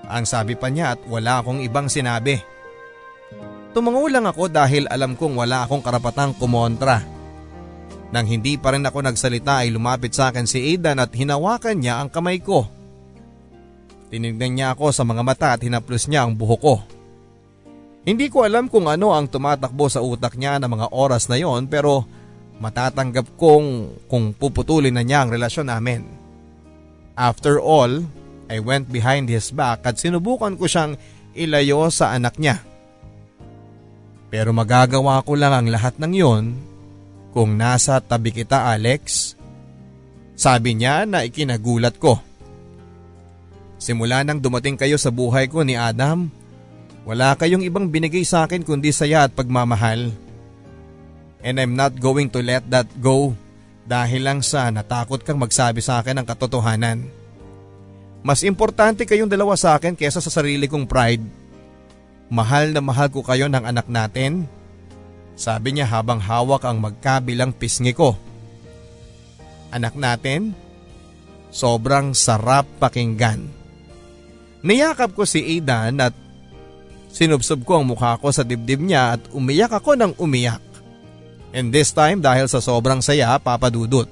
Ang 0.09 0.25
sabi 0.25 0.57
pa 0.57 0.73
niya 0.73 0.97
at 0.97 1.01
wala 1.05 1.41
akong 1.41 1.61
ibang 1.61 1.89
sinabi. 1.89 2.41
Tumango 3.77 4.09
lang 4.09 4.25
ako 4.25 4.49
dahil 4.49 4.89
alam 4.89 5.13
kong 5.13 5.37
wala 5.37 5.69
akong 5.69 5.85
karapatang 5.85 6.33
kumontra. 6.37 7.05
Nang 8.09 8.25
hindi 8.25 8.57
pa 8.57 8.73
rin 8.73 8.89
ako 8.89 9.05
nagsalita 9.05 9.65
ay 9.65 9.69
lumapit 9.69 10.17
sa 10.17 10.33
akin 10.33 10.49
si 10.49 10.73
Aidan 10.73 10.97
at 10.97 11.13
hinawakan 11.13 11.77
niya 11.77 12.01
ang 12.01 12.09
kamay 12.09 12.41
ko. 12.41 12.65
Tinignan 14.09 14.57
niya 14.57 14.73
ako 14.73 14.97
sa 14.97 15.05
mga 15.05 15.21
mata 15.21 15.49
at 15.53 15.61
hinaplos 15.61 16.09
niya 16.09 16.25
ang 16.25 16.33
buho 16.33 16.57
ko. 16.57 16.75
Hindi 18.09 18.33
ko 18.33 18.49
alam 18.49 18.73
kung 18.73 18.89
ano 18.89 19.13
ang 19.13 19.29
tumatakbo 19.29 19.85
sa 19.93 20.01
utak 20.01 20.41
niya 20.41 20.57
ng 20.57 20.71
mga 20.73 20.87
oras 20.97 21.29
na 21.29 21.37
yon 21.37 21.69
pero 21.69 22.09
matatanggap 22.57 23.37
kong 23.37 24.01
kung 24.09 24.33
puputulin 24.33 24.97
na 24.97 25.05
niya 25.05 25.29
ang 25.29 25.31
relasyon 25.37 25.69
namin. 25.69 26.09
After 27.13 27.61
all, 27.61 28.09
I 28.49 28.65
went 28.65 28.89
behind 28.89 29.29
his 29.29 29.53
back 29.53 29.85
at 29.85 30.01
sinubukan 30.01 30.57
ko 30.57 30.65
siyang 30.65 30.97
ilayo 31.37 31.93
sa 31.93 32.17
anak 32.17 32.41
niya. 32.41 32.65
Pero 34.33 34.57
magagawa 34.57 35.21
ko 35.21 35.37
lang 35.37 35.53
ang 35.53 35.69
lahat 35.69 36.01
ng 36.01 36.13
yon 36.17 36.45
kung 37.37 37.61
nasa 37.61 38.01
tabi 38.01 38.33
kita 38.33 38.73
Alex. 38.73 39.37
Sabi 40.33 40.81
niya 40.81 41.05
na 41.05 41.29
ikinagulat 41.29 42.01
ko. 42.01 42.17
Simula 43.77 44.25
nang 44.25 44.41
dumating 44.41 44.81
kayo 44.81 44.97
sa 44.97 45.13
buhay 45.13 45.45
ko 45.45 45.61
ni 45.61 45.77
Adam, 45.77 46.33
wala 47.09 47.33
kayong 47.41 47.65
ibang 47.65 47.89
binigay 47.89 48.21
sa 48.21 48.45
akin 48.45 48.61
kundi 48.61 48.93
saya 48.93 49.25
at 49.25 49.33
pagmamahal. 49.33 50.13
And 51.41 51.57
I'm 51.57 51.73
not 51.73 51.97
going 51.97 52.29
to 52.37 52.45
let 52.45 52.69
that 52.69 52.85
go 53.01 53.33
dahil 53.89 54.29
lang 54.29 54.45
sa 54.45 54.69
natakot 54.69 55.25
kang 55.25 55.41
magsabi 55.41 55.81
sa 55.81 56.05
akin 56.05 56.21
ng 56.21 56.27
katotohanan. 56.29 57.09
Mas 58.21 58.45
importante 58.45 59.09
kayong 59.09 59.33
dalawa 59.33 59.57
sa 59.57 59.81
akin 59.81 59.97
kesa 59.97 60.21
sa 60.21 60.29
sarili 60.29 60.69
kong 60.69 60.85
pride. 60.85 61.25
Mahal 62.29 62.77
na 62.77 62.85
mahal 62.85 63.09
ko 63.09 63.25
kayo 63.25 63.49
ng 63.49 63.65
anak 63.65 63.89
natin. 63.89 64.45
Sabi 65.33 65.73
niya 65.73 65.89
habang 65.89 66.21
hawak 66.21 66.61
ang 66.69 66.77
magkabilang 66.77 67.57
pisngi 67.57 67.97
ko. 67.97 68.21
Anak 69.73 69.97
natin? 69.97 70.53
Sobrang 71.49 72.13
sarap 72.13 72.69
pakinggan. 72.77 73.49
Niyakap 74.61 75.17
ko 75.17 75.25
si 75.25 75.41
Aidan 75.57 76.05
at 76.05 76.28
Sinubsob 77.09 77.65
ko 77.65 77.81
ang 77.81 77.89
mukha 77.89 78.15
ko 78.21 78.29
sa 78.29 78.45
dibdib 78.45 78.85
niya 78.85 79.17
at 79.17 79.23
umiyak 79.33 79.73
ako 79.73 79.97
ng 79.97 80.13
umiyak. 80.21 80.61
And 81.57 81.73
this 81.73 81.97
time 81.97 82.21
dahil 82.21 82.47
sa 82.47 82.61
sobrang 82.61 83.01
saya, 83.01 83.33
papadudot. 83.41 84.07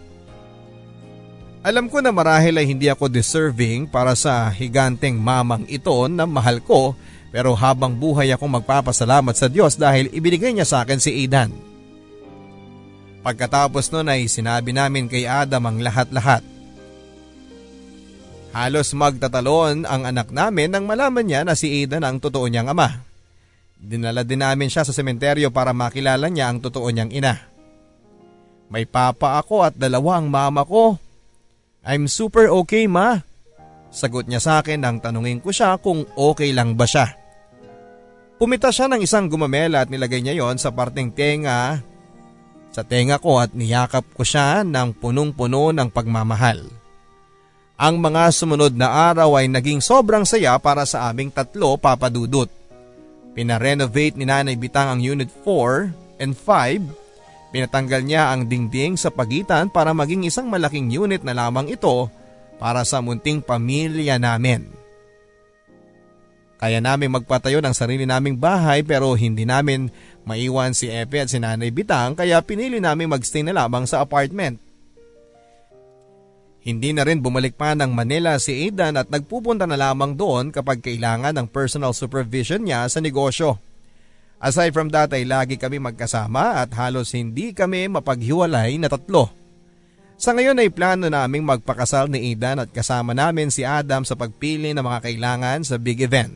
Alam 1.67 1.91
ko 1.91 1.99
na 1.99 2.15
marahil 2.15 2.63
ay 2.63 2.67
hindi 2.67 2.87
ako 2.87 3.11
deserving 3.11 3.91
para 3.91 4.15
sa 4.15 4.47
higanteng 4.49 5.19
mamang 5.19 5.67
ito 5.67 5.93
na 6.07 6.23
mahal 6.23 6.63
ko 6.63 6.95
pero 7.35 7.53
habang 7.59 7.93
buhay 7.93 8.31
akong 8.33 8.49
magpapasalamat 8.49 9.35
sa 9.35 9.51
Diyos 9.51 9.77
dahil 9.77 10.09
ibinigay 10.15 10.55
niya 10.55 10.65
sa 10.65 10.87
akin 10.87 11.03
si 11.03 11.11
Aidan. 11.13 11.53
Pagkatapos 13.27 13.91
nun 13.91 14.07
ay 14.07 14.31
sinabi 14.31 14.71
namin 14.71 15.11
kay 15.11 15.27
Adam 15.27 15.67
ang 15.67 15.83
lahat-lahat. 15.83 16.47
Halos 18.57 18.97
magtatalon 18.97 19.85
ang 19.85 20.09
anak 20.09 20.33
namin 20.33 20.73
nang 20.73 20.89
malaman 20.89 21.29
niya 21.29 21.45
na 21.45 21.53
si 21.53 21.69
Aidan 21.69 22.09
ang 22.09 22.17
totoo 22.17 22.49
niyang 22.49 22.73
ama. 22.73 23.05
Dinala 23.77 24.25
din 24.25 24.41
namin 24.41 24.73
siya 24.73 24.81
sa 24.81 24.97
sementeryo 24.97 25.53
para 25.53 25.77
makilala 25.77 26.33
niya 26.33 26.49
ang 26.49 26.65
totoo 26.65 26.89
niyang 26.89 27.13
ina. 27.13 27.37
May 28.73 28.89
papa 28.89 29.37
ako 29.37 29.61
at 29.69 29.77
dalawa 29.77 30.17
ang 30.17 30.33
mama 30.33 30.65
ko. 30.65 30.97
I'm 31.85 32.09
super 32.09 32.49
okay 32.49 32.89
ma. 32.89 33.21
Sagot 33.93 34.25
niya 34.25 34.41
sa 34.41 34.65
akin 34.65 34.81
nang 34.81 35.05
tanungin 35.05 35.45
ko 35.45 35.53
siya 35.53 35.77
kung 35.77 36.09
okay 36.17 36.57
lang 36.57 36.81
ba 36.81 36.89
siya. 36.89 37.13
Pumita 38.41 38.73
siya 38.73 38.89
ng 38.89 39.05
isang 39.05 39.29
gumamela 39.29 39.85
at 39.85 39.93
nilagay 39.93 40.25
niya 40.25 40.33
yon 40.33 40.57
sa 40.57 40.73
parteng 40.73 41.13
tenga 41.13 41.85
sa 42.73 42.81
tenga 42.89 43.21
ko 43.21 43.37
at 43.37 43.53
niyakap 43.53 44.09
ko 44.17 44.25
siya 44.25 44.65
ng 44.65 44.97
punong-puno 44.97 45.77
ng 45.77 45.93
pagmamahal. 45.93 46.86
Ang 47.77 48.01
mga 48.01 48.33
sumunod 48.33 48.73
na 48.73 48.89
araw 49.13 49.37
ay 49.37 49.53
naging 49.53 49.85
sobrang 49.85 50.25
saya 50.25 50.57
para 50.57 50.89
sa 50.89 51.13
aming 51.13 51.29
tatlo 51.29 51.77
papadudot. 51.77 52.49
Pinarenovate 53.37 54.17
ni 54.17 54.25
Nanay 54.25 54.57
Bitang 54.57 54.97
ang 54.97 55.01
Unit 55.05 55.29
4 55.45 55.93
and 56.17 56.33
5. 56.33 57.53
Pinatanggal 57.53 58.01
niya 58.01 58.33
ang 58.33 58.49
dingding 58.49 58.97
sa 58.97 59.13
pagitan 59.13 59.69
para 59.69 59.93
maging 59.93 60.25
isang 60.25 60.49
malaking 60.49 60.89
unit 60.89 61.21
na 61.21 61.37
lamang 61.37 61.69
ito 61.69 62.09
para 62.57 62.81
sa 62.81 63.05
munting 63.05 63.45
pamilya 63.45 64.17
namin. 64.17 64.65
Kaya 66.57 66.81
namin 66.81 67.13
magpatayo 67.13 67.61
ng 67.61 67.77
sarili 67.77 68.09
naming 68.09 68.41
bahay 68.41 68.81
pero 68.81 69.13
hindi 69.13 69.45
namin 69.45 69.93
maiwan 70.25 70.73
si 70.73 70.89
Epe 70.89 71.21
at 71.21 71.29
si 71.29 71.37
Nanay 71.37 71.69
Bitang 71.69 72.17
kaya 72.17 72.41
pinili 72.41 72.81
namin 72.81 73.13
magstay 73.13 73.45
na 73.45 73.53
lamang 73.53 73.85
sa 73.85 74.01
apartment. 74.01 74.66
Hindi 76.67 76.91
na 76.91 77.07
rin 77.07 77.23
bumalik 77.23 77.55
pa 77.55 77.79
ng 77.79 77.95
Manila 77.95 78.35
si 78.43 78.67
Aidan 78.67 78.99
at 78.99 79.07
nagpupunta 79.07 79.71
na 79.71 79.79
lamang 79.79 80.19
doon 80.19 80.51
kapag 80.51 80.83
kailangan 80.83 81.31
ng 81.39 81.47
personal 81.47 81.95
supervision 81.95 82.67
niya 82.67 82.91
sa 82.91 82.99
negosyo. 82.99 83.63
Aside 84.43 84.75
from 84.75 84.91
that 84.91 85.15
ay 85.15 85.23
lagi 85.23 85.63
kami 85.63 85.79
magkasama 85.79 86.59
at 86.59 86.75
halos 86.75 87.15
hindi 87.15 87.55
kami 87.55 87.87
mapaghiwalay 87.87 88.83
na 88.83 88.91
tatlo. 88.91 89.31
Sa 90.19 90.35
ngayon 90.35 90.59
ay 90.59 90.75
plano 90.75 91.07
naming 91.07 91.47
magpakasal 91.47 92.11
ni 92.11 92.35
Aidan 92.35 92.59
at 92.59 92.75
kasama 92.75 93.15
namin 93.15 93.47
si 93.55 93.63
Adam 93.63 94.03
sa 94.03 94.19
pagpili 94.19 94.75
ng 94.75 94.83
mga 94.83 95.07
kailangan 95.07 95.63
sa 95.63 95.79
big 95.79 96.03
event. 96.03 96.35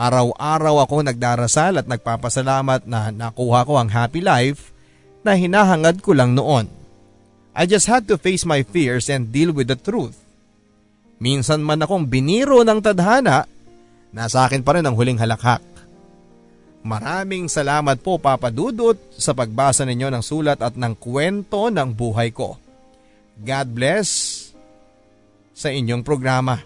Araw-araw 0.00 0.88
ako 0.88 1.12
nagdarasal 1.12 1.84
at 1.84 1.84
nagpapasalamat 1.84 2.88
na 2.88 3.12
nakuha 3.12 3.68
ko 3.68 3.76
ang 3.76 3.92
happy 3.92 4.24
life 4.24 4.72
na 5.20 5.36
hinahangad 5.36 6.00
ko 6.00 6.16
lang 6.16 6.32
noon. 6.32 6.85
I 7.56 7.64
just 7.64 7.88
had 7.88 8.04
to 8.12 8.20
face 8.20 8.44
my 8.44 8.60
fears 8.60 9.08
and 9.08 9.32
deal 9.32 9.48
with 9.48 9.72
the 9.72 9.80
truth. 9.80 10.20
Minsan 11.16 11.64
man 11.64 11.80
akong 11.80 12.04
biniro 12.04 12.60
ng 12.60 12.84
tadhana, 12.84 13.48
nasa 14.12 14.44
akin 14.44 14.60
pa 14.60 14.76
rin 14.76 14.84
ang 14.84 14.92
huling 14.92 15.16
halakhak. 15.16 15.64
Maraming 16.84 17.48
salamat 17.48 17.96
po 18.04 18.20
Papa 18.20 18.52
Dudut 18.52 19.00
sa 19.16 19.32
pagbasa 19.32 19.88
ninyo 19.88 20.12
ng 20.12 20.20
sulat 20.20 20.60
at 20.60 20.76
ng 20.76 20.92
kwento 21.00 21.72
ng 21.72 21.88
buhay 21.96 22.28
ko. 22.30 22.60
God 23.40 23.68
bless 23.72 24.08
sa 25.56 25.72
inyong 25.72 26.04
programa. 26.04 26.60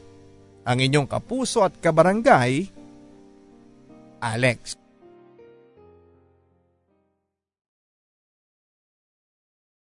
Ang 0.67 0.79
inyong 0.91 1.07
kapuso 1.07 1.63
at 1.63 1.79
kabarangay, 1.79 2.67
Alex. 4.19 4.80